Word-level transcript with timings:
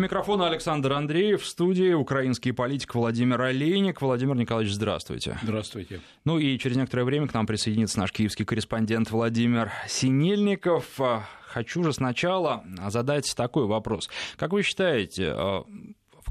У 0.00 0.02
микрофона 0.02 0.46
Александр 0.46 0.94
Андреев, 0.94 1.42
в 1.42 1.46
студии 1.46 1.92
украинский 1.92 2.52
политик 2.52 2.94
Владимир 2.94 3.38
Олейник. 3.42 4.00
Владимир 4.00 4.34
Николаевич, 4.34 4.72
здравствуйте. 4.72 5.38
Здравствуйте. 5.42 6.00
Ну 6.24 6.38
и 6.38 6.58
через 6.58 6.78
некоторое 6.78 7.04
время 7.04 7.28
к 7.28 7.34
нам 7.34 7.46
присоединится 7.46 7.98
наш 7.98 8.10
киевский 8.10 8.46
корреспондент 8.46 9.10
Владимир 9.10 9.70
Синельников. 9.86 10.98
Хочу 11.42 11.84
же 11.84 11.92
сначала 11.92 12.64
задать 12.88 13.30
такой 13.36 13.66
вопрос. 13.66 14.08
Как 14.38 14.52
вы 14.52 14.62
считаете, 14.62 15.36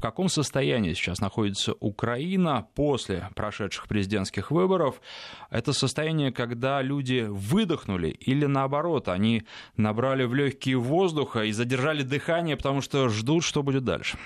в 0.00 0.02
каком 0.02 0.30
состоянии 0.30 0.94
сейчас 0.94 1.20
находится 1.20 1.74
Украина 1.78 2.66
после 2.74 3.28
прошедших 3.34 3.86
президентских 3.86 4.50
выборов? 4.50 5.02
Это 5.50 5.74
состояние, 5.74 6.32
когда 6.32 6.80
люди 6.80 7.26
выдохнули 7.28 8.08
или 8.08 8.46
наоборот, 8.46 9.08
они 9.08 9.42
набрали 9.76 10.24
в 10.24 10.34
легкие 10.34 10.78
воздуха 10.78 11.44
и 11.44 11.52
задержали 11.52 12.02
дыхание, 12.02 12.56
потому 12.56 12.80
что 12.80 13.10
ждут, 13.10 13.44
что 13.44 13.62
будет 13.62 13.84
дальше? 13.84 14.16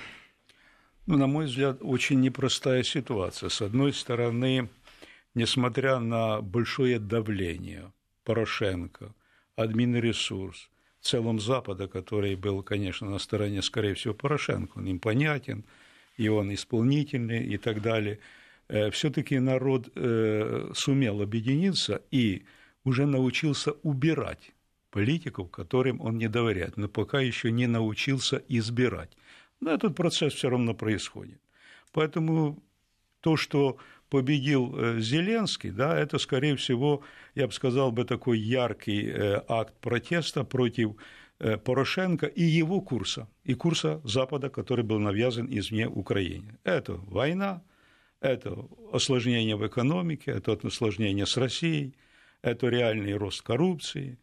Ну, 1.07 1.19
на 1.19 1.27
мой 1.27 1.47
взгляд, 1.47 1.79
очень 1.81 2.21
непростая 2.21 2.85
ситуация. 2.85 3.49
С 3.49 3.61
одной 3.61 3.93
стороны, 3.93 4.69
несмотря 5.35 5.99
на 5.99 6.41
большое 6.41 7.01
давление 7.01 7.93
Порошенко, 8.23 9.13
админресурс, 9.57 10.71
целом 11.05 11.41
Запада, 11.41 11.87
который 11.87 12.35
был, 12.35 12.63
конечно, 12.63 13.09
на 13.11 13.19
стороне, 13.19 13.63
скорее 13.63 13.95
всего, 13.95 14.15
Порошенко, 14.15 14.79
он 14.79 14.87
им 14.87 14.99
понятен, 14.99 15.65
и 16.17 16.29
он 16.29 16.53
исполнительный 16.53 17.47
и 17.47 17.59
так 17.59 17.83
далее, 17.83 18.19
э, 18.69 18.91
все-таки 18.91 19.39
народ 19.39 19.89
э, 19.95 20.71
сумел 20.75 21.21
объединиться 21.21 22.03
и 22.11 22.45
уже 22.85 23.07
научился 23.07 23.73
убирать 23.83 24.53
политиков, 24.91 25.51
которым 25.51 26.01
он 26.01 26.19
не 26.19 26.29
доверяет, 26.29 26.77
но 26.77 26.89
пока 26.89 27.21
еще 27.21 27.51
не 27.51 27.67
научился 27.67 28.43
избирать. 28.49 29.11
Но 29.61 29.73
этот 29.73 29.97
процесс 29.97 30.35
все 30.35 30.49
равно 30.49 30.75
происходит. 30.75 31.41
Поэтому 31.93 32.63
то, 33.21 33.37
что 33.37 33.77
победил 34.15 34.73
э, 34.77 35.01
Зеленский, 35.01 35.71
да, 35.71 35.99
это, 35.99 36.19
скорее 36.19 36.55
всего, 36.55 37.03
я 37.35 37.49
бы 37.49 37.53
сказал 37.53 37.91
бы, 37.91 38.05
такой 38.05 38.39
яркий 38.39 39.09
э, 39.09 39.43
акт 39.49 39.75
протеста 39.81 40.45
против 40.45 40.95
э, 41.41 41.57
Порошенко 41.57 42.27
и 42.27 42.45
его 42.45 42.81
курса, 42.81 43.27
и 43.43 43.55
курса 43.55 44.01
Запада, 44.05 44.51
который 44.51 44.85
был 44.85 45.01
навязан 45.01 45.49
извне 45.51 45.89
Украине. 45.89 46.57
Это 46.63 46.93
война, 46.93 47.61
это 48.21 48.57
осложнение 48.93 49.57
в 49.57 49.67
экономике, 49.67 50.31
это 50.31 50.53
осложнение 50.63 51.27
с 51.27 51.37
Россией, 51.37 51.97
это 52.41 52.69
реальный 52.69 53.17
рост 53.17 53.43
коррупции, 53.43 54.17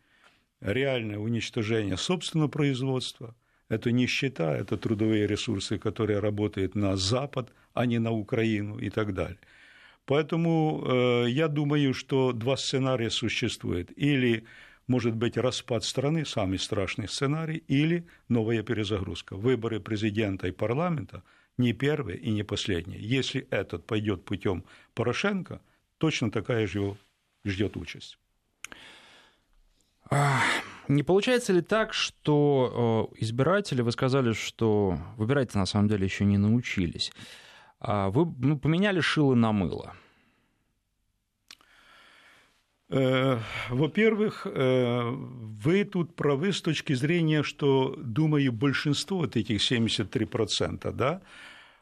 реальное 0.61 1.17
уничтожение 1.17 1.97
собственного 1.97 2.47
производства, 2.47 3.35
это 3.67 3.91
нищета, 3.91 4.55
это 4.55 4.77
трудовые 4.77 5.27
ресурсы, 5.27 5.77
которые 5.77 6.19
работают 6.19 6.75
на 6.75 6.95
Запад, 6.95 7.53
а 7.73 7.85
не 7.85 7.99
на 7.99 8.11
Украину 8.11 8.77
и 8.79 8.89
так 8.89 9.13
далее. 9.13 9.37
Поэтому 10.05 10.83
э, 10.83 11.29
я 11.29 11.47
думаю, 11.47 11.93
что 11.93 12.33
два 12.33 12.57
сценария 12.57 13.09
существуют. 13.09 13.91
Или 13.95 14.45
может 14.87 15.15
быть 15.15 15.37
распад 15.37 15.83
страны, 15.83 16.25
самый 16.25 16.59
страшный 16.59 17.07
сценарий, 17.07 17.63
или 17.67 18.05
новая 18.27 18.63
перезагрузка. 18.63 19.35
Выборы 19.35 19.79
президента 19.79 20.47
и 20.47 20.51
парламента 20.51 21.23
не 21.57 21.73
первые 21.73 22.17
и 22.17 22.31
не 22.31 22.43
последние. 22.43 22.99
Если 22.99 23.47
этот 23.51 23.85
пойдет 23.85 24.25
путем 24.25 24.63
Порошенко, 24.93 25.61
точно 25.97 26.31
такая 26.31 26.67
же 26.67 26.79
его 26.79 26.97
ждет 27.45 27.77
участь. 27.77 28.17
Не 30.87 31.03
получается 31.03 31.53
ли 31.53 31.61
так, 31.61 31.93
что 31.93 33.09
э, 33.13 33.23
избиратели, 33.23 33.81
вы 33.81 33.91
сказали, 33.91 34.33
что 34.33 34.97
выбирать 35.15 35.53
на 35.55 35.65
самом 35.65 35.87
деле 35.87 36.03
еще 36.03 36.25
не 36.25 36.37
научились? 36.37 37.13
А 37.81 38.11
вы 38.11 38.31
ну, 38.37 38.59
поменяли 38.59 39.01
шило 39.01 39.33
на 39.33 39.51
мыло. 39.51 39.95
Э, 42.89 43.39
во-первых, 43.69 44.45
э, 44.45 45.09
вы 45.09 45.85
тут 45.85 46.15
правы 46.15 46.53
с 46.53 46.61
точки 46.61 46.93
зрения, 46.93 47.41
что, 47.41 47.95
думаю, 47.97 48.51
большинство 48.51 49.17
вот 49.17 49.35
этих 49.35 49.61
73%, 49.61 50.91
да, 50.91 51.21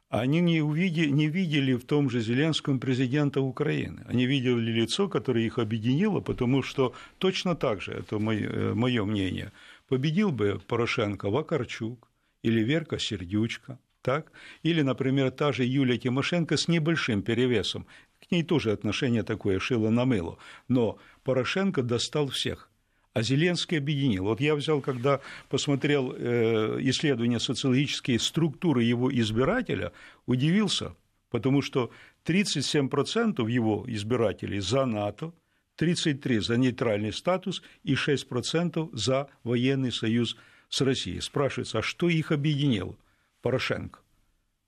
они 0.07 0.39
не, 0.39 0.61
увидели, 0.61 1.09
не 1.09 1.27
видели 1.27 1.73
в 1.73 1.83
том 1.83 2.09
же 2.09 2.21
Зеленском 2.21 2.79
президента 2.79 3.41
Украины. 3.41 4.05
Они 4.07 4.25
видели 4.25 4.71
лицо, 4.71 5.09
которое 5.09 5.45
их 5.45 5.59
объединило, 5.59 6.21
потому 6.21 6.63
что 6.63 6.93
точно 7.17 7.55
так 7.55 7.81
же, 7.81 7.91
это 7.91 8.19
мое, 8.19 8.73
мое 8.73 9.03
мнение, 9.03 9.51
победил 9.89 10.31
бы 10.31 10.61
Порошенко 10.65 11.29
Вакарчук 11.29 12.07
или 12.41 12.63
Верка 12.63 12.99
Сердючка, 12.99 13.79
так? 14.01 14.31
Или, 14.63 14.81
например, 14.81 15.31
та 15.31 15.51
же 15.51 15.65
Юлия 15.65 15.97
Тимошенко 15.97 16.57
с 16.57 16.67
небольшим 16.67 17.21
перевесом. 17.21 17.85
К 18.21 18.31
ней 18.31 18.43
тоже 18.43 18.71
отношение 18.71 19.23
такое, 19.23 19.59
шило 19.59 19.89
на 19.89 20.05
мыло. 20.05 20.37
Но 20.67 20.97
Порошенко 21.23 21.83
достал 21.83 22.27
всех. 22.29 22.69
А 23.13 23.21
Зеленский 23.21 23.77
объединил. 23.77 24.25
Вот 24.25 24.39
я 24.39 24.55
взял, 24.55 24.81
когда 24.81 25.19
посмотрел 25.49 26.13
э, 26.15 26.77
исследования 26.81 27.39
социологические 27.39 28.19
структуры 28.19 28.83
его 28.83 29.11
избирателя, 29.11 29.91
удивился, 30.27 30.95
потому 31.31 31.61
что 31.61 31.91
37% 32.25 33.49
его 33.49 33.83
избирателей 33.87 34.59
за 34.59 34.85
НАТО, 34.85 35.33
33% 35.79 36.41
за 36.41 36.57
нейтральный 36.57 37.11
статус 37.11 37.63
и 37.83 37.95
6% 37.95 38.89
за 38.93 39.27
военный 39.43 39.91
союз 39.91 40.37
с 40.69 40.81
Россией. 40.81 41.21
Спрашивается, 41.21 41.79
а 41.79 41.81
что 41.81 42.09
их 42.09 42.31
объединило? 42.31 42.95
Порошенко. 43.41 43.99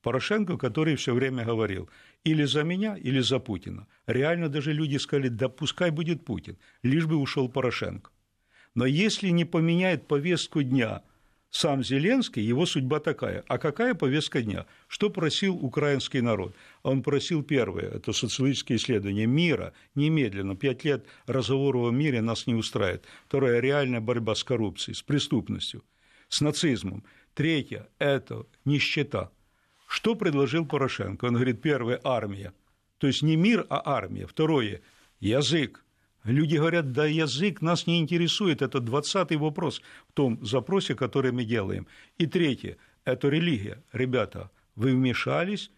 Порошенко, 0.01 0.57
который 0.57 0.95
все 0.95 1.13
время 1.13 1.45
говорил, 1.45 1.89
или 2.23 2.43
за 2.45 2.63
меня, 2.63 2.97
или 2.97 3.19
за 3.19 3.39
Путина. 3.39 3.87
Реально 4.07 4.49
даже 4.49 4.73
люди 4.73 4.97
сказали, 4.97 5.27
да 5.27 5.49
пускай 5.49 5.91
будет 5.91 6.25
Путин, 6.25 6.57
лишь 6.83 7.05
бы 7.05 7.15
ушел 7.15 7.49
Порошенко. 7.49 8.11
Но 8.73 8.85
если 8.85 9.29
не 9.29 9.45
поменяет 9.45 10.07
повестку 10.07 10.63
дня 10.63 11.03
сам 11.51 11.83
Зеленский, 11.83 12.41
его 12.41 12.65
судьба 12.65 13.01
такая. 13.01 13.43
А 13.47 13.57
какая 13.57 13.93
повестка 13.93 14.41
дня? 14.41 14.65
Что 14.87 15.09
просил 15.09 15.55
украинский 15.55 16.21
народ? 16.21 16.55
Он 16.81 17.03
просил 17.03 17.43
первое, 17.43 17.89
это 17.89 18.13
социологические 18.13 18.77
исследования 18.77 19.25
мира, 19.25 19.73
немедленно, 19.93 20.55
пять 20.55 20.85
лет 20.85 21.05
разговора 21.27 21.79
о 21.79 21.91
мире 21.91 22.21
нас 22.21 22.47
не 22.47 22.55
устраивает. 22.55 23.05
Второе, 23.27 23.59
реальная 23.59 23.99
борьба 23.99 24.33
с 24.33 24.45
коррупцией, 24.45 24.95
с 24.95 25.01
преступностью, 25.01 25.83
с 26.29 26.39
нацизмом. 26.39 27.03
Третье– 27.33 27.87
это 27.99 28.45
нищета. 28.65 29.31
Что 29.87 30.15
предложил 30.15 30.65
Порошенко? 30.65 31.25
Он 31.25 31.35
говорит, 31.35 31.61
первое– 31.61 31.99
армия. 32.03 32.53
То 32.97 33.07
есть 33.07 33.21
не 33.21 33.35
мир, 33.35 33.65
а 33.69 33.81
армия. 33.85 34.27
Второе– 34.27 34.81
язык. 35.19 35.85
Люди 36.23 36.57
говорят, 36.57 36.91
да 36.91 37.05
язык 37.05 37.61
нас 37.61 37.87
не 37.87 37.99
интересует, 37.99 38.61
это 38.61 38.79
двадцатый 38.79 39.37
вопрос 39.37 39.81
в 40.09 40.13
том 40.13 40.45
запросе, 40.45 40.93
который 40.93 41.31
мы 41.31 41.45
делаем. 41.45 41.87
И 42.17 42.25
третье– 42.25 42.77
это 43.05 43.29
религия. 43.29 43.81
Ребята, 43.93 44.51
вы 44.75 44.93
вмешались 44.93 45.71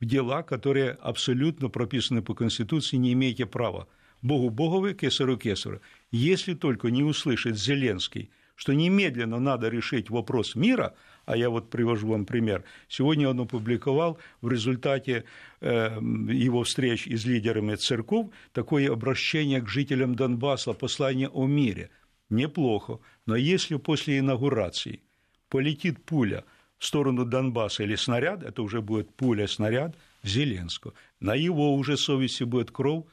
в 0.00 0.04
дела, 0.04 0.42
которые 0.42 0.90
абсолютно 0.90 1.68
прописаны 1.68 2.22
по 2.22 2.34
Конституции, 2.34 2.96
не 2.96 3.12
имеете 3.12 3.46
права. 3.46 3.86
Богу 4.20 4.50
Боговы, 4.50 4.94
кесарю 4.94 5.36
кесарю. 5.36 5.80
Если 6.10 6.54
только 6.54 6.90
не 6.90 7.04
услышит 7.04 7.56
Зеленский– 7.56 8.30
что 8.62 8.74
немедленно 8.74 9.40
надо 9.40 9.68
решить 9.68 10.08
вопрос 10.08 10.54
мира, 10.54 10.94
а 11.24 11.36
я 11.36 11.50
вот 11.50 11.68
привожу 11.68 12.06
вам 12.06 12.24
пример. 12.24 12.62
Сегодня 12.86 13.28
он 13.28 13.40
опубликовал 13.40 14.20
в 14.40 14.48
результате 14.48 15.24
э, 15.60 15.98
его 16.30 16.62
встреч 16.62 17.08
с 17.08 17.24
лидерами 17.24 17.74
церков 17.74 18.30
такое 18.52 18.88
обращение 18.92 19.60
к 19.60 19.68
жителям 19.68 20.14
Донбасса, 20.14 20.74
послание 20.74 21.28
о 21.28 21.48
мире. 21.48 21.90
Неплохо, 22.30 23.00
но 23.26 23.34
если 23.34 23.74
после 23.78 24.20
инаугурации 24.20 25.00
полетит 25.48 26.04
пуля 26.04 26.44
в 26.78 26.86
сторону 26.86 27.24
Донбасса 27.24 27.82
или 27.82 27.96
снаряд, 27.96 28.44
это 28.44 28.62
уже 28.62 28.80
будет 28.80 29.12
пуля-снаряд 29.16 29.96
Зеленского. 30.22 30.94
На 31.18 31.34
его 31.34 31.74
уже 31.74 31.96
совести 31.96 32.44
будет 32.44 32.70
кровь 32.70 33.06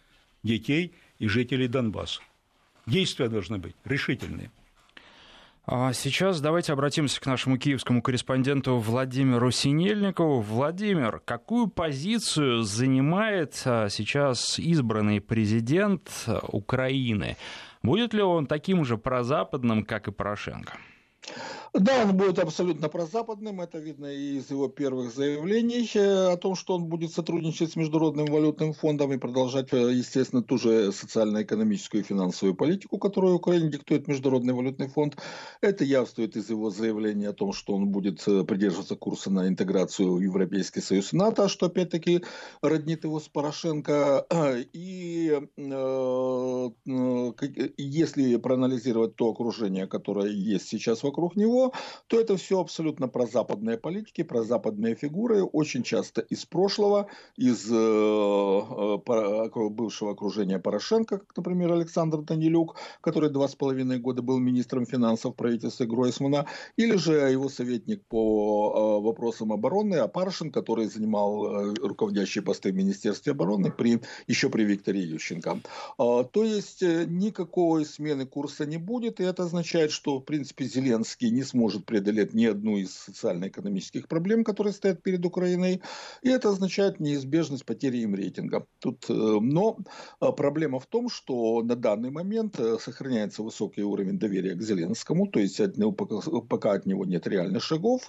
детей 0.44 0.94
и 1.18 1.28
жителей 1.28 1.68
Донбасса. 1.68 2.22
Действия 2.86 3.30
должны 3.30 3.58
быть 3.58 3.76
решительные. 3.84 4.52
А 5.72 5.94
сейчас 5.94 6.42
давайте 6.42 6.74
обратимся 6.74 7.22
к 7.22 7.28
нашему 7.28 7.60
киевскому 7.60 8.02
корреспонденту 8.02 8.80
Владимиру 8.80 9.52
Синельникову. 9.52 10.42
Владимир, 10.42 11.22
какую 11.24 11.68
позицию 11.68 12.64
занимает 12.64 13.62
а, 13.66 13.88
сейчас 13.90 14.58
избранный 14.58 15.22
президент 15.22 16.10
Украины? 16.42 17.38
Будет 17.84 18.16
ли 18.16 18.24
он 18.24 18.48
таким 18.48 18.84
же 18.84 18.98
прозападным, 18.98 19.86
как 19.86 20.08
и 20.08 20.12
Порошенко? 20.12 20.74
Да, 21.74 22.04
он 22.04 22.18
будет 22.18 22.40
абсолютно 22.40 22.90
прозападным, 22.90 23.62
это 23.62 23.78
видно 23.78 24.08
и 24.08 24.38
из 24.38 24.50
его 24.50 24.68
первых 24.68 25.14
заявлений 25.14 25.90
э, 25.94 26.32
о 26.32 26.38
том, 26.38 26.56
что 26.56 26.76
он 26.76 26.86
будет 26.86 27.14
сотрудничать 27.14 27.74
с 27.74 27.76
Международным 27.76 28.26
валютным 28.26 28.74
фондом 28.74 29.14
и 29.14 29.18
продолжать, 29.18 29.72
э, 29.72 29.94
естественно, 29.94 30.42
ту 30.42 30.58
же 30.58 30.92
социально-экономическую 30.92 32.02
и 32.02 32.06
финансовую 32.06 32.56
политику, 32.56 32.98
которую 32.98 33.36
Украине 33.36 33.70
диктует 33.70 34.08
Международный 34.08 34.54
валютный 34.54 34.88
фонд. 34.88 35.18
Это 35.62 35.84
явствует 35.84 36.36
из 36.36 36.50
его 36.50 36.72
заявления 36.72 37.30
о 37.30 37.34
том, 37.34 37.54
что 37.54 37.74
он 37.74 37.90
будет 37.90 38.28
э, 38.28 38.44
придерживаться 38.44 38.96
курса 38.96 39.30
на 39.30 39.48
интеграцию 39.48 40.14
в 40.14 40.22
Европейский 40.22 40.82
Союз 40.82 41.14
и 41.14 41.18
НАТО, 41.18 41.48
что 41.50 41.68
опять-таки 41.68 42.24
роднит 42.64 43.04
его 43.04 43.20
с 43.20 43.28
Порошенко. 43.28 44.26
И 44.74 45.38
если 47.78 48.36
проанализировать 48.38 49.16
то 49.16 49.30
окружение, 49.30 49.88
которое 49.88 50.30
есть 50.30 50.68
сейчас 50.68 51.04
вокруг 51.04 51.36
него, 51.36 51.59
то 52.08 52.20
это 52.20 52.38
все 52.38 52.60
абсолютно 52.60 53.08
про 53.08 53.26
западные 53.26 53.78
политики, 53.78 54.24
про 54.24 54.44
западные 54.44 54.96
фигуры, 54.96 55.44
очень 55.44 55.84
часто 55.84 56.22
из 56.22 56.46
прошлого, 56.46 57.08
из 57.38 57.68
э, 57.72 57.76
э, 57.76 59.70
бывшего 59.70 60.12
окружения 60.12 60.60
Порошенко, 60.60 61.18
как, 61.20 61.38
например, 61.38 61.72
Александр 61.74 62.20
Данилюк, 62.22 62.76
который 63.02 63.30
два 63.30 63.48
с 63.48 63.56
половиной 63.56 64.00
года 64.00 64.22
был 64.22 64.40
министром 64.40 64.86
финансов 64.86 65.36
правительства 65.36 65.86
Гройсмана, 65.86 66.46
или 66.78 66.96
же 66.98 67.14
его 67.14 67.50
советник 67.50 68.04
по 68.08 69.00
э, 69.00 69.04
вопросам 69.04 69.54
обороны 69.54 69.96
Апаршин, 69.96 70.52
который 70.52 70.88
занимал 70.88 71.74
руководящие 71.76 72.44
посты 72.44 72.72
в 72.72 72.76
Министерстве 72.76 73.32
обороны 73.32 73.72
при, 73.72 74.02
еще 74.28 74.50
при 74.50 74.64
Викторе 74.64 75.02
Ющенко. 75.02 75.60
То 75.98 76.44
есть 76.44 76.82
никакой 76.82 77.86
смены 77.86 78.26
курса 78.26 78.66
не 78.66 78.78
будет, 78.78 79.20
и 79.20 79.24
это 79.24 79.44
означает, 79.44 79.92
что, 79.92 80.20
в 80.20 80.24
принципе, 80.24 80.66
Зеленский 80.66 81.30
не 81.30 81.44
сможет 81.50 81.86
преодолеть 81.86 82.34
ни 82.34 82.46
одну 82.46 82.78
из 82.78 82.94
социально-экономических 82.94 84.08
проблем, 84.08 84.44
которые 84.44 84.74
стоят 84.74 85.04
перед 85.04 85.26
Украиной, 85.26 85.82
и 86.22 86.30
это 86.30 86.50
означает 86.50 87.00
неизбежность 87.00 87.66
потери 87.66 87.98
им 87.98 88.16
рейтинга. 88.16 88.66
Тут, 88.80 89.10
э, 89.10 89.14
но 89.14 89.78
э, 90.22 90.32
проблема 90.32 90.80
в 90.80 90.86
том, 90.86 91.10
что 91.10 91.62
на 91.64 91.76
данный 91.76 92.12
момент 92.12 92.60
э, 92.60 92.78
сохраняется 92.80 93.44
высокий 93.44 93.84
уровень 93.84 94.20
доверия 94.20 94.56
к 94.56 94.62
Зеленскому, 94.62 95.28
то 95.28 95.40
есть 95.40 95.60
пока 96.50 96.72
от 96.74 96.86
него 96.86 97.06
нет 97.06 97.28
реальных 97.28 97.64
шагов, 97.64 98.08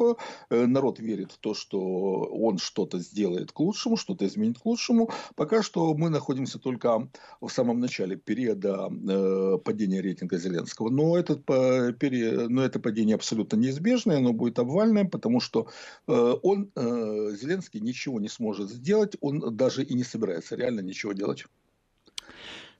народ 0.50 1.00
верит 1.00 1.32
в 1.32 1.38
то, 1.38 1.54
что 1.54 1.78
он 1.80 2.58
что-то 2.58 2.98
сделает 2.98 3.52
к 3.52 3.60
лучшему, 3.60 3.96
что-то 3.96 4.26
изменит 4.26 4.58
к 4.58 4.66
лучшему. 4.66 5.10
Пока 5.34 5.62
что 5.62 5.94
мы 5.94 6.10
находимся 6.10 6.58
только 6.58 7.08
в 7.40 7.48
самом 7.48 7.80
начале 7.80 8.16
периода 8.16 8.88
падения 9.64 10.00
рейтинга 10.02 10.38
Зеленского, 10.38 10.90
но, 10.90 11.16
этот, 11.16 11.48
но 11.48 12.62
это 12.64 12.78
падение 12.80 13.14
абсолютно 13.14 13.29
абсолютно 13.30 13.56
неизбежное, 13.56 14.18
оно 14.18 14.32
будет 14.32 14.58
обвальное, 14.58 15.04
потому 15.04 15.40
что 15.40 15.68
э, 16.08 16.34
он, 16.42 16.70
э, 16.74 16.80
Зеленский, 17.40 17.80
ничего 17.80 18.18
не 18.18 18.28
сможет 18.28 18.70
сделать, 18.70 19.16
он 19.20 19.56
даже 19.56 19.84
и 19.84 19.94
не 19.94 20.02
собирается 20.02 20.56
реально 20.56 20.80
ничего 20.80 21.12
делать. 21.12 21.44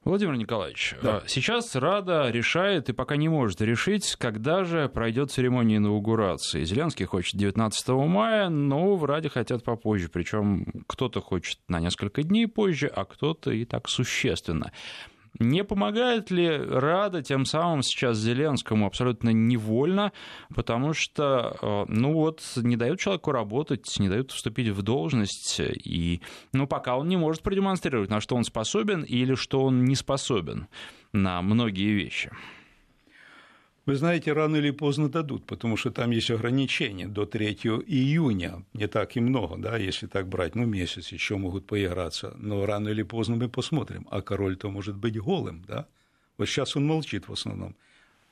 Владимир 0.02 0.35
Николаевич, 0.35 0.97
да. 1.02 1.19
Э, 1.19 1.29
сейчас 1.29 1.76
Рада 1.76 2.31
решает 2.31 2.88
и 2.88 2.93
пока 2.93 3.17
не 3.17 3.29
может 3.29 3.61
решить, 3.61 4.17
когда 4.17 4.64
же 4.64 4.88
пройдет 4.88 5.31
церемония 5.31 5.76
инаугурации. 5.76 6.64
Зеленский 6.64 7.05
хочет 7.05 7.37
19 7.37 7.88
мая, 7.88 8.49
но 8.49 8.96
в 8.96 9.05
Раде 9.05 9.29
хотят 9.29 9.62
попозже. 9.62 10.08
Причем 10.12 10.85
кто-то 10.88 11.20
хочет 11.20 11.61
на 11.69 11.79
несколько 11.79 12.25
дней 12.25 12.49
позже, 12.49 12.88
а 12.88 13.05
кто-то 13.05 13.53
и 13.53 13.64
так 13.64 13.88
существенно. 13.88 14.73
Не 15.38 15.65
помогает 15.65 16.31
ли 16.31 16.49
Рада 16.49 17.23
тем 17.23 17.44
самым 17.44 17.82
сейчас 17.82 18.19
Зеленскому 18.19 18.87
абсолютно 18.87 19.31
невольно, 19.31 20.12
потому 20.55 20.93
что, 20.93 21.56
э, 21.62 21.85
ну 21.88 22.12
вот, 22.12 22.43
не 22.56 22.77
дают 22.77 23.00
человеку 23.00 23.31
работать, 23.31 23.94
не 23.99 24.09
дают 24.09 24.32
вступить 24.32 24.69
в 24.69 24.82
должность, 24.82 25.61
и, 25.61 26.21
ну, 26.53 26.67
пока 26.67 26.97
он 26.97 27.09
не 27.09 27.17
может 27.17 27.43
продемонстрировать, 27.43 28.11
на 28.11 28.21
что 28.21 28.37
он 28.37 28.44
способен 28.44 29.03
или 29.03 29.35
что 29.35 29.62
он 29.62 29.85
не 29.85 29.94
способен 29.94 30.67
на 31.12 31.41
многие 31.43 31.93
вещи. 31.93 32.31
Вы 33.90 33.96
знаете, 33.96 34.32
рано 34.32 34.54
или 34.54 34.70
поздно 34.70 35.08
дадут, 35.08 35.44
потому 35.46 35.76
что 35.76 35.90
там 35.90 36.12
есть 36.12 36.31
ограничения 36.31 37.08
до 37.08 37.26
3 37.26 37.54
июня, 37.88 38.64
не 38.72 38.87
так 38.87 39.16
и 39.16 39.20
много, 39.20 39.56
да, 39.56 39.76
если 39.78 40.06
так 40.06 40.28
брать, 40.28 40.54
ну, 40.54 40.64
месяц 40.64 41.10
еще 41.10 41.37
могут 41.37 41.66
поиграться, 41.66 42.37
но 42.38 42.64
рано 42.66 42.90
или 42.90 43.02
поздно 43.02 43.34
мы 43.34 43.48
посмотрим, 43.48 44.06
а 44.08 44.22
король-то 44.22 44.70
может 44.70 44.94
быть 44.94 45.19
голым, 45.19 45.64
да, 45.66 45.88
вот 46.38 46.48
сейчас 46.48 46.76
он 46.76 46.87
молчит 46.87 47.26
в 47.26 47.32
основном. 47.32 47.75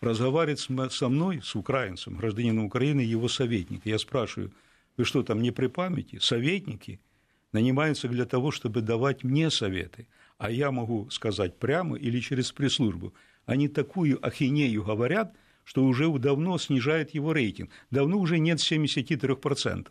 Разговаривает 0.01 0.61
со 0.93 1.09
мной, 1.09 1.41
с 1.43 1.57
украинцем, 1.57 2.19
гражданином 2.19 2.67
Украины, 2.67 3.01
его 3.01 3.27
советник. 3.27 3.81
Я 3.85 3.99
спрашиваю, 3.99 4.53
вы 4.97 5.05
что 5.05 5.25
там 5.25 5.43
не 5.43 5.51
при 5.51 5.67
памяти? 5.67 6.21
Советники 6.21 7.01
нанимаются 7.53 8.07
для 8.07 8.27
того, 8.27 8.53
чтобы 8.53 8.81
давать 8.81 9.25
мне 9.25 9.51
советы, 9.51 10.07
а 10.39 10.53
я 10.53 10.71
могу 10.71 11.11
сказать 11.11 11.59
прямо 11.59 11.97
или 11.97 12.21
через 12.21 12.53
пресс-службу. 12.53 13.13
Они 13.45 13.67
такую 13.67 14.25
ахинею 14.25 14.85
говорят– 14.85 15.35
что 15.69 15.85
уже 15.85 16.09
давно 16.19 16.57
снижает 16.57 17.11
его 17.11 17.35
рейтинг. 17.35 17.71
Давно 17.91 18.19
уже 18.19 18.39
нет 18.39 18.59
73% 18.59 19.87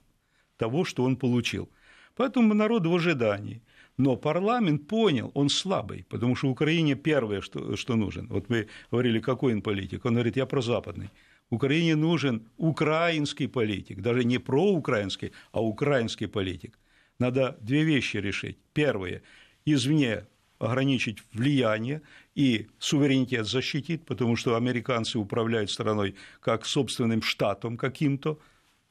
того, 0.57 0.85
что 0.85 1.03
он 1.03 1.17
получил. 1.17 1.69
Поэтому 2.15 2.55
народ 2.55 2.87
в 2.87 2.95
ожидании. 2.95 3.61
Но 3.95 4.15
парламент 4.15 4.87
понял, 4.87 5.31
он 5.35 5.49
слабый, 5.49 6.03
потому 6.09 6.35
что 6.35 6.49
Украине 6.49 6.95
первое, 6.95 7.41
что, 7.41 7.75
что 7.75 7.95
нужен. 7.95 8.27
Вот 8.27 8.49
вы 8.49 8.67
говорили, 8.89 9.19
какой 9.19 9.53
он 9.53 9.61
политик. 9.61 10.05
Он 10.05 10.13
говорит, 10.13 10.35
я 10.35 10.47
прозападный. 10.47 11.11
Украине 11.51 11.95
нужен 11.95 12.49
украинский 12.57 13.47
политик, 13.47 14.01
даже 14.01 14.23
не 14.23 14.39
проукраинский, 14.39 15.31
а 15.51 15.61
украинский 15.61 16.27
политик. 16.27 16.79
Надо 17.19 17.55
две 17.61 17.83
вещи 17.83 18.17
решить. 18.17 18.57
Первое, 18.73 19.21
извне 19.65 20.25
ограничить 20.59 21.19
влияние 21.33 22.01
и 22.35 22.67
суверенитет 22.79 23.45
защитит, 23.45 24.05
потому 24.05 24.35
что 24.35 24.55
американцы 24.55 25.19
управляют 25.19 25.71
страной 25.71 26.15
как 26.39 26.65
собственным 26.65 27.21
штатом 27.21 27.77
каким-то, 27.77 28.39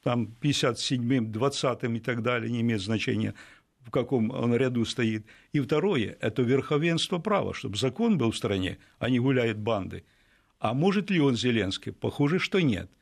там 0.02 0.34
57-м, 0.40 1.32
20-м 1.32 1.96
и 1.96 2.00
так 2.00 2.22
далее, 2.22 2.50
не 2.50 2.60
имеет 2.60 2.80
значения, 2.80 3.34
в 3.80 3.90
каком 3.90 4.30
он 4.30 4.54
ряду 4.54 4.84
стоит. 4.84 5.26
И 5.52 5.60
второе– 5.60 6.16
это 6.20 6.42
верховенство 6.42 7.18
права, 7.18 7.54
чтобы 7.54 7.76
закон 7.76 8.18
был 8.18 8.30
в 8.30 8.36
стране, 8.36 8.78
а 8.98 9.10
не 9.10 9.18
гуляют 9.18 9.58
банды. 9.58 10.04
А 10.58 10.74
может 10.74 11.10
ли 11.10 11.20
он 11.20 11.36
Зеленский? 11.36 11.92
Похоже, 11.92 12.38
что 12.38 12.60
нет– 12.60 12.90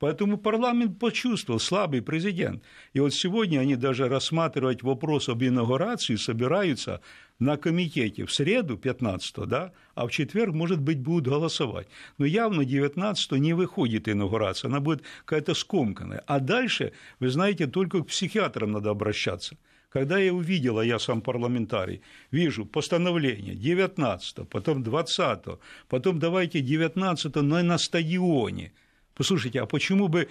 Поэтому 0.00 0.38
парламент 0.38 0.98
почувствовал 0.98 1.60
слабый 1.60 2.00
президент. 2.00 2.62
И 2.94 3.00
вот 3.00 3.12
сегодня 3.12 3.60
они 3.60 3.76
даже 3.76 4.08
рассматривать 4.08 4.82
вопрос 4.82 5.28
об 5.28 5.42
инаугурации 5.42 6.16
собираются 6.16 7.02
на 7.38 7.58
комитете 7.58 8.24
в 8.24 8.32
среду 8.32 8.78
15 8.78 9.46
да, 9.46 9.72
а 9.94 10.06
в 10.06 10.10
четверг, 10.10 10.54
может 10.54 10.80
быть, 10.80 11.00
будут 11.00 11.28
голосовать. 11.28 11.86
Но 12.16 12.24
явно 12.24 12.64
19 12.64 13.32
не 13.32 13.52
выходит 13.52 14.08
инаугурация, 14.08 14.70
она 14.70 14.80
будет 14.80 15.02
какая-то 15.26 15.52
скомканная. 15.52 16.24
А 16.26 16.40
дальше, 16.40 16.92
вы 17.18 17.28
знаете, 17.28 17.66
только 17.66 18.02
к 18.02 18.06
психиатрам 18.06 18.72
надо 18.72 18.88
обращаться. 18.88 19.58
Когда 19.90 20.16
я 20.18 20.32
увидел, 20.32 20.78
а 20.78 20.84
я 20.84 20.98
сам 20.98 21.20
парламентарий, 21.20 22.00
вижу 22.30 22.64
постановление 22.64 23.54
19 23.54 24.48
потом 24.48 24.82
20 24.82 25.58
потом 25.88 26.18
давайте 26.18 26.60
19 26.60 27.34
но 27.36 27.62
на 27.62 27.76
стадионе– 27.76 28.72
Послушайте, 29.14 29.60
а 29.60 29.66
почему 29.66 30.08
бы 30.08 30.28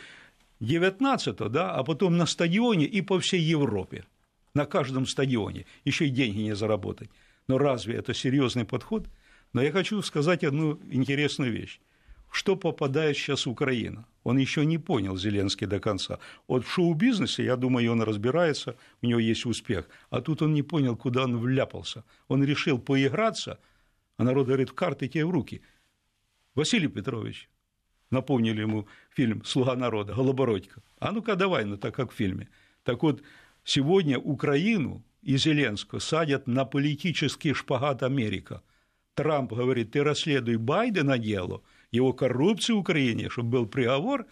19 0.59 1.35
да, 1.51 1.73
а 1.73 1.83
потом 1.83 2.17
на 2.17 2.25
стадионе 2.25 2.85
и 2.85 3.01
по 3.01 3.19
всей 3.19 3.41
Европе, 3.41 4.05
на 4.53 4.65
каждом 4.65 5.05
стадионе, 5.05 5.65
еще 5.85 6.07
и 6.07 6.09
деньги 6.09 6.41
не 6.41 6.55
заработать. 6.55 7.09
Но 7.47 7.57
разве 7.57 7.95
это 7.95 8.13
серьезный 8.13 8.65
подход? 8.65 9.07
Но 9.53 9.61
я 9.61 9.71
хочу 9.71 10.01
сказать 10.01 10.43
одну 10.43 10.79
интересную 10.91 11.51
вещь. 11.51 11.79
Что 12.31 12.55
попадает 12.55 13.17
сейчас 13.17 13.47
Украина? 13.47 14.05
Он 14.23 14.37
еще 14.37 14.65
не 14.65 14.77
понял 14.77 15.17
Зеленский 15.17 15.65
до 15.65 15.79
конца. 15.79 16.19
Вот 16.47 16.63
в 16.63 16.71
шоу-бизнесе, 16.71 17.43
я 17.43 17.55
думаю, 17.55 17.91
он 17.91 18.03
разбирается, 18.03 18.75
у 19.01 19.07
него 19.07 19.19
есть 19.19 19.45
успех. 19.45 19.89
А 20.11 20.21
тут 20.21 20.41
он 20.43 20.53
не 20.53 20.61
понял, 20.61 20.95
куда 20.95 21.23
он 21.23 21.37
вляпался. 21.37 22.03
Он 22.27 22.43
решил 22.43 22.77
поиграться, 22.77 23.59
а 24.17 24.23
народ 24.23 24.45
говорит, 24.45 24.71
карты 24.71 25.07
тебе 25.07 25.25
в 25.25 25.31
руки. 25.31 25.61
Василий 26.53 26.87
Петрович, 26.87 27.49
напомнили 28.11 28.61
ему 28.61 28.87
фильм 29.15 29.43
«Слуга 29.45 29.75
народа», 29.75 30.13
Голобородько. 30.13 30.81
А 30.99 31.11
ну-ка 31.11 31.35
давай, 31.35 31.65
ну 31.65 31.77
так 31.77 31.95
как 31.95 32.11
в 32.11 32.15
фильме. 32.15 32.47
Так 32.83 33.03
вот, 33.03 33.21
сегодня 33.63 34.17
Украину 34.17 35.03
и 35.21 35.37
Зеленского 35.37 35.99
садят 35.99 36.47
на 36.47 36.65
политический 36.65 37.53
шпагат 37.53 38.03
Америка. 38.03 38.61
Трамп 39.15 39.53
говорит, 39.53 39.91
ты 39.91 40.03
расследуй 40.03 40.57
Байдена 40.57 41.17
дело, 41.17 41.61
его 41.91 42.13
коррупцию 42.13 42.77
в 42.77 42.79
Украине, 42.79 43.29
чтобы 43.29 43.49
был 43.49 43.65
приговор, 43.67 44.25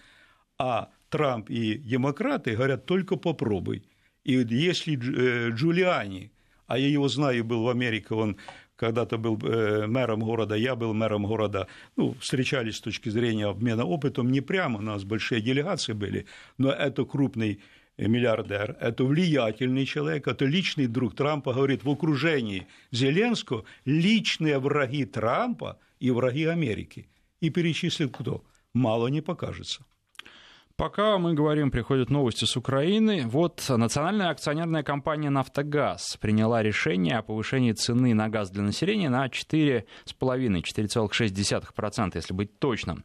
а 0.58 0.90
Трамп 1.10 1.50
и 1.50 1.76
демократы 1.78 2.56
говорят, 2.56 2.86
только 2.86 3.16
попробуй. 3.18 3.84
И 4.24 4.34
если 4.34 4.96
э, 4.98 5.52
Джулиани, 5.52 6.32
а 6.68 6.78
я 6.78 6.88
его 6.88 7.08
знаю, 7.08 7.46
был 7.46 7.64
в 7.64 7.70
Америке, 7.70 8.14
он 8.14 8.38
когда-то 8.78 9.18
был 9.18 9.38
э, 9.44 9.88
мэром 9.88 10.22
города, 10.22 10.56
я 10.56 10.76
был 10.76 10.94
мэром 10.94 11.26
города, 11.26 11.68
ну, 11.98 12.16
встречались 12.20 12.78
с 12.78 12.82
точки 12.82 13.10
зрения 13.10 13.48
обмена 13.48 13.84
опытом, 13.84 14.32
не 14.32 14.42
прямо, 14.42 14.80
у 14.80 14.82
нас 14.82 15.04
большие 15.04 15.42
делегации 15.42 15.94
были, 15.94 16.26
но 16.58 16.72
это 16.72 17.04
крупный 17.04 17.60
миллиардер, 17.98 18.78
это 18.80 19.04
влиятельный 19.04 19.86
человек, 19.86 20.28
это 20.28 20.46
личный 20.46 20.88
друг 20.88 21.16
Трампа, 21.16 21.54
говорит, 21.54 21.84
в 21.84 21.90
окружении 21.90 22.68
Зеленского 22.92 23.66
личные 23.86 24.60
враги 24.60 25.06
Трампа 25.06 25.80
и 26.00 26.12
враги 26.12 26.46
Америки. 26.46 27.10
И 27.42 27.50
перечислил 27.50 28.10
кто? 28.10 28.44
Мало 28.74 29.08
не 29.08 29.22
покажется. 29.22 29.84
Пока 30.78 31.18
мы 31.18 31.34
говорим, 31.34 31.72
приходят 31.72 32.12
новости 32.12 32.46
с 32.46 32.56
Украины. 32.56 33.24
Вот 33.26 33.66
национальная 33.68 34.30
акционерная 34.30 34.84
компания 34.84 35.32
«Нафтогаз» 35.32 36.18
приняла 36.22 36.62
решение 36.62 37.18
о 37.18 37.24
повышении 37.24 37.72
цены 37.72 38.14
на 38.14 38.30
газ 38.30 38.52
для 38.52 38.62
населения 38.62 39.10
на 39.10 39.26
4,5, 39.26 39.84
4,6%, 40.20 42.12
если 42.14 42.34
быть 42.36 42.60
точным. 42.60 43.04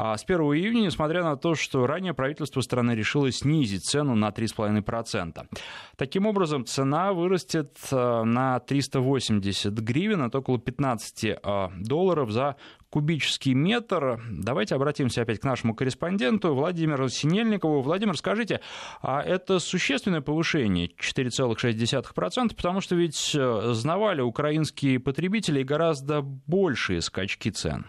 А 0.00 0.16
с 0.16 0.22
1 0.22 0.40
июня, 0.54 0.82
несмотря 0.82 1.24
на 1.24 1.36
то, 1.36 1.56
что 1.56 1.84
ранее 1.84 2.14
правительство 2.14 2.60
страны 2.60 2.92
решило 2.92 3.32
снизить 3.32 3.84
цену 3.84 4.14
на 4.14 4.28
3,5%. 4.28 5.48
Таким 5.96 6.26
образом, 6.26 6.64
цена 6.64 7.12
вырастет 7.12 7.76
э, 7.90 8.22
на 8.22 8.60
380 8.60 9.72
гривен, 9.80 10.22
это 10.22 10.38
около 10.38 10.60
15 10.60 11.24
э, 11.24 11.68
долларов 11.80 12.30
за 12.30 12.54
кубический 12.90 13.54
метр. 13.54 14.22
Давайте 14.30 14.76
обратимся 14.76 15.22
опять 15.22 15.40
к 15.40 15.44
нашему 15.44 15.74
корреспонденту 15.74 16.54
Владимиру 16.54 17.08
Синельникову. 17.08 17.82
Владимир, 17.82 18.16
скажите, 18.16 18.60
а 19.02 19.20
это 19.20 19.58
существенное 19.58 20.20
повышение 20.20 20.90
4,6%, 20.90 22.54
потому 22.54 22.80
что 22.80 22.94
ведь 22.94 23.34
э, 23.34 23.72
знавали 23.72 24.20
украинские 24.20 25.00
потребители 25.00 25.64
гораздо 25.64 26.22
большие 26.22 27.00
скачки 27.00 27.50
цен? 27.50 27.86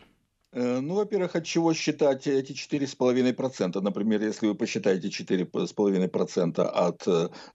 Э, 0.52 0.80
ну, 0.80 0.96
во-первых, 0.96 1.36
от 1.36 1.46
чего 1.46 1.74
считать 1.74 2.26
эти 2.28 2.54
4,5%? 2.54 3.82
Например, 3.82 4.22
если 4.22 4.48
вы 4.48 4.56
посчитаете 4.56 5.10
4,5% 5.10 6.62
от 6.62 7.02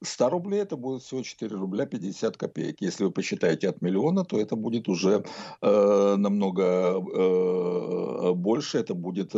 100 0.02 0.24
э, 0.24 0.30
рублей, 0.30 0.60
это 0.62 0.76
будет 0.76 1.02
всего 1.02 1.22
4 1.22 1.56
рубля 1.56 1.86
50 1.86 2.36
копеек. 2.36 2.76
Если 2.80 3.04
вы 3.04 3.10
посчитаете 3.10 3.68
от 3.68 3.82
миллиона, 3.82 4.24
то 4.24 4.38
это 4.38 4.54
будет 4.54 4.88
уже 4.88 5.24
э, 5.60 6.16
намного 6.16 6.62
э, 6.62 8.32
больше, 8.34 8.78
это 8.78 8.94
будет 8.94 9.32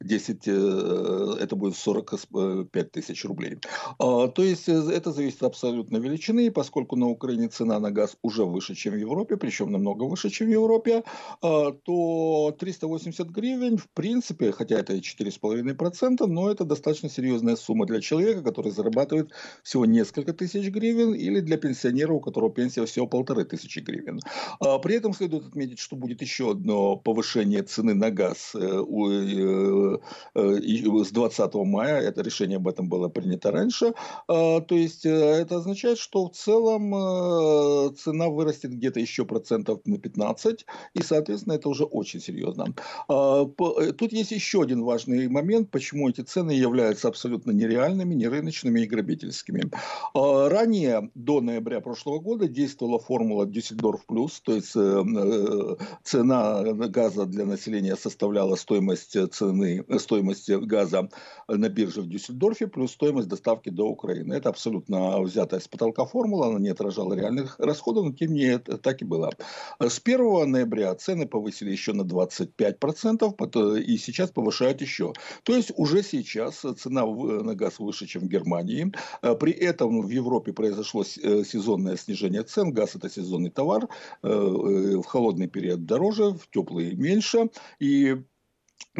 10, 0.00 0.48
э, 0.48 1.36
это 1.40 1.56
будет 1.56 1.76
45 1.76 2.90
тысяч 2.90 3.24
рублей. 3.24 3.58
Э, 4.00 4.28
то 4.34 4.42
есть 4.42 4.68
это 4.68 5.12
зависит 5.12 5.42
абсолютно 5.44 5.98
величины, 5.98 6.46
и 6.46 6.50
поскольку 6.50 6.96
на 6.96 7.06
Украине 7.06 7.48
цена 7.48 7.78
на 7.78 7.92
газ 7.92 8.16
уже 8.22 8.44
выше, 8.44 8.74
чем 8.74 8.94
в 8.94 8.96
Европе, 8.96 9.36
причем 9.36 9.70
намного 9.70 10.04
выше, 10.04 10.30
чем 10.30 10.48
в 10.48 10.50
Европе, 10.50 11.04
э, 11.42 11.72
то 11.84 12.56
300 12.58 12.87
380 12.88 13.30
гривен, 13.30 13.76
в 13.76 13.88
принципе, 13.88 14.52
хотя 14.52 14.78
это 14.78 14.94
и 14.94 15.00
4,5%, 15.00 16.26
но 16.26 16.50
это 16.50 16.64
достаточно 16.64 17.08
серьезная 17.08 17.56
сумма 17.56 17.86
для 17.86 18.00
человека, 18.00 18.42
который 18.42 18.72
зарабатывает 18.72 19.30
всего 19.62 19.86
несколько 19.86 20.32
тысяч 20.32 20.68
гривен, 20.70 21.14
или 21.14 21.40
для 21.40 21.56
пенсионера, 21.56 22.12
у 22.12 22.20
которого 22.20 22.50
пенсия 22.50 22.84
всего 22.86 23.06
полторы 23.06 23.44
тысячи 23.44 23.80
гривен. 23.80 24.20
А 24.60 24.78
при 24.78 24.96
этом 24.96 25.12
следует 25.12 25.46
отметить, 25.46 25.78
что 25.78 25.96
будет 25.96 26.22
еще 26.22 26.52
одно 26.52 26.96
повышение 26.96 27.62
цены 27.62 27.94
на 27.94 28.10
газ 28.10 28.52
э, 28.54 28.60
э, 28.60 29.98
э, 30.34 31.04
с 31.04 31.10
20 31.10 31.54
мая. 31.54 32.00
Это 32.00 32.22
решение 32.22 32.56
об 32.56 32.68
этом 32.68 32.88
было 32.88 33.08
принято 33.08 33.50
раньше. 33.50 33.92
А, 34.28 34.60
то 34.60 34.74
есть 34.74 35.04
это 35.04 35.56
означает, 35.56 35.98
что 35.98 36.28
в 36.28 36.32
целом 36.32 37.94
цена 37.96 38.28
вырастет 38.28 38.72
где-то 38.72 39.00
еще 39.00 39.24
процентов 39.24 39.80
на 39.84 39.98
15, 39.98 40.66
и, 40.94 41.02
соответственно, 41.02 41.54
это 41.54 41.68
уже 41.68 41.84
очень 41.84 42.20
серьезно. 42.20 42.74
А, 43.08 43.44
э, 43.44 43.92
тут 43.92 44.12
есть 44.12 44.32
еще 44.32 44.62
один 44.62 44.82
важный 44.82 45.28
момент, 45.28 45.70
почему 45.70 46.08
эти 46.08 46.22
цены 46.22 46.52
являются 46.52 47.08
абсолютно 47.08 47.52
нереальными, 47.52 48.14
нерыночными 48.14 48.80
и 48.80 48.86
грабительскими. 48.86 49.70
А, 50.14 50.48
ранее, 50.48 51.10
до 51.14 51.40
ноября 51.40 51.80
прошлого 51.80 52.18
года, 52.18 52.48
действовала 52.48 52.98
формула 52.98 53.46
Дюссельдорф 53.46 54.06
плюс, 54.06 54.40
то 54.40 54.54
есть 54.54 54.74
э, 54.74 55.04
э, 55.04 55.76
цена 56.02 56.62
газа 56.88 57.26
для 57.26 57.44
населения 57.44 57.96
составляла 57.96 58.56
стоимость 58.56 59.16
цены, 59.32 59.84
стоимость 59.98 60.50
газа 60.50 61.08
на 61.48 61.68
бирже 61.68 62.02
в 62.02 62.08
Дюссельдорфе 62.08 62.66
плюс 62.66 62.92
стоимость 62.92 63.28
доставки 63.28 63.68
до 63.68 63.88
Украины. 63.88 64.34
Это 64.34 64.48
абсолютно 64.48 65.20
взятая 65.20 65.60
с 65.60 65.68
потолка 65.68 66.04
формула, 66.04 66.48
она 66.48 66.58
не 66.58 66.70
отражала 66.70 67.14
реальных 67.14 67.58
расходов, 67.58 68.04
но 68.04 68.12
тем 68.12 68.32
не 68.32 68.48
менее 68.48 68.58
так 68.58 69.02
и 69.02 69.04
было. 69.04 69.32
С 69.80 70.00
1 70.04 70.50
ноября 70.50 70.94
цены 70.94 71.26
повысили 71.26 71.70
еще 71.70 71.92
на 71.92 72.04
25 72.04 72.67
5%, 72.70 73.80
и 73.80 73.98
сейчас 73.98 74.30
повышают 74.30 74.80
еще. 74.80 75.12
То 75.42 75.54
есть 75.54 75.72
уже 75.76 76.02
сейчас 76.02 76.64
цена 76.76 77.06
на 77.06 77.54
газ 77.54 77.78
выше, 77.78 78.06
чем 78.06 78.22
в 78.22 78.28
Германии. 78.28 78.92
Э, 79.22 79.34
при 79.34 79.52
этом 79.52 80.02
в 80.02 80.08
Европе 80.08 80.52
произошло 80.52 81.02
э, 81.02 81.44
сезонное 81.44 81.96
снижение 81.96 82.42
цен. 82.42 82.72
Газ 82.72 82.96
это 82.96 83.08
сезонный 83.08 83.50
товар. 83.50 83.88
Э, 84.22 84.28
в 84.28 85.04
холодный 85.04 85.48
период 85.48 85.86
дороже, 85.86 86.32
в 86.32 86.48
теплый 86.50 86.94
меньше. 86.94 87.50
И 87.80 88.16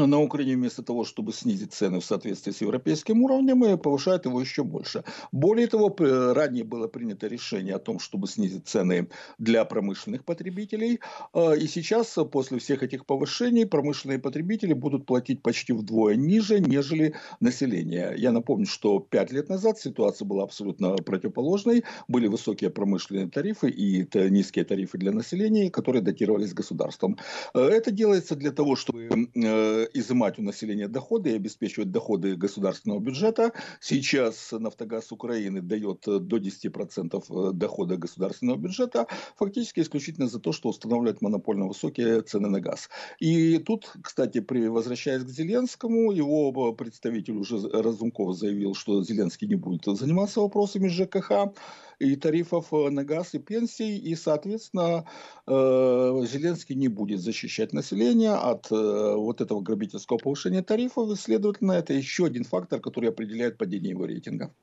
на 0.07 0.21
Украине 0.21 0.57
вместо 0.57 0.83
того, 0.83 1.05
чтобы 1.05 1.33
снизить 1.33 1.73
цены 1.73 2.01
в 2.01 2.05
соответствии 2.05 2.53
с 2.53 2.61
европейским 2.61 3.23
уровнем, 3.23 3.79
повышают 3.79 4.27
его 4.27 4.41
еще 4.41 4.63
больше. 4.63 5.05
Более 5.33 5.67
того, 5.67 5.95
ранее 5.99 6.65
было 6.65 6.89
принято 6.89 7.27
решение 7.27 7.75
о 7.75 7.79
том, 7.79 7.99
чтобы 7.99 8.29
снизить 8.29 8.69
цены 8.69 9.09
для 9.39 9.65
промышленных 9.65 10.25
потребителей. 10.25 11.01
А, 11.33 11.53
и 11.53 11.67
сейчас, 11.67 12.17
после 12.31 12.59
всех 12.59 12.83
этих 12.83 13.07
повышений, 13.07 13.67
промышленные 13.67 14.19
потребители 14.19 14.73
будут 14.73 15.07
платить 15.07 15.43
почти 15.43 15.73
вдвое 15.73 16.17
ниже, 16.17 16.61
нежели 16.61 17.15
население. 17.41 18.15
Я 18.17 18.33
напомню, 18.33 18.67
что 18.67 19.01
пять 19.01 19.33
лет 19.33 19.49
назад 19.49 19.79
ситуация 19.79 20.27
была 20.27 20.45
абсолютно 20.45 20.95
противоположной. 20.97 21.85
Были 22.07 22.29
высокие 22.29 22.71
промышленные 22.71 23.29
тарифы 23.29 23.69
и 23.69 24.07
низкие 24.31 24.65
тарифы 24.65 24.99
для 24.99 25.13
населения, 25.13 25.71
которые 25.71 26.03
датировались 26.03 26.55
государством. 26.55 27.19
А, 27.55 27.61
это 27.61 27.91
делается 27.91 28.37
для 28.37 28.53
того, 28.53 28.77
чтобы 28.77 29.29
э, 29.35 29.68
изымать 29.95 30.39
у 30.39 30.43
населения 30.43 30.89
доходы 30.89 31.31
и 31.31 31.37
обеспечивать 31.37 31.91
доходы 31.91 32.37
государственного 32.37 33.01
бюджета. 33.01 33.53
Сейчас 33.81 34.53
Нафтогаз 34.53 35.13
Украины 35.13 35.61
дает 35.61 36.07
э, 36.09 36.19
до 36.19 36.39
10% 36.39 37.25
э, 37.29 37.53
дохода 37.53 37.97
государственного 37.97 38.57
бюджета, 38.57 39.07
фактически 39.37 39.81
исключительно 39.81 40.29
за 40.29 40.41
то, 40.41 40.53
что 40.53 40.69
устанавливает 40.69 41.23
монопольно 41.23 41.67
высокие 41.67 42.23
цены 42.23 42.49
на 42.49 42.61
газ. 42.61 42.89
И 43.19 43.59
тут, 43.59 43.93
кстати, 44.03 44.41
при, 44.41 44.69
возвращаясь 44.69 45.25
к 45.25 45.29
Зеленскому, 45.29 46.13
его 46.13 46.73
представитель 46.73 47.37
уже 47.37 47.59
Разумков 47.69 48.37
заявил, 48.37 48.75
что 48.75 49.03
Зеленский 49.03 49.49
не 49.49 49.57
будет 49.57 49.85
заниматься 49.85 50.41
вопросами 50.41 50.89
ЖКХ 50.89 51.53
и 51.99 52.17
тарифов 52.17 52.73
э, 52.73 52.91
на 52.91 53.05
газ 53.05 53.35
и 53.35 53.39
пенсий, 53.39 53.99
и, 53.99 54.15
соответственно, 54.15 55.05
Зеленский 55.47 56.75
не 56.75 56.89
будет 56.89 57.21
защищать 57.21 57.73
население 57.73 58.35
от 58.35 58.71
вот 58.71 59.41
этого 59.41 59.61
грабительского 59.61 60.19
повышения 60.19 60.63
тарифов, 60.63 61.11
и, 61.11 61.17
следовательно, 61.17 61.73
это 61.73 61.95
еще 61.95 62.27
один 62.27 62.45
фактор, 62.45 62.81
который 62.81 63.11
определяет 63.11 63.59
падение 63.59 63.91
его 63.91 64.07
рейтинга. 64.07 64.55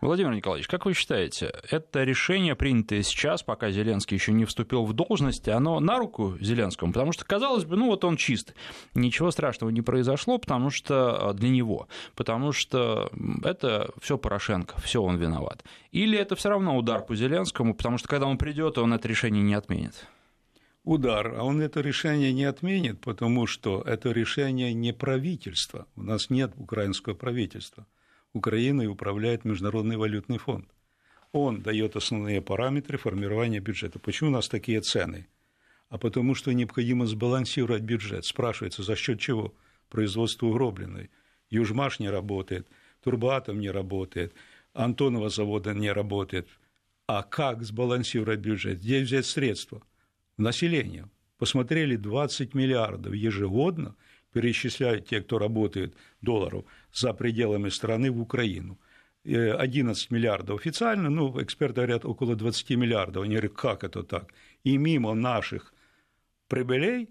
Владимир 0.00 0.32
Николаевич, 0.32 0.68
как 0.68 0.86
вы 0.86 0.94
считаете, 0.94 1.52
это 1.68 2.04
решение, 2.04 2.54
принятое 2.54 3.02
сейчас, 3.02 3.42
пока 3.42 3.72
Зеленский 3.72 4.14
еще 4.16 4.32
не 4.32 4.44
вступил 4.44 4.84
в 4.84 4.92
должность, 4.92 5.48
оно 5.48 5.80
на 5.80 5.98
руку 5.98 6.38
Зеленскому? 6.40 6.92
Потому 6.92 7.10
что, 7.10 7.24
казалось 7.24 7.64
бы, 7.64 7.74
ну 7.74 7.86
вот 7.86 8.04
он 8.04 8.16
чист, 8.16 8.54
ничего 8.94 9.32
страшного 9.32 9.70
не 9.70 9.82
произошло, 9.82 10.38
потому 10.38 10.70
что 10.70 11.30
а, 11.30 11.34
для 11.34 11.48
него, 11.48 11.88
потому 12.14 12.52
что 12.52 13.10
это 13.42 13.90
все 14.00 14.18
Порошенко, 14.18 14.80
все 14.80 15.02
он 15.02 15.16
виноват. 15.16 15.64
Или 15.90 16.16
это 16.16 16.36
все 16.36 16.50
равно 16.50 16.76
удар 16.76 17.04
по 17.04 17.16
Зеленскому, 17.16 17.74
потому 17.74 17.98
что 17.98 18.06
когда 18.06 18.26
он 18.26 18.38
придет, 18.38 18.78
он 18.78 18.92
это 18.92 19.08
решение 19.08 19.42
не 19.42 19.54
отменит? 19.54 20.06
удар, 20.84 21.34
а 21.36 21.42
он 21.42 21.60
это 21.60 21.82
решение 21.82 22.32
не 22.32 22.44
отменит, 22.44 23.00
потому 23.00 23.46
что 23.46 23.82
это 23.82 24.10
решение 24.10 24.72
не 24.72 24.94
правительства. 24.94 25.86
У 25.96 26.02
нас 26.02 26.30
нет 26.30 26.52
украинского 26.56 27.12
правительства. 27.12 27.86
Украиной 28.32 28.86
управляет 28.86 29.44
Международный 29.44 29.96
валютный 29.96 30.38
фонд. 30.38 30.68
Он 31.32 31.62
дает 31.62 31.96
основные 31.96 32.40
параметры 32.40 32.98
формирования 32.98 33.60
бюджета. 33.60 33.98
Почему 33.98 34.30
у 34.30 34.32
нас 34.32 34.48
такие 34.48 34.80
цены? 34.80 35.26
А 35.88 35.98
потому 35.98 36.34
что 36.34 36.52
необходимо 36.52 37.06
сбалансировать 37.06 37.82
бюджет. 37.82 38.24
Спрашивается, 38.24 38.82
за 38.82 38.96
счет 38.96 39.20
чего? 39.20 39.54
Производство 39.88 40.46
угробленной. 40.46 41.10
Южмаш 41.50 41.98
не 41.98 42.10
работает, 42.10 42.68
Турбоатом 43.02 43.60
не 43.60 43.70
работает, 43.70 44.34
Антонова 44.74 45.30
завода 45.30 45.72
не 45.72 45.90
работает. 45.90 46.48
А 47.06 47.22
как 47.22 47.62
сбалансировать 47.62 48.40
бюджет? 48.40 48.80
Где 48.80 49.00
взять 49.00 49.24
средства? 49.24 49.82
населения. 50.38 51.10
Посмотрели 51.36 51.96
20 51.96 52.54
миллиардов 52.54 53.12
ежегодно 53.12 53.94
перечисляют 54.32 55.06
те, 55.06 55.20
кто 55.20 55.38
работает 55.38 55.94
долларов 56.22 56.64
за 56.92 57.12
пределами 57.12 57.68
страны 57.68 58.10
в 58.10 58.20
Украину. 58.20 58.78
11 59.24 60.10
миллиардов 60.10 60.60
официально, 60.60 61.10
ну, 61.10 61.42
эксперты 61.42 61.74
говорят, 61.74 62.04
около 62.04 62.34
20 62.34 62.70
миллиардов. 62.70 63.24
Они 63.24 63.34
говорят, 63.34 63.52
как 63.52 63.84
это 63.84 64.02
так? 64.02 64.32
И 64.64 64.78
мимо 64.78 65.14
наших 65.14 65.74
прибылей 66.48 67.08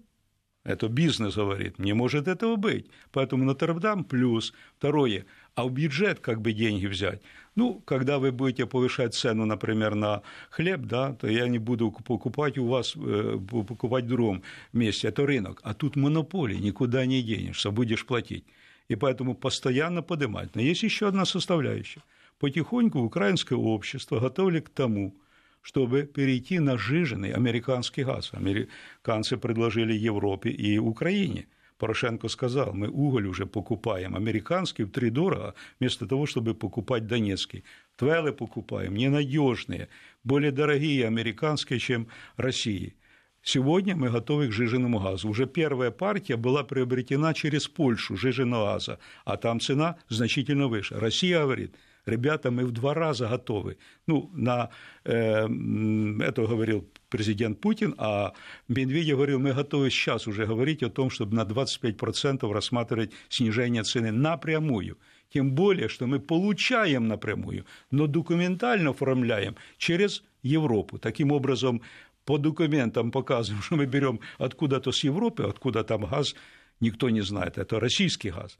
это 0.68 0.88
бизнес 0.88 1.36
говорит, 1.36 1.78
не 1.78 1.94
может 1.94 2.28
этого 2.28 2.56
быть. 2.56 2.90
Поэтому 3.10 3.44
Нотр-Дам 3.44 4.04
плюс. 4.04 4.52
Второе, 4.76 5.24
а 5.54 5.64
в 5.64 5.72
бюджет 5.72 6.20
как 6.20 6.42
бы 6.42 6.52
деньги 6.52 6.86
взять? 6.86 7.22
Ну, 7.54 7.80
когда 7.80 8.18
вы 8.18 8.32
будете 8.32 8.66
повышать 8.66 9.14
цену, 9.14 9.46
например, 9.46 9.94
на 9.94 10.22
хлеб, 10.50 10.80
да, 10.82 11.14
то 11.14 11.26
я 11.26 11.48
не 11.48 11.58
буду 11.58 11.90
покупать 11.90 12.58
у 12.58 12.66
вас, 12.66 12.94
э, 12.96 13.38
покупать 13.50 14.04
в 14.04 14.08
другом 14.08 14.42
месте, 14.74 15.08
это 15.08 15.24
рынок. 15.24 15.60
А 15.64 15.72
тут 15.72 15.96
монополия, 15.96 16.58
никуда 16.58 17.06
не 17.06 17.22
денешься, 17.22 17.70
будешь 17.70 18.04
платить. 18.04 18.44
И 18.88 18.96
поэтому 18.96 19.34
постоянно 19.34 20.02
поднимать. 20.02 20.56
Но 20.56 20.62
есть 20.62 20.82
еще 20.82 21.08
одна 21.08 21.24
составляющая. 21.24 22.02
Потихоньку 22.38 23.00
украинское 23.00 23.58
общество 23.58 24.20
готовили 24.20 24.60
к 24.60 24.70
тому, 24.70 25.14
чтобы 25.60 26.04
перейти 26.04 26.60
на 26.60 26.78
жиженный 26.78 27.32
американский 27.32 28.04
газ. 28.04 28.30
Американцы 28.32 29.36
предложили 29.36 29.92
Европе 29.92 30.50
и 30.50 30.78
Украине. 30.78 31.46
Порошенко 31.76 32.28
сказал, 32.28 32.72
мы 32.72 32.88
уголь 32.88 33.26
уже 33.26 33.46
покупаем 33.46 34.16
американский 34.16 34.84
в 34.84 34.90
три 34.90 35.10
дорого, 35.10 35.54
вместо 35.78 36.06
того, 36.06 36.26
чтобы 36.26 36.54
покупать 36.54 37.06
донецкий. 37.06 37.64
Твелы 37.96 38.32
покупаем, 38.32 38.94
ненадежные, 38.94 39.88
более 40.24 40.50
дорогие 40.50 41.06
американские, 41.06 41.78
чем 41.78 42.08
России. 42.36 42.94
Сегодня 43.42 43.96
мы 43.96 44.10
готовы 44.10 44.48
к 44.48 44.52
жиженному 44.52 44.98
газу. 45.00 45.28
Уже 45.28 45.46
первая 45.46 45.90
партия 45.90 46.36
была 46.36 46.64
приобретена 46.64 47.34
через 47.34 47.68
Польшу 47.68 48.16
жиженого 48.16 48.74
газа, 48.74 48.98
а 49.24 49.36
там 49.36 49.60
цена 49.60 49.96
значительно 50.08 50.68
выше. 50.68 50.98
Россия 50.98 51.40
говорит– 51.40 51.74
ребята, 52.08 52.50
мы 52.50 52.64
в 52.64 52.70
два 52.70 52.94
раза 52.94 53.28
готовы. 53.28 53.76
Ну, 54.06 54.30
на 54.34 54.70
э, 55.04 55.44
это 55.44 56.46
говорил 56.46 56.88
президент 57.08 57.60
Путин, 57.60 57.94
а 57.98 58.32
Медведев 58.68 59.16
говорил, 59.16 59.38
мы 59.38 59.52
готовы 59.52 59.90
сейчас 59.90 60.26
уже 60.26 60.46
говорить 60.46 60.82
о 60.82 60.90
том, 60.90 61.10
чтобы 61.10 61.36
на 61.36 61.44
25% 61.44 62.52
рассматривать 62.52 63.12
снижение 63.28 63.82
цены 63.82 64.12
напрямую. 64.12 64.98
Тем 65.32 65.54
более, 65.54 65.88
что 65.88 66.06
мы 66.06 66.20
получаем 66.20 67.06
напрямую, 67.06 67.66
но 67.90 68.06
документально 68.06 68.90
оформляем 68.90 69.56
через 69.76 70.22
Европу. 70.42 70.98
Таким 70.98 71.32
образом, 71.32 71.82
по 72.28 72.38
документам 72.38 73.10
показываем, 73.10 73.62
что 73.62 73.76
мы 73.76 73.86
берем 73.86 74.20
откуда-то 74.38 74.92
с 74.92 75.04
Европы, 75.04 75.44
откуда 75.44 75.82
там 75.82 76.04
газ, 76.04 76.34
никто 76.80 77.08
не 77.10 77.22
знает, 77.22 77.56
это 77.56 77.80
российский 77.80 78.30
газ 78.30 78.58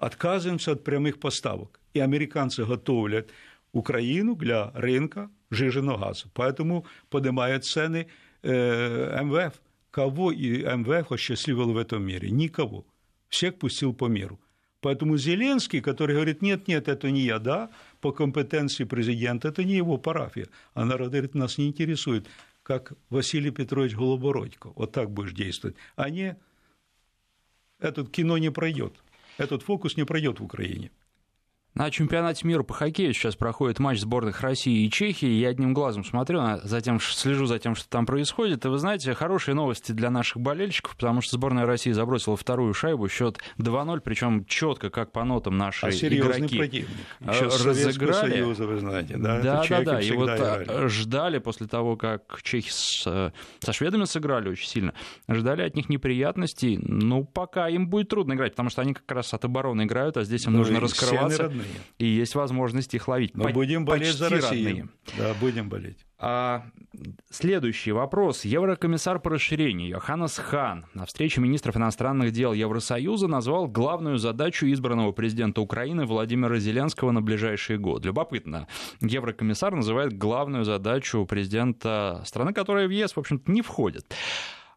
отказываемся 0.00 0.72
от 0.72 0.82
прямых 0.82 1.20
поставок. 1.20 1.78
И 1.94 2.00
американцы 2.00 2.64
готовят 2.64 3.30
Украину 3.72 4.34
для 4.34 4.72
рынка 4.74 5.30
жиженного 5.50 5.98
газа. 5.98 6.28
Поэтому 6.32 6.84
поднимают 7.10 7.64
цены 7.64 8.06
э, 8.42 9.22
МВФ. 9.22 9.52
Кого 9.90 10.32
и 10.32 10.64
МВФ 10.64 11.12
осчастливил 11.12 11.72
в 11.72 11.76
этом 11.76 12.02
мире? 12.02 12.30
Никого. 12.30 12.84
Всех 13.28 13.58
пустил 13.58 13.94
по 13.94 14.08
миру. 14.08 14.40
Поэтому 14.80 15.18
Зеленский, 15.18 15.82
который 15.82 16.14
говорит, 16.14 16.42
нет, 16.42 16.68
нет, 16.68 16.88
это 16.88 17.10
не 17.10 17.20
я, 17.20 17.38
да, 17.38 17.68
по 18.00 18.12
компетенции 18.12 18.84
президента, 18.84 19.48
это 19.48 19.62
не 19.62 19.74
его 19.74 19.98
парафия. 19.98 20.46
А 20.74 20.84
народ 20.84 21.10
говорит, 21.10 21.34
нас 21.34 21.58
не 21.58 21.66
интересует, 21.66 22.26
как 22.78 22.92
Василий 23.08 23.50
Петрович 23.50 23.96
Голобородько. 23.96 24.70
Вот 24.76 24.92
так 24.92 25.10
будешь 25.10 25.32
действовать. 25.32 25.76
А 25.96 26.08
не, 26.08 26.36
этот 27.80 28.10
кино 28.10 28.38
не 28.38 28.50
пройдет 28.52 29.02
этот 29.40 29.62
фокус 29.62 29.96
не 29.96 30.04
пройдет 30.04 30.38
в 30.38 30.44
Украине. 30.44 30.90
На 31.74 31.88
чемпионате 31.90 32.48
мира 32.48 32.64
по 32.64 32.74
хоккею 32.74 33.12
сейчас 33.14 33.36
проходит 33.36 33.78
матч 33.78 34.00
сборных 34.00 34.40
России 34.40 34.86
и 34.86 34.90
Чехии. 34.90 35.28
Я 35.28 35.50
одним 35.50 35.72
глазом 35.72 36.04
смотрю, 36.04 36.42
затем 36.64 36.98
слежу 37.00 37.46
за 37.46 37.60
тем, 37.60 37.76
что 37.76 37.88
там 37.88 38.06
происходит. 38.06 38.64
И 38.64 38.68
вы 38.68 38.78
знаете, 38.78 39.14
хорошие 39.14 39.54
новости 39.54 39.92
для 39.92 40.10
наших 40.10 40.38
болельщиков, 40.38 40.96
потому 40.96 41.20
что 41.20 41.36
сборная 41.36 41.66
России 41.66 41.92
забросила 41.92 42.36
вторую 42.36 42.74
шайбу, 42.74 43.08
счет 43.08 43.38
2-0, 43.58 44.00
причем 44.00 44.44
четко, 44.46 44.90
как 44.90 45.12
по 45.12 45.22
нотам 45.24 45.56
наши 45.58 45.86
а 45.86 45.90
игроки 45.90 46.58
противник. 46.58 46.88
Еще 47.20 47.44
разыграли. 47.44 48.30
Союза, 48.32 48.66
вы 48.66 48.80
знаете, 48.80 49.16
да? 49.16 49.40
Да, 49.40 49.64
да, 49.68 49.82
да. 49.82 50.00
И 50.00 50.10
вот 50.10 50.28
а, 50.28 50.64
играли. 50.64 50.88
ждали 50.88 51.38
после 51.38 51.68
того, 51.68 51.96
как 51.96 52.40
чехи 52.42 52.70
с, 52.70 53.04
э, 53.06 53.30
со 53.60 53.72
шведами 53.72 54.04
сыграли 54.04 54.48
очень 54.48 54.68
сильно, 54.68 54.94
ждали 55.28 55.62
от 55.62 55.76
них 55.76 55.88
неприятностей. 55.88 56.78
Ну, 56.82 57.24
пока 57.24 57.68
им 57.68 57.88
будет 57.88 58.08
трудно 58.08 58.32
играть, 58.32 58.52
потому 58.52 58.70
что 58.70 58.82
они 58.82 58.92
как 58.92 59.10
раз 59.12 59.32
от 59.34 59.44
обороны 59.44 59.82
играют, 59.82 60.16
а 60.16 60.24
здесь 60.24 60.46
им 60.46 60.52
ну, 60.52 60.58
нужно 60.58 60.80
раскрываться 60.80 61.52
родные. 61.60 61.80
И 61.98 62.06
есть 62.06 62.34
возможность 62.34 62.94
их 62.94 63.08
ловить. 63.08 63.36
Но 63.36 63.48
будем 63.50 63.84
болеть 63.84 64.14
за 64.14 64.28
Россию. 64.28 64.66
Родные. 64.66 64.88
Да, 65.18 65.34
будем 65.40 65.68
болеть. 65.68 65.98
А, 66.22 66.66
следующий 67.30 67.92
вопрос. 67.92 68.44
Еврокомиссар 68.44 69.20
по 69.20 69.30
расширению 69.30 69.88
Йоханнес 69.88 70.36
Хан 70.36 70.86
на 70.92 71.06
встрече 71.06 71.40
министров 71.40 71.76
иностранных 71.76 72.32
дел 72.32 72.52
Евросоюза 72.52 73.26
назвал 73.26 73.68
главную 73.68 74.18
задачу 74.18 74.66
избранного 74.66 75.12
президента 75.12 75.62
Украины 75.62 76.04
Владимира 76.04 76.58
Зеленского 76.58 77.10
на 77.10 77.22
ближайший 77.22 77.78
год. 77.78 78.04
Любопытно. 78.04 78.68
Еврокомиссар 79.00 79.74
называет 79.74 80.16
главную 80.18 80.64
задачу 80.64 81.24
президента 81.24 82.22
страны, 82.26 82.52
которая 82.52 82.86
в 82.86 82.90
ЕС, 82.90 83.16
в 83.16 83.18
общем-то, 83.18 83.50
не 83.50 83.62
входит. 83.62 84.14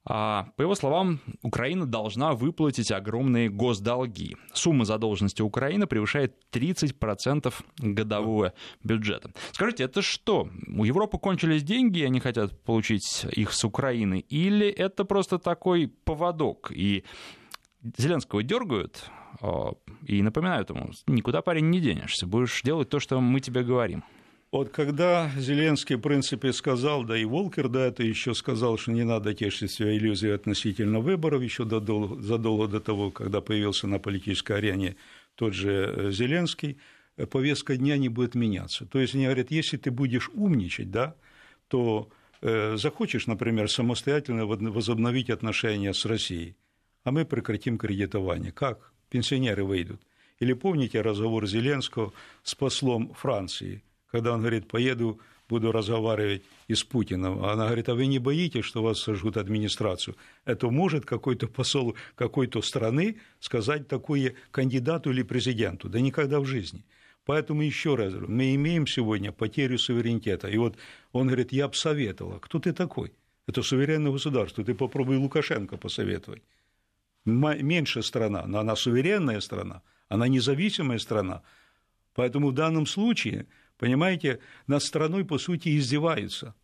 А, 0.06 0.48
по 0.58 0.64
его 0.64 0.76
словам, 0.76 1.20
Украина 1.44 1.86
должна 1.86 2.34
выплатить 2.34 2.92
огромные 2.92 3.50
госдолги. 3.50 4.36
Сумма 4.54 4.84
задолженности 4.84 5.42
Украины 5.42 5.88
превышает 5.88 6.36
30% 6.52 7.54
годового 7.80 8.54
бюджета. 8.84 9.32
Скажите, 9.52 9.86
это 9.86 10.02
что? 10.02 10.50
У 10.68 10.84
Европы 10.84 11.18
кончились 11.18 11.64
деньги, 11.64 12.00
и 12.00 12.04
они 12.04 12.20
хотят 12.20 12.60
получить 12.64 13.26
их 13.32 13.54
с 13.54 13.64
Украины? 13.64 14.20
Или 14.20 14.68
это 14.68 15.06
просто 15.06 15.40
такой 15.40 15.88
поводок, 15.88 16.72
и 16.72 17.06
Зеленского 17.98 18.44
дергают 18.44 19.10
а, 19.42 19.74
и 20.06 20.22
напоминают 20.22 20.70
ему, 20.70 20.92
никуда, 21.08 21.42
парень, 21.42 21.70
не 21.70 21.80
денешься, 21.80 22.28
будешь 22.28 22.62
делать 22.62 22.90
то, 22.90 23.00
что 23.00 23.22
мы 23.22 23.40
тебе 23.40 23.64
говорим. 23.64 24.04
Вот 24.54 24.70
когда 24.70 25.32
Зеленский, 25.36 25.96
в 25.96 26.02
принципе, 26.02 26.54
сказал, 26.54 27.04
да 27.04 27.18
и 27.18 27.26
Волкер 27.26 27.70
да, 27.70 27.88
это 27.88 28.04
еще 28.04 28.36
сказал, 28.36 28.78
что 28.78 28.92
не 28.92 29.04
надо 29.04 29.34
тешить 29.34 29.72
себя 29.72 29.98
иллюзией 29.98 30.36
относительно 30.36 31.00
выборов, 31.00 31.42
еще 31.42 31.64
задолго 31.64 32.68
до 32.68 32.80
того, 32.80 33.10
когда 33.10 33.42
появился 33.42 33.88
на 33.88 33.98
политической 33.98 34.58
арене 34.58 34.96
тот 35.34 35.56
же 35.56 35.72
э, 35.72 36.12
Зеленский, 36.12 36.78
э, 37.18 37.26
повестка 37.26 37.78
дня 37.78 37.98
не 37.98 38.10
будет 38.10 38.36
меняться. 38.36 38.86
То 38.86 39.00
есть 39.00 39.16
они 39.16 39.24
говорят, 39.24 39.50
если 39.50 39.78
ты 39.78 39.90
будешь 39.90 40.30
умничать, 40.36 40.92
да, 40.92 41.16
то 41.68 42.10
э, 42.42 42.78
захочешь, 42.78 43.26
например, 43.26 43.72
самостоятельно 43.72 44.46
возобновить 44.46 45.32
отношения 45.32 45.96
с 45.96 46.06
Россией, 46.06 46.56
а 47.04 47.12
мы 47.12 47.26
прекратим 47.26 47.80
кредитование. 47.80 48.52
Как? 48.52 48.94
Пенсионеры 49.10 49.64
выйдут. 49.64 50.00
Или 50.38 50.54
помните 50.54 51.02
разговор 51.02 51.48
Зеленского 51.48 52.14
с 52.44 52.54
послом 52.54 53.16
Франции– 53.16 53.82
когда 54.14 54.32
он 54.32 54.42
говорит, 54.42 54.68
поеду, 54.68 55.20
буду 55.50 55.72
разговаривать 55.72 56.44
и 56.68 56.76
с 56.76 56.84
Путиным. 56.84 57.44
Она 57.44 57.66
говорит, 57.66 57.90
а 57.90 57.96
вы 57.96 58.06
не 58.06 58.20
боитесь, 58.20 58.64
что 58.64 58.84
вас 58.84 59.00
сожгут 59.00 59.38
администрацию? 59.38 60.16
Это 60.46 60.70
может 60.70 61.04
какой-то 61.04 61.48
посол 61.48 61.96
какой-то 62.14 62.62
страны 62.62 63.18
сказать 63.40 63.88
такое 63.88 64.36
кандидату 64.52 65.10
или 65.10 65.24
президенту? 65.24 65.90
Да 65.90 66.00
никогда 66.00 66.40
в 66.40 66.46
жизни. 66.46 66.86
Поэтому 67.26 67.64
еще 67.64 67.96
раз 67.96 68.14
мы 68.14 68.54
имеем 68.54 68.86
сегодня 68.86 69.32
потерю 69.32 69.80
суверенитета. 69.80 70.48
И 70.48 70.58
вот 70.58 70.78
он 71.12 71.26
говорит, 71.26 71.52
я 71.52 71.68
бы 71.68 71.74
советовал. 71.74 72.40
Кто 72.40 72.60
ты 72.60 72.72
такой? 72.72 73.14
Это 73.48 73.64
суверенное 73.64 74.12
государство. 74.12 74.64
Ты 74.64 74.76
попробуй 74.76 75.18
Лукашенко 75.18 75.78
посоветовать. 75.78 76.44
Меньше 77.26 78.04
страна, 78.04 78.46
но 78.46 78.60
она 78.60 78.76
суверенная 78.76 79.40
страна, 79.40 79.82
она 80.08 80.28
независимая 80.28 81.00
страна. 81.00 81.42
Поэтому 82.14 82.50
в 82.50 82.54
данном 82.54 82.86
случае 82.86 83.48
Понимаете, 83.84 84.40
над 84.66 84.82
страной, 84.82 85.26
по 85.26 85.38
сути, 85.38 85.78
издеваются. 85.78 86.56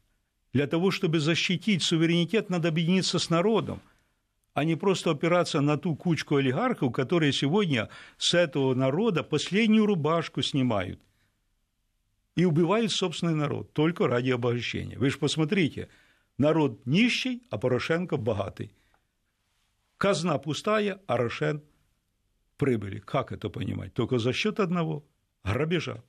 Для 0.53 0.67
того, 0.67 0.89
чтобы 0.89 1.19
защитить 1.19 1.83
суверенитет, 1.83 2.49
надо 2.49 2.69
объединиться 2.69 3.19
с 3.19 3.29
народом, 3.29 3.81
а 4.53 4.63
не 4.63 4.77
просто 4.77 5.11
опираться 5.11 5.59
на 5.59 5.77
ту 5.77 5.97
кучку 5.97 6.37
олигархов, 6.37 6.93
которые 6.93 7.33
сегодня 7.33 7.89
с 8.17 8.33
этого 8.33 8.73
народа 8.73 9.23
последнюю 9.23 9.85
рубашку 9.85 10.41
снимают 10.41 11.01
и 12.37 12.45
убивают 12.45 12.93
собственный 12.93 13.35
народ 13.35 13.73
только 13.73 14.07
ради 14.07 14.29
обогащения. 14.29 14.97
Вы 14.97 15.09
же 15.09 15.17
посмотрите, 15.17 15.89
народ 16.37 16.85
нищий, 16.85 17.43
а 17.49 17.57
Порошенко 17.57 18.15
богатый. 18.15 18.71
Казна 19.97 20.37
пустая, 20.37 21.01
а 21.05 21.17
Рошен 21.17 21.61
прибыли. 22.55 22.99
Как 22.99 23.33
это 23.33 23.49
понимать? 23.49 23.93
Только 23.93 24.19
за 24.19 24.31
счет 24.31 24.61
одного 24.61 25.03
грабежа. 25.43 26.01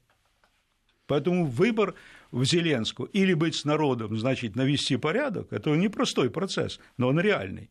Поэтому 1.11 1.45
выбор 1.45 1.97
в 2.31 2.45
Зеленскую 2.45 3.09
или 3.09 3.35
быть 3.35 3.57
с 3.57 3.65
народом, 3.65 4.17
значит, 4.17 4.55
навести 4.55 4.97
порядок, 4.97 5.53
это 5.53 5.75
непростой 5.75 6.31
процесс, 6.31 6.79
но 6.99 7.09
он 7.09 7.19
реальный. 7.19 7.69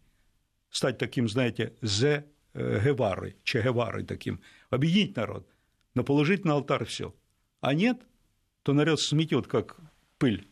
Стать 0.69 0.97
таким, 0.97 1.29
знаете, 1.29 1.73
Зе 1.81 2.25
Геварой, 2.53 3.37
Че 3.45 3.61
Геварой 3.61 4.03
таким, 4.03 4.41
объединить 4.69 5.15
народ, 5.15 5.47
но 5.95 6.03
положить 6.03 6.43
на 6.43 6.55
алтарь 6.55 6.83
все. 6.83 7.15
А 7.61 7.73
нет, 7.73 8.01
то 8.63 8.73
народ 8.73 8.99
сметет 8.99 9.47
как 9.47 9.77
пыль. 10.17 10.45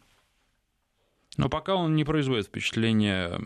Но 1.35 1.49
пока 1.49 1.75
он 1.75 1.93
не 1.97 2.05
производит 2.05 2.45
впечатление 2.45 3.37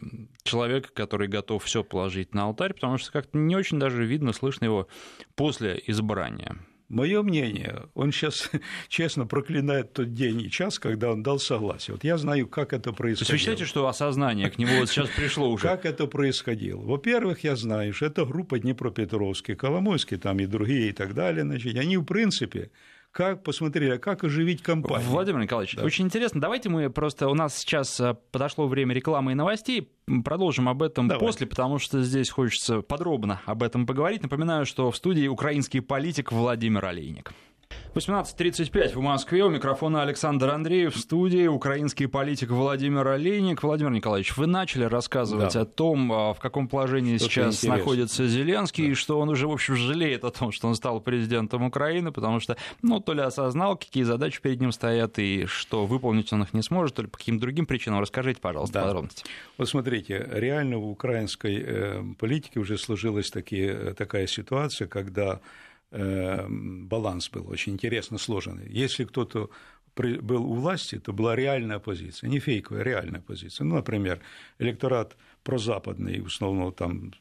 человека, 0.43 0.89
который 0.93 1.27
готов 1.27 1.63
все 1.63 1.84
положить 1.84 2.36
на 2.36 2.43
алтарь, 2.43 2.75
потому 2.75 2.99
что 2.99 3.12
как-то 3.12 3.39
не 3.39 3.56
очень 3.56 3.80
даже 3.80 4.06
видно, 4.06 4.34
слышно 4.34 4.65
его 4.65 4.88
после 5.34 5.82
избрания. 5.88 6.58
Мое 6.91 7.21
мнение, 7.21 7.84
он 7.93 8.12
сейчас 8.12 8.51
честно 8.89 9.25
проклинает 9.25 9.93
тот 9.93 10.13
день 10.13 10.41
и 10.41 10.51
час, 10.51 10.77
когда 10.77 11.12
он 11.12 11.23
дал 11.23 11.39
согласие. 11.39 11.93
Вот 11.93 12.04
я 12.04 12.17
знаю, 12.17 12.47
как 12.47 12.73
это 12.73 12.91
происходило. 12.91 13.15
То 13.15 13.21
есть 13.21 13.32
вы 13.32 13.38
считаете, 13.38 13.65
что 13.65 13.88
осознание 13.88 14.49
к 14.49 14.58
нему 14.58 14.77
вот 14.77 14.89
сейчас 14.89 15.08
пришло 15.15 15.49
уже? 15.49 15.63
Как 15.63 15.86
это 15.86 16.06
происходило? 16.06 16.82
Во-первых, 16.82 17.45
я 17.45 17.56
знаю, 17.56 17.93
что 17.93 18.08
это 18.08 18.25
группа 18.25 18.60
Днепропетровский, 18.60 19.56
Коломойский 19.56 20.17
там 20.17 20.39
и 20.39 20.45
другие 20.45 20.89
и 20.89 20.91
так 20.91 21.13
далее. 21.13 21.43
Значит, 21.43 21.77
они, 21.77 21.95
в 21.95 22.04
принципе, 22.04 22.71
как 23.12 23.43
посмотрели, 23.43 23.95
а 23.95 23.97
как 24.00 24.24
оживить 24.24 24.62
компанию. 24.62 25.10
Владимир 25.10 25.41
Николаевич, 25.41 25.76
да. 25.76 25.84
очень 25.84 26.06
интересно. 26.06 26.39
Давайте 26.39 26.69
мы 26.69 26.89
просто, 26.89 27.28
у 27.28 27.34
нас 27.34 27.58
сейчас 27.58 28.00
э, 28.00 28.15
подошло 28.32 28.67
время 28.67 28.95
рекламы 28.95 29.34
и 29.34 29.36
новостей, 29.36 29.91
продолжим 30.24 30.69
об 30.69 30.82
этом 30.82 31.08
Давай. 31.08 31.19
после, 31.19 31.45
потому 31.45 31.78
что 31.78 32.02
здесь 32.02 32.30
хочется 32.30 32.82
подробно 32.82 33.41
об 33.45 33.63
этом 33.63 33.86
поговорить. 33.86 34.24
Напоминаю, 34.24 34.65
что 34.65 34.91
в 34.91 34.95
студии 34.95 35.28
украинский 35.28 35.82
политик 35.82 36.32
Владимир 36.32 36.86
Олейник. 36.86 37.34
18.35 37.93 38.93
в 38.95 39.01
Москве. 39.01 39.43
У 39.43 39.49
микрофона 39.49 40.01
Александр 40.01 40.49
Андреев. 40.49 40.95
В 40.95 40.97
студии 40.97 41.47
украинский 41.47 42.08
политик 42.08 42.49
Владимир 42.49 43.06
Олейник. 43.06 43.63
Владимир 43.63 43.91
Николаевич, 43.91 44.38
вы 44.38 44.47
начали 44.47 44.86
рассказывать 44.86 45.56
да. 45.56 45.62
о 45.62 45.65
том, 45.65 46.10
а, 46.10 46.34
в 46.34 46.39
каком 46.39 46.69
положении 46.69 47.17
что 47.17 47.25
сейчас 47.27 47.63
находится 47.63 48.27
Зеленский, 48.27 48.86
да. 48.86 48.91
и 48.91 48.93
что 48.93 49.19
он 49.19 49.27
уже, 49.27 49.45
в 49.45 49.51
общем, 49.51 49.75
жалеет 49.75 50.23
о 50.23 50.32
том, 50.32 50.54
что 50.54 50.69
он 50.69 50.75
стал 50.75 51.01
президентом 51.01 51.63
Украины, 51.63 52.13
потому 52.13 52.39
что, 52.39 52.56
ну, 52.82 53.01
то 53.01 53.12
ли 53.12 53.21
осознал, 53.21 53.75
какие 53.75 54.04
задачи 54.04 54.41
перед 54.41 54.62
ним 54.62 54.71
стоят, 54.71 55.19
и 55.19 55.45
что 55.45 55.86
выполнить 55.86 56.32
он 56.32 56.43
их 56.43 56.54
не 56.54 56.62
сможет, 56.62 56.95
то 56.95 57.01
ли 57.01 57.10
по 57.10 57.17
каким-то 57.17 57.41
другим 57.41 57.65
причинам. 57.65 57.99
Расскажите, 57.99 58.39
пожалуйста, 58.39 58.75
да. 58.75 58.86
подробности. 58.86 59.25
Вот 59.58 59.67
смотрите, 59.67 60.30
реально 60.32 60.77
в 60.77 60.89
украинской 60.89 61.62
э, 61.62 62.04
политике 62.17 62.62
уже 62.62 62.77
сложилась 62.77 63.30
такие, 63.32 63.67
э, 63.67 63.93
такая 63.95 64.27
ситуация, 64.27 64.88
когда 64.88 65.41
баланс 65.91 67.30
был 67.30 67.49
очень 67.49 67.73
интересно 67.73 68.17
сложенный. 68.17 68.67
Если 68.69 69.04
кто-то 69.04 69.49
был 69.95 70.45
у 70.45 70.54
власти, 70.54 70.99
то 70.99 71.12
была 71.12 71.36
реальная 71.36 71.75
оппозиция, 71.75 72.30
не 72.30 72.39
фейковая, 72.39 72.82
реальная 72.84 73.19
оппозиция. 73.19 73.65
Ну, 73.65 73.75
например, 73.75 74.21
электорат 74.58 75.17
прозападный, 75.43 76.21
в 76.21 76.27
основном 76.27 76.71
там, 76.73 77.12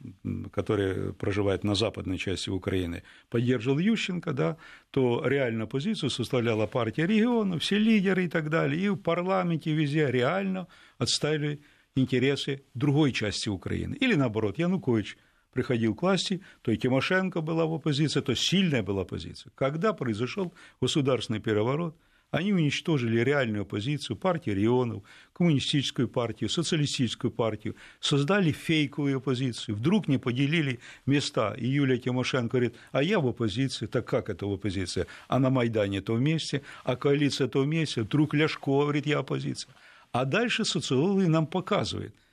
который 0.52 1.12
проживает 1.12 1.64
на 1.64 1.74
западной 1.74 2.16
части 2.16 2.48
Украины, 2.48 3.02
поддерживал 3.28 3.80
Ющенко, 3.80 4.32
да, 4.32 4.56
то 4.92 5.26
реальную 5.26 5.64
оппозицию 5.64 6.10
составляла 6.10 6.66
партия 6.66 7.06
регионов, 7.06 7.62
все 7.62 7.76
лидеры 7.76 8.26
и 8.26 8.28
так 8.28 8.50
далее, 8.50 8.80
и 8.80 8.88
в 8.88 8.96
парламенте 8.96 9.72
везде 9.72 10.08
реально 10.08 10.68
отстаивали 10.98 11.60
интересы 11.96 12.62
другой 12.74 13.12
части 13.12 13.48
Украины. 13.48 13.96
Или 13.96 14.14
наоборот, 14.14 14.58
Янукович– 14.58 15.18
приходил 15.52 15.94
к 15.94 16.02
власти, 16.02 16.40
то 16.62 16.70
и 16.70 16.76
Тимошенко 16.76 17.40
была 17.40 17.66
в 17.66 17.74
оппозиции, 17.74 18.20
то 18.20 18.34
сильная 18.34 18.82
была 18.82 19.02
оппозиция. 19.02 19.52
Когда 19.54 19.92
произошел 19.92 20.52
государственный 20.80 21.40
переворот, 21.40 21.96
они 22.30 22.52
уничтожили 22.52 23.20
реальную 23.20 23.62
оппозицию, 23.62 24.16
партию 24.16 24.54
регионов, 24.54 25.02
коммунистическую 25.32 26.08
партию, 26.08 26.48
социалистическую 26.48 27.32
партию, 27.32 27.74
создали 27.98 28.52
фейковую 28.52 29.16
оппозицию, 29.16 29.74
вдруг 29.74 30.06
не 30.06 30.18
поделили 30.18 30.78
места, 31.06 31.54
и 31.54 31.66
Юлия 31.66 31.98
Тимошенко 31.98 32.52
говорит, 32.52 32.76
а 32.92 33.02
я 33.02 33.18
в 33.18 33.26
оппозиции, 33.26 33.86
так 33.86 34.06
как 34.06 34.30
это 34.30 34.46
в 34.46 34.52
оппозиции? 34.52 35.06
А 35.26 35.40
на 35.40 35.50
Майдане 35.50 36.02
то 36.02 36.14
вместе, 36.14 36.62
а 36.84 36.94
коалиция 36.94 37.48
то 37.48 37.62
вместе, 37.62 38.02
вдруг 38.02 38.32
Ляшко 38.32 38.70
говорит, 38.70 39.06
я 39.06 39.18
оппозиция. 39.18 39.74
А 40.12 40.24
дальше 40.24 40.64
социологи 40.64 41.26
нам 41.26 41.46
показывают– 41.46 42.14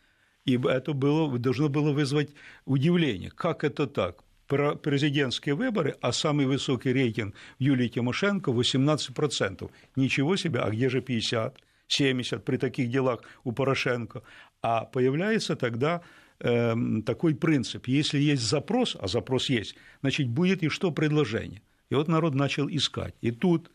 и 0.48 0.58
это 0.58 0.94
было, 0.94 1.38
должно 1.38 1.68
было 1.68 1.92
вызвать 1.92 2.30
удивление. 2.66 3.30
Как 3.30 3.64
это 3.64 3.86
так? 3.86 4.24
президентские 4.48 5.56
выборы, 5.56 5.96
а 6.00 6.14
самый 6.14 6.46
высокий 6.46 6.94
рейтинг 6.94 7.36
Юлии 7.60 7.90
Тимошенко 7.90 8.52
18%. 8.52 9.70
Ничего 9.98 10.38
себе, 10.38 10.62
а 10.62 10.70
где 10.70 10.88
же 10.88 11.02
50, 11.02 11.58
70 11.90 12.46
при 12.46 12.56
таких 12.56 12.90
делах 12.90 13.24
у 13.44 13.52
Порошенко? 13.52 14.22
А 14.62 14.86
появляется 14.86 15.58
тогда 15.58 16.02
э, 16.40 16.76
такой 17.06 17.36
принцип, 17.36 17.90
если 17.90 18.20
есть 18.20 18.44
запрос, 18.44 18.96
а 18.98 19.10
запрос 19.10 19.50
есть, 19.50 19.76
значит, 20.00 20.30
будет 20.30 20.64
и 20.64 20.70
что 20.70 20.92
предложение. 20.92 21.62
И 21.90 21.96
вот 21.96 22.08
народ 22.08 22.36
начал 22.36 22.70
искать. 22.70 23.16
И 23.20 23.32
тут 23.32 23.70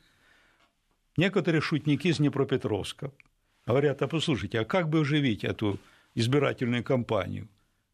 некоторые 1.19 1.61
шутники 1.61 2.09
из 2.09 2.17
Днепропетровска 2.17 3.13
говорят, 3.67 4.01
а 4.01 4.09
послушайте, 4.09 4.61
а 4.61 4.65
как 4.65 4.89
бы 4.89 5.01
оживить 5.01 5.45
эту 5.45 5.79
избирательную 6.15 6.85
кампанию. 6.85 7.49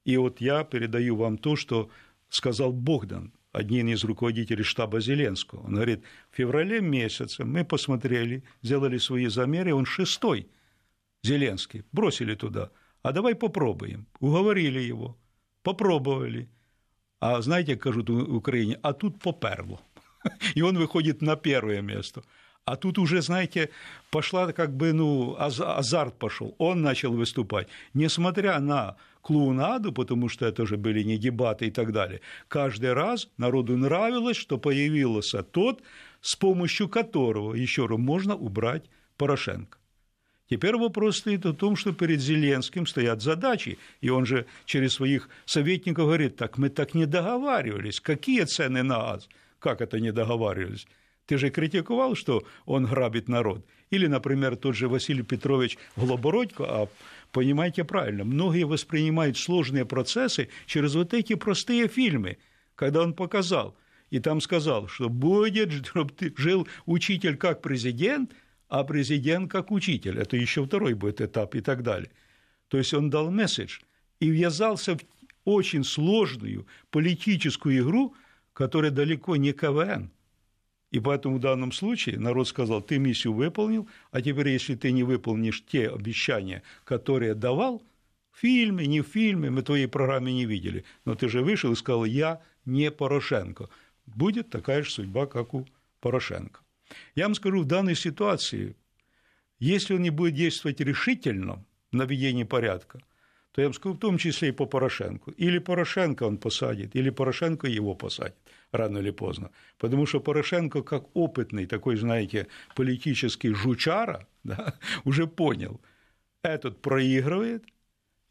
И 0.04 0.16
вот 0.16 0.40
я 0.40 0.64
передаю 0.64 1.16
вам 1.16 1.38
то, 1.38 1.56
что 1.56 1.90
сказал 2.28 2.72
Богдан, 2.72 3.32
один 3.52 3.88
из 3.88 4.04
руководителей 4.04 4.62
штаба 4.62 5.00
Зеленского. 5.00 5.66
Он 5.66 5.74
говорит, 5.74 6.02
в 6.30 6.36
феврале 6.36 6.80
месяце 6.80 7.44
мы 7.44 7.64
посмотрели, 7.64 8.42
сделали 8.62 8.98
свои 8.98 9.26
замеры, 9.26 9.74
он 9.74 9.86
шестой 9.86 10.48
Зеленский, 11.22 11.84
бросили 11.92 12.34
туда. 12.34 12.70
А 13.02 13.12
давай 13.12 13.34
попробуем. 13.34 14.06
Уговорили 14.20 14.80
его, 14.80 15.16
попробовали. 15.62 16.48
А 17.20 17.40
знаете, 17.42 17.74
как 17.74 17.82
кажут 17.82 18.10
в 18.10 18.34
Украине, 18.34 18.78
а 18.82 18.92
тут 18.92 19.20
поперло. 19.20 19.80
И 20.54 20.62
он 20.62 20.78
выходит 20.78 21.22
на 21.22 21.36
первое 21.36 21.82
место. 21.82 22.22
А 22.68 22.76
тут 22.76 22.98
уже, 22.98 23.22
знаете, 23.22 23.70
пошла 24.10 24.52
как 24.52 24.76
бы, 24.76 24.92
ну, 24.92 25.36
азарт 25.38 26.18
пошел. 26.18 26.54
Он 26.58 26.82
начал 26.82 27.12
выступать. 27.12 27.66
Несмотря 27.94 28.60
на 28.60 28.96
клоунаду, 29.22 29.90
потому 29.90 30.28
что 30.28 30.44
это 30.44 30.66
же 30.66 30.76
были 30.76 31.02
не 31.02 31.16
дебаты 31.16 31.68
и 31.68 31.70
так 31.70 31.92
далее, 31.92 32.20
каждый 32.46 32.92
раз 32.92 33.28
народу 33.38 33.78
нравилось, 33.78 34.36
что 34.36 34.58
появился 34.58 35.42
тот, 35.42 35.82
с 36.20 36.36
помощью 36.36 36.90
которого, 36.90 37.54
еще 37.54 37.86
раз, 37.86 37.98
можно 37.98 38.36
убрать 38.36 38.84
Порошенко. 39.16 39.78
Теперь 40.50 40.76
вопрос 40.76 41.18
стоит 41.18 41.46
о 41.46 41.54
том, 41.54 41.74
что 41.74 41.92
перед 41.92 42.20
Зеленским 42.20 42.86
стоят 42.86 43.22
задачи, 43.22 43.78
и 44.02 44.10
он 44.10 44.26
же 44.26 44.44
через 44.66 44.92
своих 44.92 45.30
советников 45.46 46.04
говорит, 46.04 46.36
так 46.36 46.58
мы 46.58 46.68
так 46.68 46.92
не 46.92 47.06
договаривались, 47.06 48.00
какие 48.00 48.44
цены 48.44 48.82
на 48.82 48.98
газ, 48.98 49.28
как 49.58 49.80
это 49.80 50.00
не 50.00 50.12
договаривались. 50.12 50.86
Ты 51.28 51.36
же 51.36 51.50
критиковал, 51.50 52.14
что 52.14 52.42
он 52.64 52.86
грабит 52.86 53.28
народ. 53.28 53.66
Или, 53.90 54.06
например, 54.06 54.56
тот 54.56 54.74
же 54.74 54.88
Василий 54.88 55.22
Петрович 55.22 55.76
Глобородько, 55.94 56.64
а 56.64 56.88
понимаете 57.32 57.84
правильно, 57.84 58.24
многие 58.24 58.64
воспринимают 58.64 59.36
сложные 59.36 59.84
процессы 59.84 60.48
через 60.64 60.94
вот 60.94 61.12
эти 61.12 61.34
простые 61.34 61.86
фильмы, 61.86 62.38
когда 62.74 63.02
он 63.02 63.12
показал, 63.12 63.76
и 64.08 64.20
там 64.20 64.40
сказал, 64.40 64.88
что 64.88 65.10
будет, 65.10 65.70
чтобы 65.84 66.14
жил 66.38 66.66
учитель 66.86 67.36
как 67.36 67.60
президент, 67.60 68.32
а 68.70 68.82
президент 68.84 69.52
как 69.52 69.70
учитель. 69.70 70.18
Это 70.18 70.38
еще 70.38 70.64
второй 70.64 70.94
будет 70.94 71.20
этап 71.20 71.54
и 71.54 71.60
так 71.60 71.82
далее. 71.82 72.10
То 72.68 72.78
есть 72.78 72.94
он 72.94 73.10
дал 73.10 73.30
месседж 73.30 73.80
и 74.18 74.30
ввязался 74.30 74.96
в 74.96 75.00
очень 75.44 75.84
сложную 75.84 76.66
политическую 76.90 77.80
игру, 77.80 78.14
которая 78.54 78.90
далеко 78.90 79.36
не 79.36 79.52
КВН– 79.52 80.10
и 80.90 81.00
поэтому 81.00 81.36
в 81.36 81.40
данном 81.40 81.72
случае 81.72 82.18
народ 82.18 82.48
сказал, 82.48 82.80
ты 82.80 82.98
миссию 82.98 83.34
выполнил, 83.34 83.88
а 84.10 84.22
теперь, 84.22 84.48
если 84.48 84.74
ты 84.74 84.92
не 84.92 85.02
выполнишь 85.02 85.64
те 85.66 85.88
обещания, 85.88 86.62
которые 86.84 87.34
давал, 87.34 87.82
в 88.30 88.40
фильме, 88.40 88.86
не 88.86 89.00
в 89.00 89.08
фильме, 89.08 89.50
мы 89.50 89.62
твоей 89.62 89.88
программе 89.88 90.32
не 90.32 90.46
видели, 90.46 90.84
но 91.04 91.14
ты 91.14 91.28
же 91.28 91.42
вышел 91.42 91.72
и 91.72 91.76
сказал, 91.76 92.04
я 92.04 92.40
не 92.64 92.90
Порошенко. 92.90 93.68
Будет 94.06 94.48
такая 94.48 94.82
же 94.82 94.90
судьба, 94.90 95.26
как 95.26 95.54
у 95.54 95.66
Порошенко. 96.00 96.60
Я 97.14 97.24
вам 97.24 97.34
скажу, 97.34 97.62
в 97.62 97.66
данной 97.66 97.96
ситуации, 97.96 98.76
если 99.58 99.94
он 99.94 100.02
не 100.02 100.10
будет 100.10 100.34
действовать 100.34 100.80
решительно 100.80 101.64
на 101.90 102.04
ведение 102.04 102.46
порядка, 102.46 103.00
то 103.58 103.92
в 103.92 103.98
том 103.98 104.18
числе 104.18 104.48
и 104.48 104.52
по 104.52 104.66
Порошенко. 104.66 105.32
Или 105.36 105.58
Порошенко 105.58 106.26
он 106.26 106.38
посадит, 106.38 106.96
или 106.96 107.10
Порошенко 107.10 107.66
его 107.66 107.94
посадит 107.94 108.36
рано 108.72 108.98
или 108.98 109.10
поздно. 109.10 109.50
Потому 109.78 110.06
что 110.06 110.20
Порошенко, 110.20 110.82
как 110.82 111.04
опытный 111.14 111.66
такой, 111.66 111.96
знаете, 111.96 112.46
политический 112.76 113.54
жучара, 113.54 114.26
да, 114.44 114.74
уже 115.04 115.26
понял, 115.26 115.80
этот 116.42 116.80
проигрывает, 116.80 117.64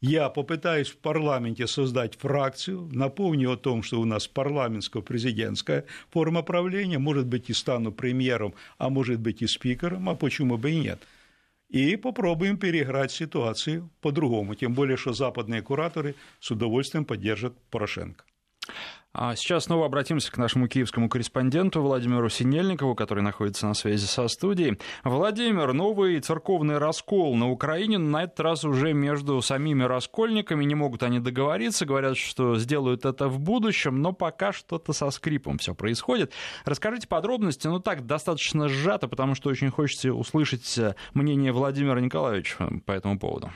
я 0.00 0.28
попытаюсь 0.28 0.88
в 0.88 0.96
парламенте 0.96 1.66
создать 1.66 2.14
фракцию, 2.14 2.88
напомню 2.92 3.50
о 3.50 3.56
том, 3.56 3.82
что 3.82 4.00
у 4.00 4.04
нас 4.04 4.28
парламентско-президентская 4.28 5.84
форма 6.10 6.42
правления, 6.42 6.98
может 6.98 7.26
быть, 7.26 7.50
и 7.50 7.52
стану 7.52 7.90
премьером, 7.90 8.54
а 8.78 8.90
может 8.90 9.18
быть, 9.18 9.42
и 9.42 9.46
спикером, 9.48 10.08
а 10.08 10.14
почему 10.14 10.56
бы 10.56 10.70
и 10.70 10.80
нет. 10.80 11.00
И 11.68 11.96
попробуем 11.96 12.56
переиграть 12.56 13.12
ситуацию 13.12 13.90
по-другому, 14.00 14.54
тем 14.54 14.74
более, 14.74 14.96
что 14.96 15.12
западные 15.12 15.62
кураторы 15.62 16.14
с 16.40 16.50
удовольствием 16.50 17.04
поддержат 17.04 17.54
Порошенко. 17.70 18.24
А 19.14 19.34
сейчас 19.36 19.64
снова 19.64 19.86
обратимся 19.86 20.30
к 20.30 20.36
нашему 20.36 20.68
киевскому 20.68 21.08
корреспонденту 21.08 21.80
Владимиру 21.80 22.28
Синельникову, 22.28 22.94
который 22.94 23.24
находится 23.24 23.66
на 23.66 23.74
связи 23.74 24.04
со 24.04 24.28
студией. 24.28 24.78
Владимир, 25.02 25.72
новый 25.72 26.20
церковный 26.20 26.76
раскол 26.78 27.34
на 27.34 27.50
Украине, 27.50 27.96
на 27.98 28.24
этот 28.24 28.38
раз 28.40 28.64
уже 28.64 28.92
между 28.92 29.40
самими 29.40 29.82
раскольниками, 29.84 30.64
не 30.64 30.74
могут 30.74 31.02
они 31.02 31.20
договориться, 31.20 31.86
говорят, 31.86 32.18
что 32.18 32.58
сделают 32.58 33.06
это 33.06 33.28
в 33.28 33.40
будущем, 33.40 34.02
но 34.02 34.12
пока 34.12 34.52
что-то 34.52 34.92
со 34.92 35.10
скрипом 35.10 35.56
все 35.56 35.74
происходит. 35.74 36.32
Расскажите 36.66 37.08
подробности, 37.08 37.66
ну 37.66 37.80
так, 37.80 38.06
достаточно 38.06 38.68
сжато, 38.68 39.08
потому 39.08 39.34
что 39.34 39.48
очень 39.48 39.70
хочется 39.70 40.12
услышать 40.12 40.78
мнение 41.14 41.52
Владимира 41.52 42.00
Николаевича 42.00 42.68
по 42.84 42.92
этому 42.92 43.18
поводу. 43.18 43.50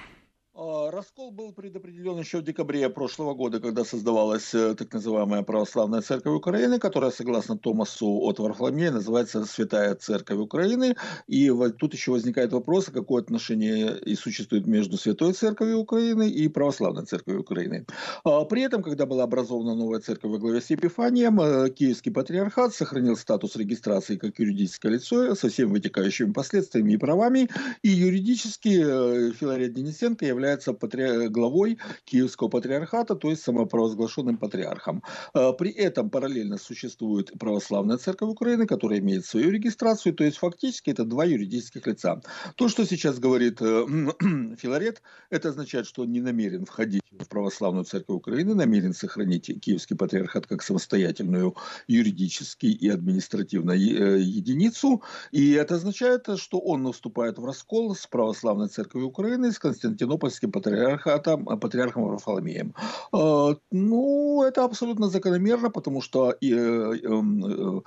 А, 0.54 0.90
раскол 0.90 1.30
был 1.30 1.52
предопределен 1.52 2.18
еще 2.18 2.38
в 2.38 2.42
декабре 2.42 2.90
прошлого 2.90 3.32
года, 3.32 3.58
когда 3.58 3.86
создавалась 3.86 4.52
э, 4.52 4.74
так 4.74 4.92
называемая 4.92 5.42
Православная 5.42 6.02
Церковь 6.02 6.34
Украины, 6.34 6.78
которая, 6.78 7.10
согласно 7.10 7.56
Томасу 7.56 8.20
от 8.20 8.38
Варфоломея, 8.38 8.90
называется 8.90 9.46
Святая 9.46 9.94
Церковь 9.94 10.36
Украины. 10.36 10.94
И 11.26 11.50
тут 11.78 11.94
еще 11.94 12.10
возникает 12.10 12.52
вопрос, 12.52 12.90
какое 12.92 13.22
отношение 13.22 13.98
и 13.98 14.14
существует 14.14 14.66
между 14.66 14.98
Святой 14.98 15.32
Церковью 15.32 15.78
Украины 15.78 16.28
и 16.28 16.48
Православной 16.48 17.06
Церковью 17.06 17.40
Украины. 17.40 17.86
А, 18.22 18.44
при 18.44 18.60
этом, 18.60 18.82
когда 18.82 19.06
была 19.06 19.24
образована 19.24 19.74
новая 19.74 20.00
церковь 20.00 20.32
во 20.32 20.38
главе 20.38 20.60
с 20.60 20.68
Епифанием, 20.68 21.40
э, 21.40 21.70
Киевский 21.70 22.12
патриархат 22.12 22.74
сохранил 22.74 23.16
статус 23.16 23.56
регистрации 23.56 24.16
как 24.16 24.38
юридическое 24.38 24.92
лицо 24.92 25.34
со 25.34 25.48
всеми 25.48 25.70
вытекающими 25.70 26.30
последствиями 26.30 26.92
и 26.92 26.98
правами, 26.98 27.48
и 27.82 27.88
юридически 27.88 28.82
э, 28.84 29.32
Филарет 29.32 29.72
Денисенко 29.72 30.26
является 30.26 30.41
является 30.42 30.72
патри... 30.72 31.28
главой 31.28 31.78
Киевского 32.04 32.48
патриархата, 32.48 33.14
то 33.14 33.30
есть 33.30 33.42
самопровозглашенным 33.42 34.36
патриархом. 34.38 35.02
А, 35.34 35.52
при 35.52 35.70
этом 35.70 36.10
параллельно 36.10 36.58
существует 36.58 37.30
Православная 37.38 37.98
Церковь 37.98 38.30
Украины, 38.30 38.66
которая 38.66 38.98
имеет 38.98 39.24
свою 39.24 39.50
регистрацию, 39.50 40.14
то 40.14 40.24
есть 40.24 40.38
фактически 40.38 40.90
это 40.90 41.04
два 41.04 41.24
юридических 41.24 41.86
лица. 41.86 42.20
То, 42.56 42.68
что 42.68 42.84
сейчас 42.84 43.18
говорит 43.18 43.62
э, 43.62 43.86
Филарет, 44.58 45.02
это 45.30 45.50
означает, 45.50 45.86
что 45.86 46.02
он 46.02 46.12
не 46.12 46.20
намерен 46.20 46.64
входить 46.64 47.02
в 47.12 47.28
Православную 47.28 47.84
Церковь 47.84 48.16
Украины, 48.16 48.54
намерен 48.54 48.94
сохранить 48.94 49.46
Киевский 49.60 49.96
патриархат 49.96 50.46
как 50.46 50.62
самостоятельную 50.62 51.54
юридически 51.86 52.66
и 52.66 52.88
административно 52.88 53.72
э, 53.72 54.20
единицу. 54.20 55.02
И 55.30 55.52
это 55.52 55.76
означает, 55.76 56.26
что 56.36 56.58
он 56.58 56.82
наступает 56.82 57.38
в 57.38 57.44
раскол 57.44 57.94
с 57.94 58.06
Православной 58.06 58.68
Церковью 58.68 59.08
Украины, 59.08 59.52
с 59.52 59.58
Константинопольской 59.58 60.31
Московским 60.32 60.52
патриархатом, 60.52 61.48
э, 61.48 61.56
патриархом 61.56 62.04
Варфоломеем. 62.04 62.74
Э, 63.12 63.54
ну, 63.70 64.42
это 64.42 64.64
абсолютно 64.64 65.08
закономерно, 65.08 65.70
потому 65.70 66.00
что 66.00 66.34
э, 66.40 66.46
эм, 66.46 67.82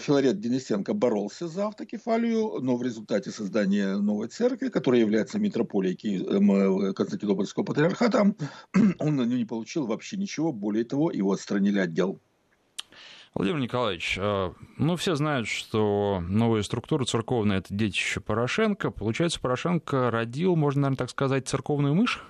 Филарет 0.00 0.40
Денисенко 0.40 0.94
боролся 0.94 1.48
за 1.48 1.66
автокефалию, 1.66 2.60
но 2.60 2.76
в 2.76 2.82
результате 2.82 3.30
создания 3.30 3.96
новой 3.96 4.28
церкви, 4.28 4.68
которая 4.68 5.00
является 5.00 5.38
митрополией 5.38 6.26
эм, 6.26 6.94
Константинопольского 6.94 7.64
патриархата, 7.64 8.34
он 8.98 9.28
не 9.28 9.44
получил 9.44 9.86
вообще 9.86 10.16
ничего. 10.16 10.52
Более 10.52 10.84
того, 10.84 11.10
его 11.10 11.32
отстранили 11.32 11.78
от 11.80 11.92
дел. 11.92 12.20
Владимир 13.34 13.60
Николаевич, 13.60 14.16
а, 14.20 14.52
ну, 14.76 14.96
все 14.96 15.14
знают, 15.14 15.46
что 15.46 16.22
новая 16.28 16.62
структура 16.62 17.04
церковная– 17.04 17.58
это 17.60 17.72
детище 17.72 18.20
Порошенко. 18.20 18.90
Получается, 18.90 19.40
Порошенко 19.40 20.10
родил, 20.10 20.56
можно, 20.56 20.82
наверное, 20.82 20.98
так 20.98 21.10
сказать, 21.10 21.48
церковную 21.48 21.94
мышь? 21.94 22.22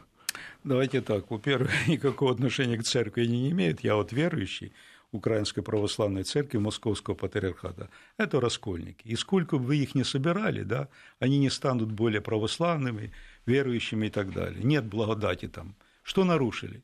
Давайте 0.63 1.01
так. 1.01 1.31
Во-первых, 1.31 1.71
никакого 1.89 2.33
отношения 2.33 2.77
к 2.77 2.85
церкви 2.85 3.25
не 3.25 3.51
имеют. 3.51 3.81
Я 3.81 3.97
вот 3.97 4.13
верующий 4.13 4.73
Украинской 5.13 5.63
Православной 5.63 6.23
Церкви 6.23 6.59
Московского 6.59 7.15
Патриархата. 7.15 7.89
Это 8.17 8.41
раскольники. 8.41 9.07
И 9.09 9.17
сколько 9.17 9.59
бы 9.59 9.65
вы 9.65 9.77
их 9.79 9.95
ни 9.95 10.03
собирали, 10.03 10.63
да, 10.63 10.89
они 11.19 11.39
не 11.39 11.51
станут 11.51 11.91
более 11.91 12.21
православными, 12.21 13.13
верующими 13.47 14.07
и 14.07 14.11
так 14.11 14.33
далее. 14.33 14.63
Нет 14.63 14.85
благодати 14.85 15.49
там. 15.49 15.75
Что 16.03 16.25
нарушили? 16.25 16.83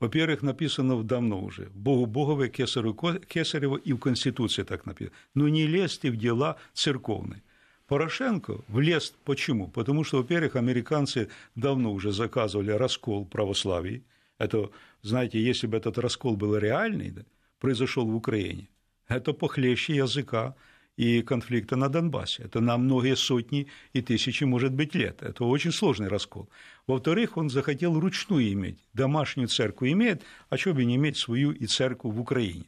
Во-первых, 0.00 0.42
написано 0.42 1.02
давно 1.02 1.42
уже. 1.42 1.70
Богу 1.74 2.06
Богове, 2.06 2.48
Кесарю 2.48 2.94
Кесарево 2.94 3.76
и 3.76 3.92
в 3.92 3.98
Конституции 3.98 4.64
так 4.64 4.86
написано. 4.86 5.16
Но 5.34 5.48
не 5.48 5.66
лезьте 5.66 6.10
в 6.10 6.16
дела 6.16 6.56
церковные. 6.72 7.42
Порошенко 7.86 8.60
влез 8.68 9.14
почему? 9.24 9.68
Потому 9.68 10.04
что, 10.04 10.18
во-первых, 10.18 10.56
американцы 10.56 11.28
давно 11.54 11.92
уже 11.92 12.12
заказывали 12.12 12.70
раскол 12.70 13.26
православия. 13.26 14.02
Это, 14.38 14.70
знаете, 15.02 15.38
если 15.40 15.66
бы 15.66 15.76
этот 15.76 15.98
раскол 15.98 16.36
был 16.36 16.56
реальный, 16.56 17.10
да, 17.10 17.22
произошел 17.60 18.06
в 18.06 18.16
Украине, 18.16 18.68
это 19.06 19.32
похлеще 19.32 19.96
языка 19.96 20.54
и 20.96 21.22
конфликта 21.22 21.76
на 21.76 21.88
Донбассе. 21.88 22.44
Это 22.44 22.60
на 22.60 22.78
многие 22.78 23.16
сотни 23.16 23.66
и 23.92 24.00
тысячи, 24.00 24.44
может 24.44 24.72
быть, 24.72 24.94
лет. 24.94 25.22
Это 25.22 25.44
очень 25.44 25.72
сложный 25.72 26.08
раскол. 26.08 26.48
Во-вторых, 26.86 27.36
он 27.36 27.48
захотел 27.48 27.98
ручную 27.98 28.52
иметь. 28.52 28.78
Домашнюю 28.92 29.48
церковь 29.48 29.90
имеет, 29.90 30.22
а 30.50 30.58
что 30.58 30.74
бы 30.74 30.84
не 30.84 30.96
иметь 30.96 31.16
свою 31.16 31.52
и 31.52 31.66
церковь 31.66 32.14
в 32.14 32.20
Украине. 32.20 32.66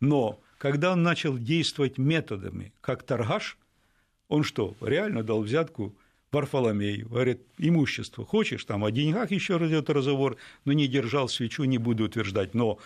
Но 0.00 0.40
когда 0.58 0.92
он 0.92 1.02
начал 1.02 1.36
действовать 1.36 1.98
методами, 1.98 2.72
как 2.80 3.02
торгаш, 3.02 3.58
он 4.28 4.42
что, 4.42 4.74
реально 4.80 5.22
дал 5.22 5.42
взятку 5.42 5.94
Варфоломею, 6.30 7.10
говорит, 7.10 7.42
имущество 7.58 8.24
хочешь, 8.24 8.64
там 8.64 8.84
о 8.84 8.90
деньгах 8.90 9.30
еще 9.30 9.58
идет 9.58 9.90
разговор, 9.90 10.38
но 10.64 10.72
не 10.72 10.88
держал 10.88 11.28
свечу, 11.28 11.64
не 11.64 11.76
буду 11.76 12.04
утверждать, 12.04 12.54
но 12.54 12.78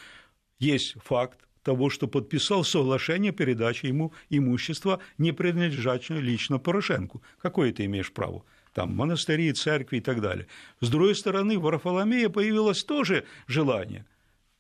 есть 0.59 0.97
факт, 1.05 1.39
того, 1.63 1.91
что 1.91 2.07
подписал 2.07 2.65
соглашение 2.65 3.33
передачи 3.33 3.87
ему 3.87 4.13
имущества, 4.31 5.01
не 5.19 5.33
принадлежащего 5.33 6.19
лично 6.19 6.59
Порошенку. 6.59 7.23
Какое 7.39 7.73
ты 7.73 7.85
имеешь 7.87 8.13
право? 8.13 8.45
Там 8.77 8.95
монастыри, 8.95 9.55
церкви 9.55 9.97
и 9.97 10.01
так 10.01 10.21
далее. 10.21 10.49
С 10.83 10.91
другой 10.91 11.15
стороны, 11.15 11.59
в 11.59 11.63
Варфоломея 11.63 12.29
появилось 12.29 12.85
тоже 12.85 13.25
желание. 13.47 14.05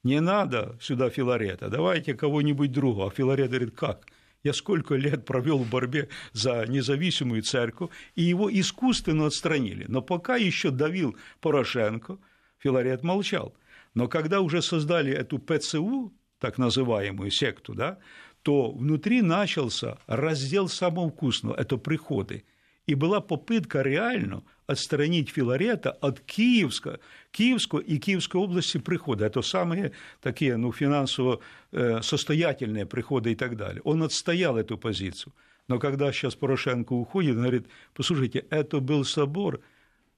Не 0.04 0.20
надо 0.20 0.78
сюда 0.80 1.10
Филарета, 1.10 1.68
давайте 1.68 2.14
кого-нибудь 2.14 2.72
другого. 2.72 3.08
А 3.08 3.10
Филарет 3.10 3.50
говорит, 3.50 3.76
как? 3.76 4.06
Я 4.42 4.54
сколько 4.54 4.94
лет 4.94 5.26
провел 5.26 5.58
в 5.58 5.68
борьбе 5.68 6.08
за 6.32 6.64
независимую 6.66 7.42
церковь, 7.42 7.90
и 8.14 8.22
его 8.22 8.50
искусственно 8.50 9.26
отстранили. 9.26 9.84
Но 9.86 10.00
пока 10.00 10.36
еще 10.36 10.70
давил 10.70 11.14
Порошенко, 11.42 12.16
Филарет 12.56 13.02
молчал. 13.02 13.54
Но 13.92 14.08
когда 14.08 14.40
уже 14.40 14.62
создали 14.62 15.12
эту 15.12 15.38
ПЦУ, 15.38 16.10
так 16.40 16.56
называемую 16.56 17.30
секту, 17.30 17.74
да, 17.74 17.98
то 18.40 18.72
внутри 18.72 19.20
начался 19.20 19.98
раздел 20.06 20.68
самого 20.68 21.10
вкусного– 21.10 21.54
это 21.58 21.76
приходы. 21.76 22.44
И 22.86 22.94
была 22.94 23.20
попытка 23.20 23.82
реально 23.82 24.42
отстранить 24.66 25.30
Филарета 25.30 25.90
от 25.90 26.20
Киевска, 26.20 27.00
Киевского 27.30 27.80
и 27.80 27.98
Киевской 27.98 28.36
области 28.36 28.78
прихода. 28.78 29.26
Это 29.26 29.42
самые 29.42 29.92
такие 30.20 30.56
ну, 30.56 30.72
финансово 30.72 31.40
э, 31.72 32.00
состоятельные 32.02 32.86
приходы 32.86 33.32
и 33.32 33.34
так 33.34 33.56
далее. 33.56 33.82
Он 33.84 34.02
отстоял 34.02 34.56
эту 34.56 34.78
позицию. 34.78 35.32
Но 35.68 35.78
когда 35.78 36.12
сейчас 36.12 36.36
Порошенко 36.36 36.92
уходит, 36.92 37.36
он 37.36 37.42
говорит, 37.42 37.66
послушайте, 37.92 38.44
это 38.50 38.80
был 38.80 39.04
собор– 39.04 39.60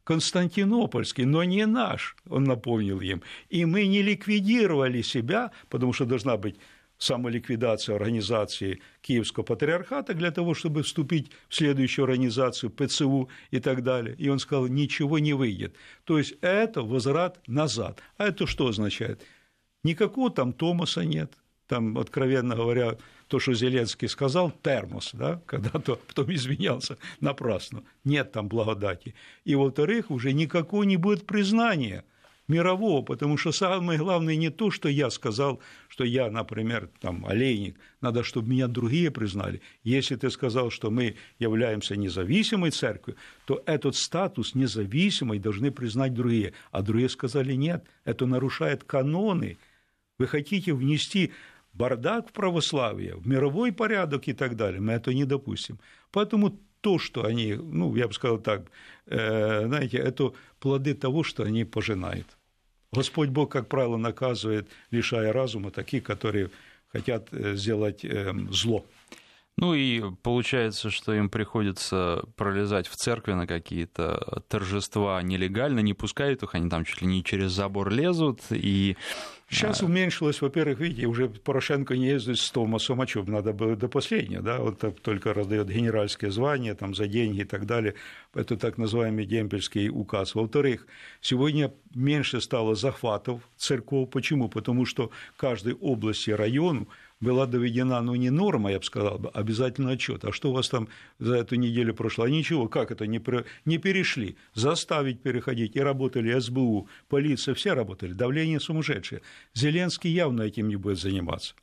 Константинопольский, 0.08 1.26
но 1.26 1.44
не 1.44 1.66
наш, 1.66 2.16
он 2.30 2.44
напомнил 2.44 2.98
им. 3.02 3.22
И 3.50 3.66
мы 3.66 3.86
не 3.86 4.00
ликвидировали 4.00 5.02
себя, 5.02 5.50
потому 5.68 5.92
что 5.92 6.06
должна 6.06 6.38
быть 6.38 6.56
самоликвидация 6.98 7.96
организации 7.96 8.80
Киевского 9.00 9.44
патриархата 9.44 10.14
для 10.14 10.30
того, 10.30 10.54
чтобы 10.54 10.82
вступить 10.82 11.30
в 11.48 11.54
следующую 11.54 12.04
организацию 12.04 12.70
ПЦУ 12.70 13.28
и 13.50 13.60
так 13.60 13.82
далее. 13.82 14.14
И 14.18 14.28
он 14.28 14.38
сказал, 14.38 14.66
ничего 14.66 15.18
не 15.18 15.32
выйдет. 15.32 15.76
То 16.04 16.18
есть 16.18 16.34
это 16.40 16.82
возврат 16.82 17.40
назад. 17.46 18.00
А 18.16 18.26
это 18.26 18.46
что 18.46 18.66
означает? 18.66 19.22
Никакого 19.84 20.30
там 20.30 20.52
Томаса 20.52 21.04
нет, 21.04 21.32
там, 21.68 21.96
откровенно 21.98 22.56
говоря, 22.56 22.96
то, 23.28 23.38
что 23.38 23.52
Зеленский 23.54 24.08
сказал, 24.08 24.50
термос, 24.50 25.10
да, 25.12 25.40
когда-то 25.46 25.96
потом 25.96 26.34
изменялся 26.34 26.98
напрасно. 27.20 27.84
Нет 28.04 28.32
там 28.32 28.48
благодати. 28.48 29.14
И, 29.44 29.54
во-вторых, 29.54 30.10
уже 30.10 30.32
никакого 30.32 30.82
не 30.82 30.96
будет 30.96 31.26
признания 31.26 32.04
мирового, 32.48 33.02
потому 33.02 33.36
что 33.36 33.52
самое 33.52 33.98
главное 33.98 34.36
не 34.36 34.50
то, 34.50 34.70
что 34.70 34.88
я 34.88 35.10
сказал, 35.10 35.60
что 35.88 36.04
я, 36.04 36.30
например, 36.30 36.90
там, 37.00 37.26
олейник, 37.26 37.78
надо, 38.00 38.24
чтобы 38.24 38.48
меня 38.48 38.66
другие 38.66 39.10
признали. 39.10 39.60
Если 39.84 40.16
ты 40.16 40.30
сказал, 40.30 40.70
что 40.70 40.90
мы 40.90 41.16
являемся 41.38 41.94
независимой 41.94 42.70
церковью, 42.70 43.18
то 43.44 43.62
этот 43.66 43.94
статус 43.96 44.54
независимой 44.54 45.38
должны 45.38 45.70
признать 45.70 46.14
другие. 46.14 46.54
А 46.72 46.82
другие 46.82 47.08
сказали, 47.08 47.52
нет, 47.52 47.84
это 48.04 48.26
нарушает 48.26 48.82
каноны. 48.84 49.58
Вы 50.18 50.26
хотите 50.26 50.72
внести 50.72 51.32
бардак 51.74 52.30
в 52.30 52.32
православие, 52.32 53.14
в 53.14 53.28
мировой 53.28 53.72
порядок 53.72 54.26
и 54.26 54.32
так 54.32 54.56
далее, 54.56 54.80
мы 54.80 54.92
это 54.92 55.14
не 55.14 55.24
допустим. 55.24 55.78
Поэтому 56.10 56.58
то, 56.80 56.98
что 56.98 57.24
они, 57.24 57.54
ну, 57.54 57.94
я 57.96 58.06
бы 58.08 58.14
сказал 58.14 58.38
так, 58.38 58.70
э, 59.06 59.66
знаете, 59.66 59.98
это 59.98 60.32
плоды 60.60 60.94
того, 60.94 61.22
что 61.22 61.42
они 61.42 61.64
пожинают. 61.64 62.37
Господь 62.92 63.28
Бог, 63.28 63.52
как 63.52 63.68
правило, 63.68 63.96
наказывает, 63.96 64.68
лишая 64.90 65.32
разума 65.32 65.70
таких, 65.70 66.04
которые 66.04 66.50
хотят 66.88 67.28
э, 67.32 67.54
сделать 67.54 68.04
эм, 68.04 68.52
зло. 68.52 68.86
Ну 69.60 69.74
и 69.74 70.04
получается, 70.22 70.88
что 70.88 71.12
им 71.12 71.28
приходится 71.28 72.24
пролезать 72.36 72.86
в 72.86 72.94
церкви 72.94 73.32
на 73.32 73.48
какие-то 73.48 74.44
торжества 74.46 75.20
нелегально, 75.20 75.80
не 75.80 75.94
пускают 75.94 76.44
их, 76.44 76.54
они 76.54 76.70
там 76.70 76.84
чуть 76.84 77.02
ли 77.02 77.08
не 77.08 77.24
через 77.24 77.50
забор 77.50 77.90
лезут, 77.90 78.40
и 78.50 78.96
Сейчас 79.50 79.82
уменьшилось, 79.82 80.42
во-первых, 80.42 80.78
видите, 80.78 81.06
уже 81.06 81.30
Порошенко 81.30 81.96
не 81.96 82.08
ездит 82.08 82.38
с 82.38 82.50
Томасом, 82.50 83.00
а 83.00 83.06
что, 83.06 83.24
надо 83.24 83.54
было 83.54 83.76
до 83.76 83.88
последнего, 83.88 84.42
да, 84.42 84.58
вот 84.58 84.84
только 85.02 85.32
раздает 85.32 85.68
генеральское 85.68 86.30
звание 86.30 86.74
там, 86.74 86.94
за 86.94 87.08
деньги 87.08 87.40
и 87.40 87.44
так 87.44 87.64
далее, 87.64 87.94
это 88.34 88.58
так 88.58 88.76
называемый 88.76 89.24
демпельский 89.24 89.88
указ. 89.88 90.34
Во-вторых, 90.34 90.86
сегодня 91.22 91.72
меньше 91.94 92.42
стало 92.42 92.74
захватов 92.74 93.40
церков, 93.56 94.10
почему? 94.10 94.50
Потому 94.50 94.84
что 94.84 95.10
каждой 95.38 95.72
области, 95.72 96.30
району 96.30 96.86
была 97.20 97.46
доведена, 97.46 98.00
ну, 98.00 98.14
не 98.14 98.30
норма, 98.30 98.72
я 98.72 98.78
бы 98.78 98.84
сказал, 98.84 99.20
а 99.32 99.38
обязательно 99.38 99.92
отчет. 99.92 100.24
А 100.24 100.32
что 100.32 100.50
у 100.50 100.52
вас 100.52 100.68
там 100.68 100.88
за 101.18 101.36
эту 101.36 101.56
неделю 101.56 101.94
прошло? 101.94 102.24
А 102.24 102.30
ничего, 102.30 102.68
как 102.68 102.90
это, 102.90 103.06
не, 103.06 103.18
про... 103.18 103.44
не 103.64 103.78
перешли. 103.78 104.36
Заставить 104.54 105.20
переходить. 105.22 105.76
И 105.76 105.80
работали 105.80 106.38
СБУ, 106.38 106.88
полиция, 107.08 107.54
все 107.54 107.74
работали. 107.74 108.12
Давление 108.12 108.60
сумасшедшее. 108.60 109.22
Зеленский 109.54 110.10
явно 110.10 110.42
этим 110.42 110.68
не 110.68 110.76
будет 110.76 110.98
заниматься. 110.98 111.54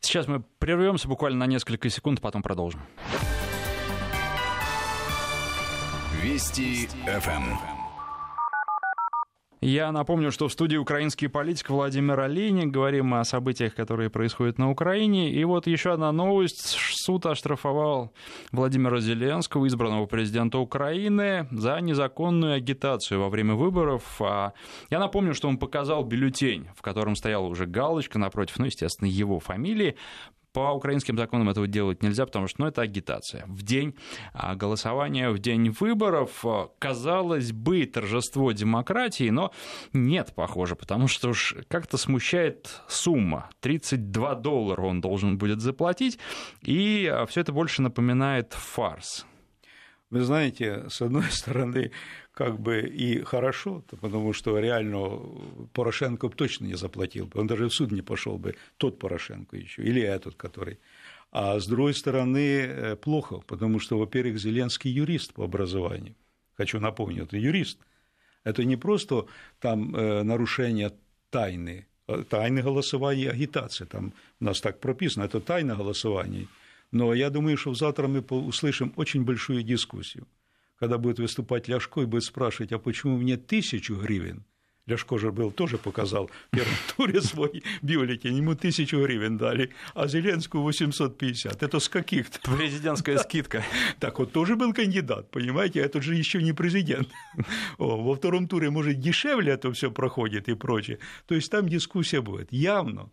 Сейчас 0.00 0.26
мы 0.28 0.42
прервемся 0.58 1.08
буквально 1.08 1.40
на 1.40 1.46
несколько 1.46 1.90
секунд, 1.90 2.20
потом 2.20 2.42
продолжим. 2.42 2.80
Вести 6.22 6.88
ФМ. 7.06 7.79
Я 9.60 9.92
напомню, 9.92 10.32
что 10.32 10.48
в 10.48 10.52
студии 10.52 10.78
украинский 10.78 11.28
политик 11.28 11.68
Владимир 11.68 12.18
Олейник. 12.18 12.70
Говорим 12.70 13.08
мы 13.08 13.20
о 13.20 13.24
событиях, 13.24 13.74
которые 13.74 14.08
происходят 14.08 14.56
на 14.56 14.70
Украине. 14.70 15.30
И 15.30 15.44
вот 15.44 15.66
еще 15.66 15.92
одна 15.92 16.12
новость. 16.12 16.78
Суд 16.94 17.26
оштрафовал 17.26 18.10
Владимира 18.52 19.00
Зеленского, 19.00 19.68
избранного 19.68 20.06
президента 20.06 20.56
Украины, 20.56 21.46
за 21.50 21.78
незаконную 21.80 22.54
агитацию 22.54 23.20
во 23.20 23.28
время 23.28 23.54
выборов. 23.54 24.02
А 24.22 24.54
я 24.88 24.98
напомню, 24.98 25.34
что 25.34 25.46
он 25.48 25.58
показал 25.58 26.04
бюллетень, 26.04 26.68
в 26.74 26.80
котором 26.80 27.14
стояла 27.14 27.44
уже 27.46 27.66
галочка 27.66 28.18
напротив, 28.18 28.58
ну, 28.58 28.64
естественно, 28.64 29.08
его 29.08 29.40
фамилии 29.40 29.94
по 30.52 30.72
украинским 30.72 31.16
законам 31.16 31.48
этого 31.48 31.66
делать 31.66 32.02
нельзя, 32.02 32.26
потому 32.26 32.48
что 32.48 32.62
ну, 32.62 32.66
это 32.66 32.82
агитация. 32.82 33.44
В 33.46 33.62
день 33.62 33.94
а, 34.32 34.54
голосования, 34.54 35.30
в 35.30 35.38
день 35.38 35.70
выборов, 35.70 36.44
а, 36.44 36.70
казалось 36.78 37.52
бы, 37.52 37.86
торжество 37.86 38.52
демократии, 38.52 39.30
но 39.30 39.52
нет, 39.92 40.32
похоже, 40.34 40.76
потому 40.76 41.08
что 41.08 41.30
уж 41.30 41.54
как-то 41.68 41.96
смущает 41.96 42.82
сумма. 42.88 43.50
32 43.60 44.34
доллара 44.36 44.82
он 44.82 45.00
должен 45.00 45.38
будет 45.38 45.60
заплатить, 45.60 46.18
и 46.62 47.06
а, 47.06 47.26
все 47.26 47.40
это 47.42 47.52
больше 47.52 47.82
напоминает 47.82 48.52
фарс. 48.52 49.26
Вы 50.10 50.22
знаете, 50.22 50.88
с 50.88 51.00
одной 51.02 51.24
стороны, 51.30 51.92
как 52.34 52.58
бы 52.58 52.80
и 52.80 53.22
хорошо, 53.22 53.84
потому 54.00 54.32
что 54.32 54.58
реально 54.58 55.20
Порошенко 55.72 56.28
бы 56.28 56.34
точно 56.34 56.66
не 56.66 56.74
заплатил 56.74 57.26
бы, 57.26 57.40
он 57.40 57.46
даже 57.46 57.68
в 57.68 57.74
суд 57.74 57.92
не 57.92 58.02
пошел 58.02 58.38
бы, 58.38 58.56
тот 58.76 58.98
Порошенко 58.98 59.56
еще, 59.56 59.82
или 59.82 60.02
этот, 60.02 60.34
который. 60.34 60.78
А 61.32 61.60
с 61.60 61.66
другой 61.66 61.94
стороны, 61.94 62.38
э, 62.38 62.96
плохо, 62.96 63.38
потому 63.46 63.78
что, 63.78 63.98
во-первых, 63.98 64.38
Зеленский 64.38 64.90
юрист 64.90 65.32
по 65.32 65.44
образованию. 65.44 66.16
Хочу 66.56 66.80
напомнить, 66.80 67.22
это 67.22 67.36
юрист. 67.36 67.78
Это 68.42 68.64
не 68.64 68.76
просто 68.76 69.26
там 69.60 69.94
э, 69.94 70.22
нарушение 70.24 70.92
тайны, 71.30 71.86
а 72.08 72.24
тайны 72.24 72.62
голосования 72.62 73.30
агитации. 73.30 73.84
Там 73.84 74.12
у 74.40 74.44
нас 74.44 74.60
так 74.60 74.80
прописано, 74.80 75.24
это 75.24 75.40
тайна 75.40 75.76
голосования. 75.76 76.48
Но 76.92 77.14
я 77.14 77.30
думаю, 77.30 77.56
что 77.56 77.74
завтра 77.74 78.08
мы 78.08 78.20
услышим 78.20 78.92
очень 78.96 79.24
большую 79.24 79.62
дискуссию 79.62 80.26
когда 80.80 80.96
будет 80.96 81.18
выступать 81.18 81.68
Ляшко 81.68 82.00
и 82.00 82.06
будет 82.06 82.24
спрашивать, 82.24 82.72
а 82.72 82.78
почему 82.78 83.18
мне 83.18 83.36
тысячу 83.36 83.96
гривен? 83.96 84.44
Ляшко 84.86 85.18
же 85.18 85.30
был, 85.30 85.52
тоже 85.52 85.76
показал 85.76 86.28
в 86.28 86.56
первом 86.56 86.72
туре 86.96 87.20
свой 87.20 87.62
бюллетень, 87.82 88.38
ему 88.38 88.54
тысячу 88.54 89.04
гривен 89.04 89.36
дали, 89.36 89.70
а 89.94 90.08
Зеленскую 90.08 90.62
850. 90.62 91.62
Это 91.62 91.78
с 91.78 91.88
каких-то? 91.88 92.40
Президентская 92.56 93.18
скидка. 93.18 93.62
Так 94.00 94.18
вот, 94.18 94.32
тоже 94.32 94.56
был 94.56 94.72
кандидат, 94.72 95.30
понимаете, 95.30 95.80
этот 95.80 96.02
же 96.02 96.14
еще 96.14 96.42
не 96.42 96.54
президент. 96.54 97.08
О, 97.76 98.02
во 98.02 98.14
втором 98.14 98.48
туре, 98.48 98.70
может, 98.70 98.98
дешевле 98.98 99.52
это 99.52 99.70
все 99.72 99.90
проходит 99.90 100.48
и 100.48 100.54
прочее. 100.54 100.98
То 101.26 101.34
есть 101.34 101.50
там 101.50 101.68
дискуссия 101.68 102.22
будет. 102.22 102.50
Явно 102.50 103.10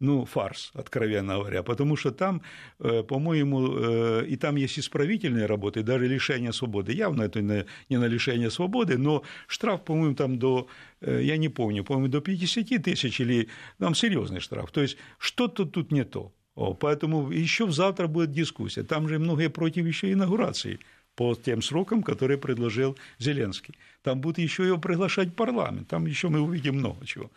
ну, 0.00 0.24
фарс, 0.24 0.70
откровенно 0.74 1.34
говоря, 1.34 1.62
потому 1.62 1.96
что 1.96 2.10
там, 2.10 2.42
э, 2.80 3.02
по-моему, 3.02 3.76
э, 3.78 4.26
и 4.26 4.36
там 4.36 4.56
есть 4.56 4.78
исправительные 4.78 5.46
работы, 5.46 5.82
даже 5.82 6.06
лишение 6.06 6.52
свободы. 6.52 6.92
Явно 6.92 7.22
это 7.22 7.40
не 7.40 7.98
на 7.98 8.08
лишение 8.08 8.50
свободы, 8.50 8.98
но 8.98 9.22
штраф, 9.46 9.84
по-моему, 9.84 10.14
там 10.14 10.38
до, 10.38 10.68
э, 11.00 11.22
я 11.22 11.36
не 11.38 11.48
помню, 11.48 11.84
по-моему, 11.84 12.08
до 12.08 12.20
50 12.20 12.78
тысяч 12.78 13.20
или 13.20 13.48
там 13.78 13.94
серьезный 13.94 14.40
штраф. 14.40 14.70
То 14.70 14.82
есть 14.82 14.98
что-то 15.18 15.64
тут 15.64 15.92
не 15.92 16.04
то. 16.04 16.32
Поэтому 16.80 17.30
еще 17.30 17.70
завтра 17.70 18.06
будет 18.06 18.32
дискуссия. 18.32 18.82
Там 18.82 19.08
же 19.08 19.18
многие 19.18 19.50
против 19.50 19.86
еще 19.86 20.12
инаугурации 20.12 20.78
по 21.16 21.34
тем 21.34 21.62
срокам, 21.62 22.02
которые 22.02 22.38
предложил 22.38 22.96
Зеленский. 23.18 23.74
Там 24.02 24.20
будут 24.20 24.38
еще 24.38 24.64
его 24.66 24.78
приглашать 24.78 25.30
в 25.30 25.32
парламент, 25.32 25.88
там 25.88 26.06
еще 26.06 26.28
мы 26.28 26.40
увидим 26.40 26.76
много 26.76 27.04
чего. 27.06 27.30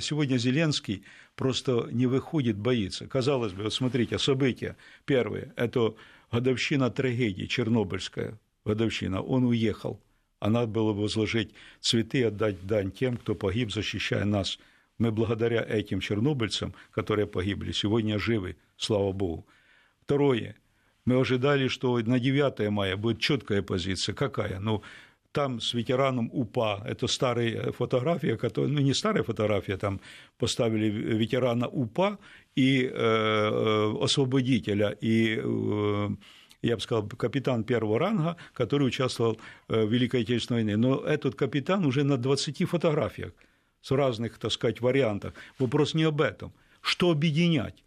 Сегодня 0.00 0.38
Зеленский 0.38 1.04
просто 1.34 1.88
не 1.90 2.06
выходит, 2.06 2.56
боится. 2.56 3.06
Казалось 3.06 3.52
бы, 3.52 3.64
вот 3.64 3.74
смотрите, 3.74 4.18
события. 4.18 4.76
Первое– 5.04 5.52
это 5.56 5.94
годовщина 6.32 6.90
трагедии, 6.90 7.44
Чернобыльская 7.44 8.38
годовщина. 8.64 9.20
Он 9.20 9.44
уехал. 9.44 10.00
А 10.38 10.48
надо 10.48 10.68
было 10.68 10.94
бы 10.94 11.02
возложить 11.02 11.50
цветы, 11.80 12.24
отдать 12.24 12.66
дань 12.66 12.92
тем, 12.92 13.18
кто 13.18 13.34
погиб, 13.34 13.70
защищая 13.72 14.24
нас. 14.24 14.58
Мы 14.96 15.10
благодаря 15.10 15.62
этим 15.62 16.00
чернобыльцам, 16.00 16.74
которые 16.92 17.26
погибли, 17.26 17.72
сегодня 17.72 18.18
живы, 18.18 18.56
слава 18.76 19.12
Богу. 19.12 19.46
Второе. 20.04 20.56
Мы 21.10 21.20
ожидали, 21.20 21.66
что 21.66 21.98
на 21.98 22.20
9 22.20 22.70
мая 22.70 22.96
будет 22.96 23.18
четкая 23.18 23.62
позиция. 23.62 24.14
Какая? 24.14 24.60
Ну, 24.60 24.82
там 25.32 25.60
с 25.60 25.74
ветераном 25.74 26.30
УПА, 26.32 26.84
это 26.86 27.08
старая 27.08 27.72
фотография, 27.72 28.36
которая, 28.36 28.70
ну 28.70 28.80
не 28.80 28.94
старая 28.94 29.24
фотография, 29.24 29.76
там 29.76 30.00
поставили 30.38 30.88
ветерана 30.88 31.66
УПА 31.66 32.18
и 32.54 32.84
э, 32.84 32.90
э, 32.92 33.94
освободителя, 34.00 34.90
и 35.00 35.40
э, 35.42 36.08
я 36.62 36.76
бы 36.76 36.80
сказал, 36.80 37.08
капитан 37.08 37.64
первого 37.64 37.98
ранга, 37.98 38.36
который 38.54 38.86
участвовал 38.86 39.40
в 39.66 39.86
Великой 39.88 40.22
Отечественной 40.22 40.62
войне. 40.62 40.76
Но 40.76 41.00
этот 41.00 41.34
капитан 41.34 41.84
уже 41.86 42.04
на 42.04 42.18
20 42.18 42.68
фотографиях 42.68 43.32
с 43.82 43.90
разных, 43.90 44.38
так 44.38 44.52
сказать, 44.52 44.80
вариантах. 44.80 45.34
Вопрос 45.58 45.94
не 45.94 46.04
об 46.04 46.20
этом. 46.20 46.52
Что 46.80 47.10
объединять? 47.10 47.82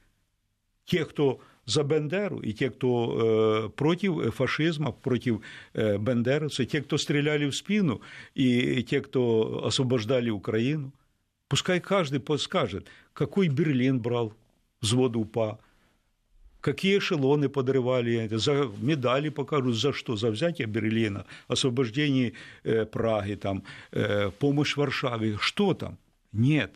Тех, 0.86 1.08
кто 1.12 1.40
за 1.65 1.84
Бендеру, 1.84 2.39
и 2.39 2.54
те, 2.54 2.69
кто 2.69 3.71
против 3.76 4.36
фашизма, 4.36 4.91
против 4.91 5.41
бендеровцев, 5.73 6.67
те, 6.67 6.82
кто 6.82 6.97
стреляли 6.97 7.45
в 7.45 7.56
спину, 7.56 8.02
и 8.36 8.84
те, 8.84 9.02
кто 9.02 9.65
освобождали 9.65 10.30
Украину. 10.30 10.91
Пускай 11.47 11.80
каждый 11.80 12.19
подскажет, 12.19 12.88
какой 13.13 13.47
Берлин 13.47 13.99
брал 13.99 14.34
взвод 14.82 15.15
УПА, 15.15 15.60
какие 16.62 16.97
эшелоны 16.97 17.47
подрывали, 17.49 18.28
за 18.32 18.71
медали 18.82 19.30
покажут, 19.30 19.76
за 19.76 19.93
что, 19.93 20.15
за 20.15 20.32
взятие 20.32 20.67
Берлина, 20.67 21.26
освобождение 21.47 22.34
Праги, 22.91 23.36
там, 23.36 23.63
помощь 24.39 24.78
Варшаве, 24.78 25.38
что 25.39 25.73
там? 25.73 25.97
Нет. 26.32 26.71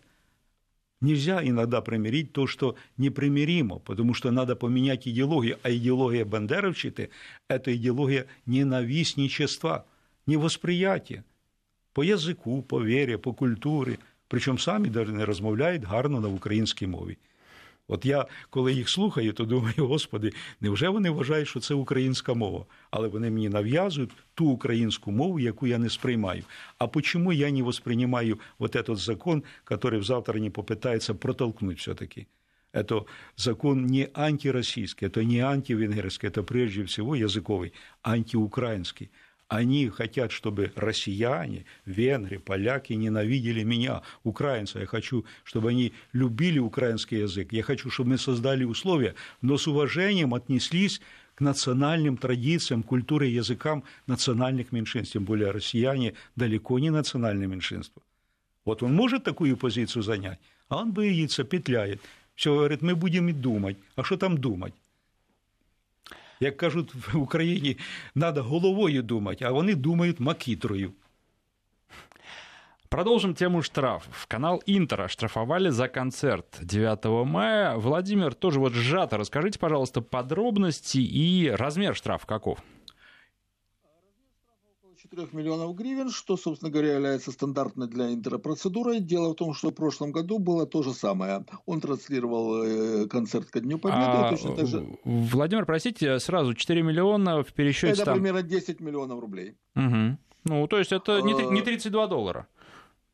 Нельзя 1.01 1.43
иногда 1.43 1.81
примирить 1.81 2.33
то, 2.33 2.47
что 2.47 2.77
непримиримо, 2.97 3.81
потому 3.81 4.15
что 4.15 4.31
надо 4.31 4.55
поменять 4.55 5.09
идеологию, 5.09 5.59
а 5.63 5.71
идеология 5.71 6.25
бандеровщины – 6.25 7.49
это 7.49 7.75
идеология 7.75 8.27
ненавистничества, 8.47 9.85
невосприятия 10.27 11.25
по 11.93 12.03
язику, 12.03 12.63
по 12.63 12.81
вере, 12.81 13.19
по 13.19 13.33
культурі, 13.33 13.99
причому 14.29 14.59
самі 14.59 14.91
навіть 14.91 15.15
не 15.15 15.25
розмовляють 15.25 15.85
гарно 15.85 16.21
на 16.21 16.29
українській 16.29 16.87
мові. 16.87 17.17
От 17.89 18.05
я, 18.05 18.27
коли 18.51 18.73
їх 18.73 18.89
слухаю, 18.89 19.33
то 19.33 19.45
думаю, 19.45 19.75
Господи, 19.77 20.33
невже 20.61 20.89
вони 20.89 21.11
вважають, 21.11 21.49
що 21.49 21.61
це 21.61 21.75
українська 21.75 22.35
мова? 22.35 22.67
Але 22.91 23.09
вони 23.09 23.31
мені 23.31 23.49
нав'язують 23.49 24.11
ту 24.35 24.47
українську 24.47 25.13
мову, 25.13 25.41
яку 25.41 25.67
я 25.67 25.79
не 25.79 25.91
сприймаю. 25.91 26.43
А 26.79 26.87
почему 26.87 27.33
я 27.33 27.51
не 27.51 27.63
воспринимаю 27.63 28.39
вот 28.59 28.77
этот 28.77 28.97
закон, 28.97 29.43
который 29.65 30.03
завтра 30.03 30.41
не 30.41 30.51
попытается 30.51 31.15
протолкнуть 31.15 31.79
все-таки? 31.79 32.27
Это 32.73 33.05
закон 33.37 33.87
не 33.87 34.09
антироссийский, 34.15 35.09
это 35.09 35.25
не 35.25 35.41
антивенгерский, 35.41 36.29
это 36.29 36.43
прежде 36.43 36.85
всего 36.85 37.15
языковый, 37.15 37.73
антиукраинский. 38.03 39.11
Они 39.48 39.88
хотят, 39.88 40.34
чтобы 40.34 40.74
россияне, 40.76 41.66
венгры, 41.86 42.38
поляки 42.40 42.94
ненавидели 42.94 43.64
меня, 43.64 44.02
украинцев. 44.24 44.82
Я 44.82 44.88
хочу, 44.88 45.24
чтобы 45.46 45.70
они 45.70 45.94
любили 46.12 46.60
украинский 46.60 47.22
язык. 47.22 47.54
Я 47.54 47.64
хочу, 47.64 47.90
чтобы 47.90 48.12
мы 48.12 48.18
создали 48.18 48.66
условия, 48.66 49.16
но 49.42 49.58
с 49.58 49.68
уважением 49.68 50.34
отнеслись 50.34 51.02
к 51.36 51.42
национальным 51.42 52.18
традициям, 52.18 52.84
культуре, 52.84 53.34
языкам 53.34 53.84
национальных 54.06 54.74
меньшинств. 54.74 55.14
Тем 55.14 55.24
более 55.24 55.52
россияне 55.52 56.14
далеко 56.36 56.80
не 56.80 56.90
национальное 56.90 57.48
меньшинство. 57.48 58.02
Вот 58.66 58.84
он 58.84 58.94
может 58.94 59.24
такую 59.24 59.56
позицию 59.56 60.04
занять, 60.04 60.40
а 60.68 60.82
он 60.82 60.92
боится, 60.92 61.46
петляет. 61.46 62.02
Все 62.36 62.54
говорит, 62.54 62.82
мы 62.82 62.96
будем 62.96 63.30
и 63.30 63.34
думать. 63.34 63.78
А 63.96 64.04
что 64.04 64.18
там 64.18 64.38
думать? 64.38 64.74
Як 66.41 66.57
кажуть 66.57 66.95
в 66.95 67.19
Україні, 67.19 67.77
треба 68.15 68.43
головою 68.43 69.03
думати, 69.03 69.45
а 69.45 69.51
вони 69.51 69.75
думають 69.75 70.21
макітрою. 70.21 70.93
Продолжим 72.89 73.35
тему 73.35 73.63
штрафов. 73.63 74.27
Канал 74.29 74.63
Интер 74.67 75.01
оштрафовали 75.01 75.71
за 75.71 75.89
концерт 75.89 76.59
9 76.63 77.05
мая. 77.25 77.77
Владимир, 77.77 78.35
тоже 78.35 78.61
вот 78.61 78.75
сжато. 78.75 79.17
Расскажите, 79.17 79.59
пожалуйста, 79.59 80.03
подробности 80.03 80.99
и 80.99 81.51
размер 81.51 81.97
штрафа 81.97 82.27
каков? 82.27 82.59
4 84.98 85.28
миллионов 85.32 85.76
гривен, 85.76 86.10
что, 86.10 86.38
собственно 86.38 86.72
говоря, 86.72 86.94
является 86.94 87.32
стандартной 87.32 87.88
для 87.88 88.14
Интера 88.14 88.38
процедурой. 88.38 89.00
Дело 89.00 89.32
в 89.32 89.36
том, 89.36 89.54
что 89.54 89.70
в 89.70 89.74
прошлом 89.74 90.12
году 90.12 90.40
было 90.40 90.66
то 90.66 90.82
же 90.84 90.94
самое. 90.94 91.46
Он 91.66 91.82
транслировал 91.82 92.64
э, 92.64 93.08
концерт 93.08 93.50
ко 93.50 93.60
Дню 93.60 93.78
Победы. 93.78 94.02
А, 94.02 94.30
точно 94.30 94.56
так 94.56 94.68
же... 94.68 94.86
Владимир, 95.04 95.66
простите, 95.66 96.20
сразу 96.20 96.54
4 96.54 96.82
миллиона 96.82 97.44
в 97.44 97.54
пересчете... 97.54 97.94
Это 97.94 98.06
там... 98.06 98.16
примерно 98.16 98.42
10 98.42 98.80
миллионов 98.80 99.20
рублей. 99.20 99.56
Угу. 99.76 100.18
Ну, 100.46 100.68
то 100.68 100.80
есть 100.80 100.92
это 100.92 101.22
не 101.22 101.62
32 101.62 102.04
а, 102.04 102.08
доллара. 102.08 102.48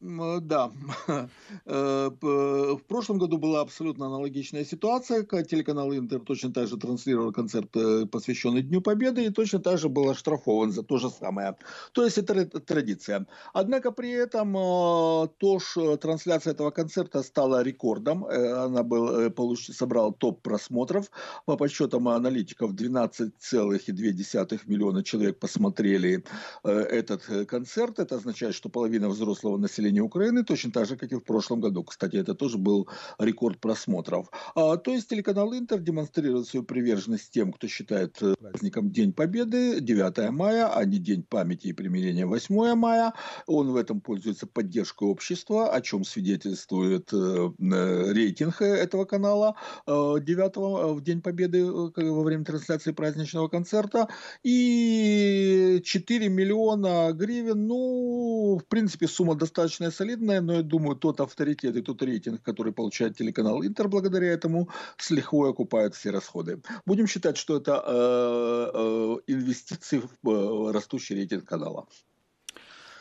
Да. 0.04 0.72
Э, 1.66 2.10
в 2.10 2.82
прошлом 2.88 3.20
году 3.20 3.38
была 3.38 3.62
абсолютно 3.62 4.08
аналогичная 4.08 4.66
ситуация. 4.66 5.24
Телеканал 5.24 5.94
Интер 5.94 6.20
точно 6.20 6.52
так 6.52 6.68
же 6.68 6.78
транслировал 6.78 7.32
концерт, 7.32 7.70
э, 7.76 8.06
посвященный 8.06 8.64
Дню 8.64 8.82
Победы, 8.82 9.24
и 9.26 9.30
точно 9.30 9.60
так 9.60 9.78
же 9.78 9.88
был 9.88 10.10
оштрафован 10.10 10.72
за 10.72 10.84
то 10.84 10.98
же 10.98 11.10
самое. 11.10 11.56
То 11.94 12.04
есть 12.04 12.18
это 12.18 12.46
традиция. 12.60 13.28
Однако 13.54 13.92
при 13.92 14.12
этом 14.12 14.58
э, 14.58 15.28
то, 15.38 15.60
что 15.60 15.96
трансляция 15.98 16.54
этого 16.54 16.72
концерта 16.72 17.24
стала 17.24 17.64
рекордом. 17.64 18.26
Она 18.26 18.84
был, 18.84 19.32
собрала 19.58 20.12
топ 20.12 20.42
просмотров. 20.42 21.12
По 21.46 21.56
подсчетам 21.56 22.08
аналитиков 22.08 22.74
12,2 22.74 24.60
миллиона 24.66 25.04
человек 25.04 25.40
посмотрели 25.40 26.24
этот 26.64 27.48
концерт. 27.48 28.00
Это 28.00 28.16
означает, 28.16 28.56
что 28.56 28.70
половина 28.70 29.10
взрослого 29.10 29.58
населения 29.58 29.93
населения 29.94 30.02
Украины, 30.02 30.44
точно 30.44 30.72
так 30.72 30.88
же, 30.88 30.98
как 30.98 31.12
и 31.12 31.16
в 31.16 31.24
прошлом 31.24 31.62
году. 31.62 31.84
Кстати, 31.84 32.18
это 32.18 32.34
тоже 32.34 32.58
был 32.58 32.88
рекорд 33.20 33.60
просмотров. 33.60 34.30
А, 34.56 34.78
то 34.78 34.92
есть 34.92 35.10
телеканал 35.10 35.54
Интер 35.54 35.80
демонстрирует 35.80 36.48
свою 36.48 36.66
приверженность 36.66 37.32
тем, 37.32 37.52
кто 37.52 37.68
считает 37.68 38.18
э, 38.22 38.36
праздником 38.40 38.92
День 38.92 39.14
Победы 39.14 39.80
9 39.82 40.32
мая, 40.32 40.68
а 40.68 40.86
не 40.86 40.98
День 40.98 41.24
памяти 41.24 41.68
и 41.68 41.74
примирения 41.74 42.26
8 42.26 42.76
мая. 42.76 43.14
Он 43.48 43.72
в 43.72 43.76
этом 43.76 44.02
пользуется 44.02 44.48
поддержкой 44.48 45.08
общества, 45.08 45.74
о 45.74 45.82
чем 45.82 46.04
свидетельствует 46.04 47.14
э, 47.14 47.50
э, 47.60 48.14
рейтинг 48.14 48.62
этого 48.62 49.06
канала 49.06 49.56
9 49.88 50.96
в 50.96 51.02
День 51.02 51.22
Победы 51.22 51.66
во 51.66 52.24
время 52.24 52.46
трансляции 52.46 52.94
праздничного 52.94 53.48
концерта. 53.48 54.08
И 54.44 55.82
4 55.84 56.30
миллиона 56.30 57.12
гривен, 57.14 57.68
ну, 57.68 58.58
в 58.58 58.66
принципе, 58.68 59.08
сумма 59.08 59.36
достаточно 59.36 59.73
достаточно 59.74 59.92
солидная, 59.92 60.42
но 60.42 60.54
я 60.54 60.62
думаю, 60.62 60.96
тот 60.96 61.20
авторитет 61.20 61.76
и 61.76 61.82
тот 61.82 62.02
рейтинг, 62.02 62.42
который 62.44 62.72
получает 62.74 63.18
телеканал 63.18 63.64
Интер 63.64 63.88
благодаря 63.88 64.28
этому, 64.28 64.70
с 64.98 65.12
лихвой 65.12 65.50
окупает 65.50 65.96
все 65.96 66.12
расходы. 66.12 66.62
Будем 66.86 67.08
считать, 67.08 67.38
что 67.38 67.58
это 67.58 67.84
э, 67.86 68.72
э, 68.74 69.34
инвестиции 69.34 70.02
в 70.24 70.30
э, 70.30 70.72
растущий 70.72 71.16
рейтинг 71.16 71.46
канала. 71.46 71.86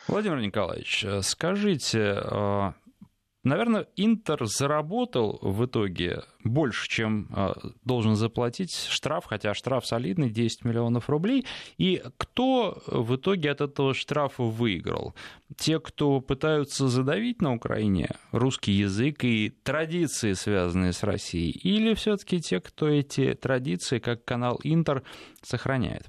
Владимир 0.09 0.41
Николаевич, 0.41 1.05
э, 1.05 1.23
скажите, 1.23 1.99
э, 1.99 2.73
Наверное, 3.45 3.89
Интер 3.97 4.47
заработал 4.47 5.41
в 5.43 5.65
итоге 5.67 6.23
больше, 6.45 6.89
чем 6.89 7.29
а, 7.33 7.57
должен 7.85 8.15
заплатить 8.15 8.73
штраф, 8.73 9.25
хотя 9.25 9.53
штраф 9.53 9.85
солидный, 9.85 10.31
10 10.31 10.65
миллионов 10.65 11.11
рублей. 11.11 11.45
И 11.77 12.01
кто 12.19 12.81
в 12.87 13.17
итоге 13.17 13.51
от 13.51 13.61
этого 13.61 13.95
штрафа 13.95 14.45
выиграл? 14.45 15.15
Те, 15.57 15.81
кто 15.81 16.21
пытаются 16.21 16.87
задавить 16.87 17.43
на 17.43 17.53
Украине 17.55 18.11
русский 18.31 18.73
язык 18.73 19.25
и 19.25 19.51
традиции, 19.51 20.35
связанные 20.35 20.93
с 20.93 21.03
Россией, 21.03 21.51
или 21.51 21.95
все-таки 21.95 22.41
те, 22.41 22.61
кто 22.61 22.89
эти 22.89 23.35
традиции, 23.35 23.99
как 23.99 24.25
канал 24.25 24.61
Интер, 24.63 25.03
сохраняет? 25.43 26.07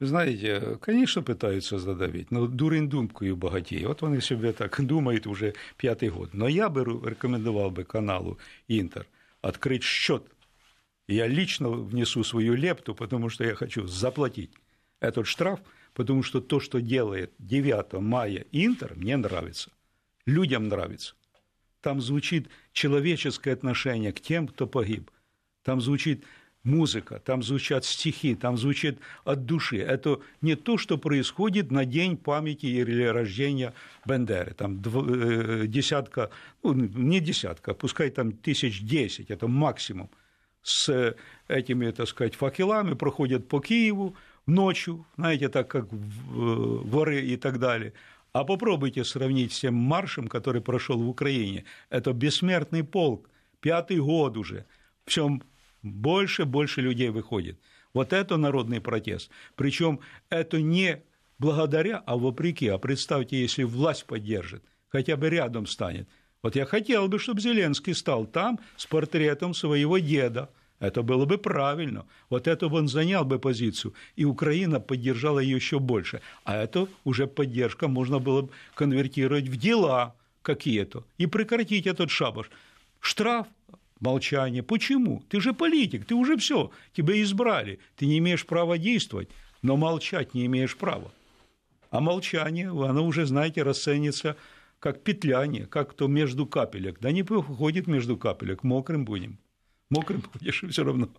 Ви 0.00 0.06
знаєте, 0.06 0.78
звісно, 0.86 1.22
питаються 1.22 1.78
задавити, 1.78 2.26
але 2.36 2.48
дурень 2.48 2.88
думкою 2.88 3.36
багатіє. 3.36 3.86
От 3.86 4.02
вони 4.02 4.20
собі 4.20 4.52
так 4.52 4.80
думають 4.80 5.26
уже 5.26 5.52
п'ятий 5.76 6.08
год. 6.08 6.30
Но 6.32 6.48
я 6.48 6.68
би 6.68 6.84
рекомендував 7.04 7.72
би 7.72 7.84
каналу 7.84 8.38
Інтер 8.68 9.06
відкрити 9.44 9.84
счет. 9.84 10.22
Я 11.08 11.28
лично 11.28 11.72
внесу 11.72 12.24
свою 12.24 12.56
лепту, 12.56 12.94
потому 12.94 13.30
что 13.30 13.44
я 13.44 13.54
хочу 13.54 13.86
заплатить 13.86 14.50
этот 15.00 15.26
штраф, 15.26 15.60
потому 15.92 16.22
что 16.22 16.40
то, 16.40 16.60
что 16.60 16.80
делает 16.80 17.32
9 17.38 17.92
мая 17.94 18.44
Интер, 18.52 18.94
мне 18.96 19.16
нравится. 19.16 19.70
Людям 20.26 20.68
нравится. 20.68 21.14
Там 21.80 22.00
звучит 22.00 22.48
человеческое 22.72 23.52
отношение 23.52 24.12
к 24.12 24.20
тем, 24.20 24.46
кто 24.48 24.66
погиб. 24.66 25.10
Там 25.64 25.80
звучит 25.80 26.24
музыка, 26.67 27.19
там 27.25 27.41
звучат 27.41 27.85
стихи, 27.85 28.35
там 28.35 28.57
звучит 28.57 28.99
от 29.23 29.45
души. 29.45 29.77
Это 29.77 30.19
не 30.41 30.55
то, 30.55 30.77
что 30.77 30.97
происходит 30.97 31.71
на 31.71 31.85
день 31.85 32.17
памяти 32.17 32.67
или 32.67 33.03
рождения 33.03 33.73
Бендеры. 34.05 34.53
Там 34.53 34.81
э, 34.85 35.65
десятка, 35.67 36.29
ну, 36.61 36.73
не 36.73 37.19
десятка, 37.19 37.73
пускай 37.73 38.09
там 38.11 38.31
тысяч 38.31 38.81
десять, 38.81 39.31
это 39.31 39.47
максимум. 39.47 40.09
С 40.61 41.15
этими, 41.47 41.91
так 41.91 42.07
сказать, 42.09 42.35
факелами 42.35 42.93
проходят 42.93 43.47
по 43.47 43.61
Киеву 43.61 44.15
ночью, 44.45 45.05
знаете, 45.15 45.47
так 45.49 45.69
как 45.69 45.87
воры 45.89 47.21
и 47.21 47.37
так 47.37 47.59
далее. 47.59 47.93
А 48.33 48.43
попробуйте 48.43 49.03
сравнить 49.03 49.53
с 49.53 49.61
тем 49.61 49.75
маршем, 49.75 50.27
который 50.27 50.61
прошел 50.61 51.01
в 51.01 51.09
Украине. 51.09 51.63
Это 51.89 52.11
бессмертный 52.11 52.83
полк, 52.83 53.29
пятый 53.61 53.97
год 53.97 54.37
уже. 54.37 54.65
В 55.05 55.09
всем 55.09 55.41
больше 55.81 56.45
больше 56.45 56.81
людей 56.81 57.09
выходит. 57.09 57.59
Вот 57.93 58.13
это 58.13 58.37
народный 58.37 58.81
протест. 58.81 59.29
Причем 59.55 59.99
это 60.29 60.61
не 60.61 61.01
благодаря, 61.39 62.03
а 62.05 62.17
вопреки. 62.17 62.67
А 62.67 62.77
представьте, 62.77 63.41
если 63.41 63.63
власть 63.63 64.05
поддержит, 64.05 64.63
хотя 64.89 65.15
бы 65.17 65.29
рядом 65.29 65.65
станет. 65.65 66.07
Вот 66.43 66.55
я 66.55 66.65
хотел 66.65 67.07
бы, 67.07 67.19
чтобы 67.19 67.41
Зеленский 67.41 67.93
стал 67.93 68.25
там 68.25 68.59
с 68.75 68.85
портретом 68.85 69.53
своего 69.53 69.97
деда. 69.97 70.49
Это 70.79 71.01
было 71.01 71.25
бы 71.25 71.39
правильно. 71.39 72.05
Вот 72.29 72.47
это 72.47 72.67
он 72.67 72.87
занял 72.87 73.25
бы 73.25 73.39
позицию, 73.39 73.95
и 74.15 74.25
Украина 74.25 74.79
поддержала 74.79 75.39
ее 75.39 75.55
еще 75.55 75.79
больше. 75.79 76.21
А 76.43 76.55
это 76.55 76.87
уже 77.03 77.25
поддержка 77.25 77.87
можно 77.87 78.19
было 78.19 78.43
бы 78.43 78.49
конвертировать 78.75 79.47
в 79.47 79.57
дела 79.57 80.15
какие-то 80.43 81.03
и 81.17 81.25
прекратить 81.25 81.87
этот 81.87 82.11
шабаш. 82.11 82.51
Штраф 82.99 83.47
молчание. 83.99 84.63
Почему? 84.63 85.23
Ты 85.29 85.41
же 85.41 85.53
политик, 85.53 86.05
ты 86.05 86.15
уже 86.15 86.37
все, 86.37 86.71
тебя 86.93 87.21
избрали, 87.21 87.79
ты 87.95 88.05
не 88.05 88.17
имеешь 88.19 88.45
права 88.45 88.77
действовать, 88.77 89.29
но 89.61 89.77
молчать 89.77 90.33
не 90.33 90.45
имеешь 90.45 90.77
права. 90.77 91.11
А 91.89 91.99
молчание, 91.99 92.69
оно 92.69 93.05
уже, 93.05 93.25
знаете, 93.25 93.63
расценится 93.63 94.35
как 94.79 95.03
петляние, 95.03 95.65
как 95.65 95.93
то 95.93 96.07
между 96.07 96.45
капелек. 96.45 96.99
Да 96.99 97.11
не 97.11 97.23
выходит 97.23 97.87
между 97.87 98.17
капелек, 98.17 98.63
мокрым 98.63 99.05
будем. 99.05 99.39
Мокрым 99.89 100.23
будешь 100.33 100.63
все 100.69 100.83
равно. 100.83 101.09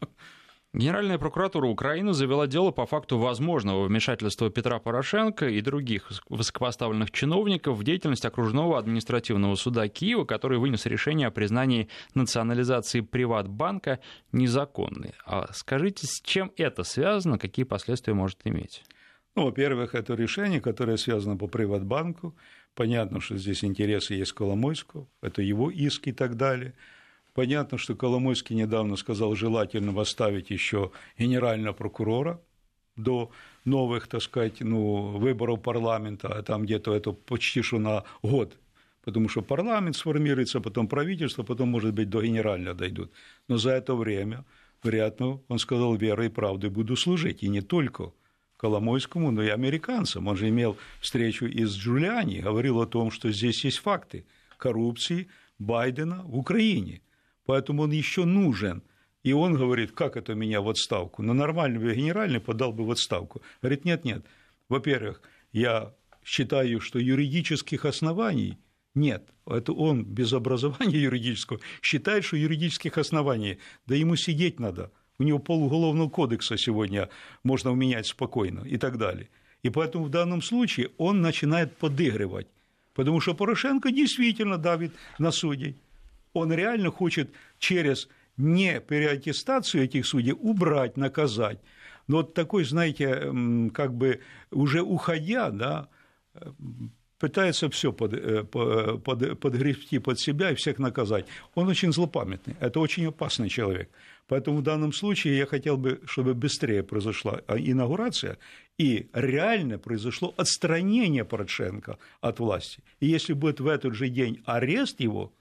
Генеральная 0.74 1.16
прокуратура 1.16 1.66
Украины 1.66 2.12
завела 2.12 2.46
дело 2.46 2.72
по 2.72 2.84
факту 2.84 3.16
возможного 3.16 3.86
вмешательства 3.86 4.50
Петра 4.50 4.78
Порошенко 4.78 5.48
и 5.48 5.62
других 5.62 6.10
высокопоставленных 6.28 7.10
чиновников 7.10 7.78
в 7.78 7.84
деятельность 7.84 8.26
окружного 8.26 8.78
административного 8.78 9.54
суда 9.54 9.88
Киева, 9.88 10.26
который 10.26 10.58
вынес 10.58 10.84
решение 10.84 11.28
о 11.28 11.30
признании 11.30 11.88
национализации 12.14 13.00
Приватбанка 13.00 14.00
незаконной. 14.32 15.14
А 15.24 15.50
скажите, 15.54 16.06
с 16.06 16.20
чем 16.22 16.52
это 16.58 16.82
связано, 16.82 17.38
какие 17.38 17.64
последствия 17.64 18.12
может 18.12 18.40
иметь? 18.44 18.84
Ну, 19.36 19.46
во-первых, 19.46 19.94
это 19.94 20.14
решение, 20.14 20.60
которое 20.60 20.98
связано 20.98 21.38
по 21.38 21.46
Приватбанку. 21.46 22.36
Понятно, 22.74 23.22
что 23.22 23.38
здесь 23.38 23.64
интересы 23.64 24.14
есть 24.14 24.32
Коломойского, 24.32 25.08
это 25.22 25.40
его 25.40 25.70
иск 25.70 26.08
и 26.08 26.12
так 26.12 26.36
далее– 26.36 26.74
Понятно, 27.38 27.78
что 27.78 27.94
Коломойский 27.94 28.56
недавно 28.56 28.96
сказал 28.96 29.36
желательно 29.36 29.92
восставить 29.92 30.50
еще 30.50 30.90
генерального 31.16 31.72
прокурора. 31.72 32.40
до 32.96 33.30
новых, 33.64 34.08
так 34.08 34.22
сказать, 34.22 34.60
ну, 34.60 35.16
выборов 35.18 35.62
парламента, 35.62 36.26
а 36.26 36.42
там 36.42 36.64
где-то 36.64 36.92
это 36.96 37.12
почти 37.12 37.62
что 37.62 37.78
на 37.78 38.02
год 38.22 38.56
потому 39.04 39.28
что 39.28 39.42
парламент 39.42 39.94
сформируется, 39.96 40.60
потом 40.60 40.88
правительство, 40.88 41.44
потом, 41.44 41.68
может 41.68 41.94
быть, 41.94 42.10
до 42.10 42.22
генерального 42.22 42.74
дойдут. 42.74 43.12
Но 43.46 43.56
за 43.56 43.70
это 43.70 43.94
время, 43.94 44.44
вероятно, 44.82 45.40
он 45.46 45.60
сказал, 45.60 45.94
верой 45.94 46.26
и 46.26 46.30
правдой 46.30 46.70
буду 46.70 46.96
служить, 46.96 47.44
и 47.44 47.48
не 47.48 47.60
только 47.60 48.10
Коломойскому, 48.56 49.30
но 49.30 49.44
и 49.44 49.48
американцам. 49.48 50.26
Он 50.26 50.36
же 50.36 50.48
имел 50.48 50.76
встречу 51.00 51.46
и 51.46 51.64
с 51.64 51.76
Джулиани, 51.76 52.40
говорил 52.40 52.80
о 52.80 52.86
том, 52.86 53.12
что 53.12 53.30
здесь 53.30 53.64
есть 53.64 53.78
факты 53.78 54.24
коррупции 54.56 55.28
Байдена 55.60 56.24
в 56.24 56.36
Украине. 56.36 57.00
Поэтому 57.48 57.84
он 57.84 57.92
еще 57.92 58.26
нужен. 58.26 58.82
И 59.22 59.32
он 59.32 59.54
говорит, 59.54 59.92
как 59.92 60.18
это 60.18 60.34
меня 60.34 60.60
в 60.60 60.68
отставку? 60.68 61.22
На 61.22 61.32
нормальный 61.32 61.94
генеральный 61.94 62.40
подал 62.40 62.74
бы 62.74 62.84
в 62.84 62.90
отставку. 62.90 63.40
Говорит, 63.62 63.86
нет, 63.86 64.04
нет. 64.04 64.26
Во-первых, 64.68 65.22
я 65.52 65.94
считаю, 66.22 66.78
что 66.80 66.98
юридических 66.98 67.86
оснований 67.86 68.58
нет, 68.94 69.30
это 69.46 69.72
он 69.72 70.04
без 70.04 70.34
образования 70.34 70.98
юридического 71.08 71.58
считает, 71.80 72.24
что 72.24 72.36
юридических 72.36 72.98
оснований, 72.98 73.58
да 73.86 73.94
ему 73.94 74.16
сидеть 74.16 74.60
надо. 74.60 74.92
У 75.18 75.22
него 75.22 75.38
пол 75.38 75.62
уголовного 75.62 76.10
кодекса 76.10 76.58
сегодня 76.58 77.08
можно 77.44 77.72
уменять 77.72 78.06
спокойно 78.06 78.60
и 78.66 78.76
так 78.76 78.98
далее. 78.98 79.30
И 79.62 79.70
поэтому 79.70 80.04
в 80.04 80.10
данном 80.10 80.42
случае 80.42 80.90
он 80.98 81.22
начинает 81.22 81.78
подыгрывать, 81.78 82.48
потому 82.92 83.20
что 83.20 83.32
Порошенко 83.32 83.90
действительно 83.90 84.58
давит 84.58 84.92
на 85.18 85.30
судей. 85.30 85.80
Он 86.32 86.52
реально 86.52 86.90
хочет 86.90 87.30
через 87.58 88.08
не 88.36 88.80
переаттестацию 88.80 89.84
этих 89.84 90.06
судей 90.06 90.32
убрать, 90.32 90.96
наказать. 90.96 91.58
Но 92.06 92.18
вот 92.18 92.34
такой, 92.34 92.64
знаете, 92.64 93.32
как 93.74 93.92
бы 93.94 94.20
уже 94.50 94.82
уходя, 94.82 95.50
да, 95.50 95.88
пытается 97.18 97.68
все 97.68 97.92
под, 97.92 98.14
э, 98.14 98.44
под, 98.44 99.40
подгребти 99.40 99.98
под 99.98 100.18
себя 100.20 100.50
и 100.52 100.54
всех 100.54 100.78
наказать. 100.78 101.26
Он 101.54 101.68
очень 101.68 101.92
злопамятный, 101.92 102.56
это 102.60 102.80
очень 102.80 103.06
опасный 103.06 103.48
человек. 103.48 103.90
Поэтому 104.28 104.58
в 104.58 104.62
данном 104.62 104.92
случае 104.92 105.38
я 105.38 105.46
хотел 105.46 105.76
бы, 105.76 106.00
чтобы 106.06 106.34
быстрее 106.34 106.82
произошла 106.82 107.40
инаугурация 107.48 108.38
и 108.76 109.08
реально 109.12 109.78
произошло 109.78 110.34
отстранение 110.36 111.24
Порошенко 111.24 111.98
от 112.20 112.38
власти. 112.38 112.82
И 113.00 113.06
если 113.06 113.32
будет 113.32 113.60
в 113.60 113.66
этот 113.66 113.94
же 113.94 114.08
день 114.08 114.40
арест 114.44 115.00
его, 115.00 115.32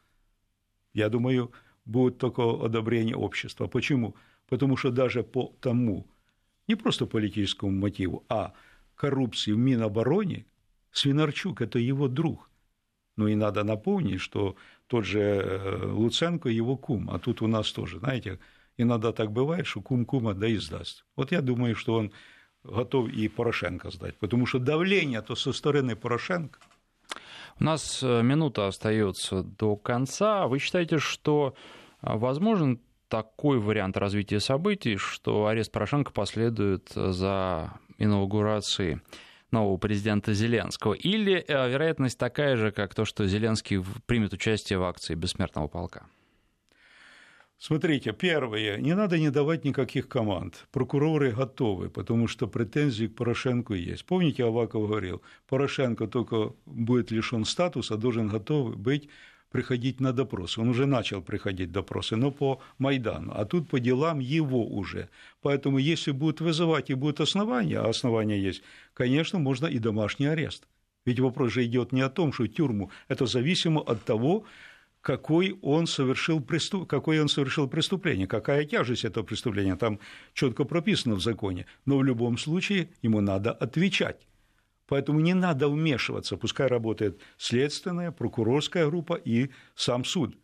я 0.97 1.09
думаю, 1.09 1.51
будет 1.85 2.17
только 2.17 2.41
одобрение 2.65 3.15
общества. 3.15 3.67
Почему? 3.67 4.15
Потому 4.49 4.77
что 4.77 4.91
даже 4.91 5.23
по 5.23 5.55
тому, 5.61 6.07
не 6.67 6.75
просто 6.75 7.05
политическому 7.05 7.71
мотиву, 7.71 8.25
а 8.29 8.53
коррупции 8.95 9.51
в 9.51 9.57
Минобороне– 9.57 10.45
Свинарчук– 10.91 11.61
это 11.61 11.77
его 11.77 12.07
друг. 12.07 12.49
Ну 13.15 13.27
и 13.27 13.35
надо 13.35 13.63
напомнить, 13.63 14.19
что 14.19 14.55
тот 14.87 15.05
же 15.05 15.19
э, 15.19 15.85
Луценко– 15.85 16.49
его 16.61 16.75
кум, 16.75 17.09
а 17.11 17.19
тут 17.19 17.41
у 17.41 17.47
нас 17.47 17.71
тоже, 17.71 17.99
знаете, 17.99 18.39
иногда 18.77 19.11
так 19.11 19.31
бывает, 19.31 19.67
что 19.67 19.81
кум 19.81 20.05
кума 20.05 20.33
да 20.33 20.47
и 20.47 20.57
сдаст. 20.57 21.05
Вот 21.15 21.31
я 21.31 21.41
думаю, 21.41 21.75
что 21.75 21.95
он 21.95 22.11
готов 22.63 23.09
и 23.09 23.27
Порошенко 23.27 23.91
сдать, 23.91 24.17
потому 24.17 24.45
что 24.45 24.59
давление 24.59 25.21
то 25.21 25.35
со 25.35 25.53
стороны 25.53 25.95
Порошенко. 25.95 26.59
У 27.59 27.63
нас 27.63 28.01
э, 28.03 28.21
минута 28.21 28.67
остается 28.67 29.43
до 29.43 29.75
конца. 29.75 30.47
Вы 30.47 30.59
считаете, 30.59 30.99
что 30.99 31.55
э, 32.01 32.15
возможен 32.15 32.79
такой 33.07 33.59
вариант 33.59 33.97
развития 33.97 34.39
событий, 34.39 34.97
что 34.97 35.47
арест 35.47 35.71
Порошенко 35.71 36.11
последует 36.11 36.89
за 36.93 37.73
инаугурацией 37.97 38.99
нового 39.49 39.77
президента 39.77 40.33
Зеленского? 40.33 40.93
Или 40.93 41.43
э, 41.47 41.69
вероятность 41.69 42.19
такая 42.19 42.57
же, 42.57 42.71
как 42.71 42.93
то, 42.93 43.05
что 43.05 43.25
Зеленский 43.25 43.83
примет 44.05 44.33
участие 44.33 44.77
в 44.77 44.83
акции 44.83 45.15
Бессмертного 45.15 45.67
полка? 45.67 46.05
Смотрите, 47.59 48.13
первое, 48.13 48.77
не 48.77 48.93
надо 48.93 49.17
не 49.17 49.31
давать 49.31 49.65
никаких 49.65 50.07
команд. 50.07 50.67
Прокуроры 50.71 51.31
готовы, 51.31 51.89
потому 51.89 52.27
что 52.27 52.47
претензии 52.47 53.07
к 53.07 53.15
Порошенко 53.15 53.73
есть. 53.73 54.05
Помните, 54.05 54.45
Аваков 54.45 54.87
говорил, 54.87 55.23
Порошенко 55.47 56.07
только 56.07 56.53
будет 56.67 57.09
лишен 57.09 57.45
статуса, 57.45 57.97
должен 57.97 58.27
готов 58.27 58.77
быть 58.77 59.09
приходить 59.49 59.99
на 59.99 60.13
допросы. 60.13 60.61
Он 60.61 60.69
уже 60.69 60.85
начал 60.85 61.23
приходить 61.23 61.71
допросы, 61.71 62.15
но 62.15 62.29
по 62.29 62.61
Майдану, 62.77 63.33
а 63.35 63.45
тут 63.45 63.69
по 63.69 63.79
делам 63.79 64.19
его 64.19 64.63
уже. 64.63 65.09
Поэтому 65.41 65.79
если 65.79 66.11
будут 66.11 66.41
вызывать 66.41 66.91
и 66.91 66.93
будут 66.93 67.21
основания, 67.21 67.79
а 67.79 67.89
основания 67.89 68.39
есть, 68.39 68.61
конечно, 68.93 69.39
можно 69.39 69.65
и 69.65 69.79
домашний 69.79 70.27
арест. 70.27 70.67
Ведь 71.05 71.19
вопрос 71.19 71.53
же 71.53 71.65
идет 71.65 71.91
не 71.91 72.01
о 72.01 72.09
том, 72.09 72.33
что 72.33 72.47
тюрьму, 72.47 72.91
это 73.07 73.25
зависимо 73.25 73.81
от 73.81 74.03
того, 74.03 74.45
какой 75.01 75.57
он 75.61 75.87
совершил, 75.87 76.41
преступ... 76.41 76.87
какое 76.87 77.21
он 77.21 77.29
совершил 77.29 77.67
преступление, 77.67 78.27
какая 78.27 78.65
тяжесть 78.65 79.05
этого 79.05 79.23
преступления, 79.23 79.75
там 79.75 79.99
четко 80.33 80.63
прописано 80.63 81.15
в 81.15 81.21
законе. 81.21 81.65
Но 81.85 81.97
в 81.97 82.03
любом 82.03 82.37
случае 82.37 82.89
ему 83.01 83.21
надо 83.21 83.51
отвечать. 83.51 84.27
Поэтому 84.87 85.19
не 85.19 85.33
надо 85.33 85.67
вмешиваться, 85.67 86.37
пускай 86.37 86.67
работает 86.67 87.19
следственная, 87.37 88.11
прокурорская 88.11 88.87
группа 88.87 89.15
и 89.15 89.49
сам 89.75 90.05
суд. 90.05 90.37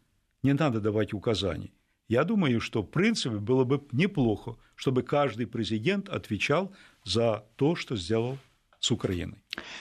Не 0.43 0.53
надо 0.53 0.81
давать 0.81 1.13
указаний. 1.13 1.73
Я 2.09 2.25
думаю, 2.25 2.59
что 2.59 2.81
в 2.81 2.87
принципе 2.87 3.37
было 3.37 3.63
бы 3.63 3.81
неплохо, 3.93 4.57
чтобы 4.75 5.03
каждый 5.03 5.47
президент 5.47 6.09
отвечал 6.09 6.73
за 7.05 7.45
то, 7.55 7.75
что 7.75 7.95
сделал 7.95 8.37
с 8.83 8.91
Украиной. 8.91 9.37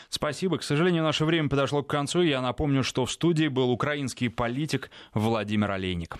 Спасибо. 0.08 0.58
К 0.58 0.62
сожалению, 0.62 1.02
наше 1.02 1.24
время 1.24 1.48
подошло 1.48 1.82
к 1.82 1.90
концу. 1.90 2.22
Я 2.22 2.40
напомню, 2.40 2.84
что 2.84 3.04
в 3.04 3.10
студии 3.10 3.48
был 3.48 3.70
украинский 3.70 4.28
политик 4.28 4.90
Владимир 5.12 5.72
Олейник. 5.72 6.18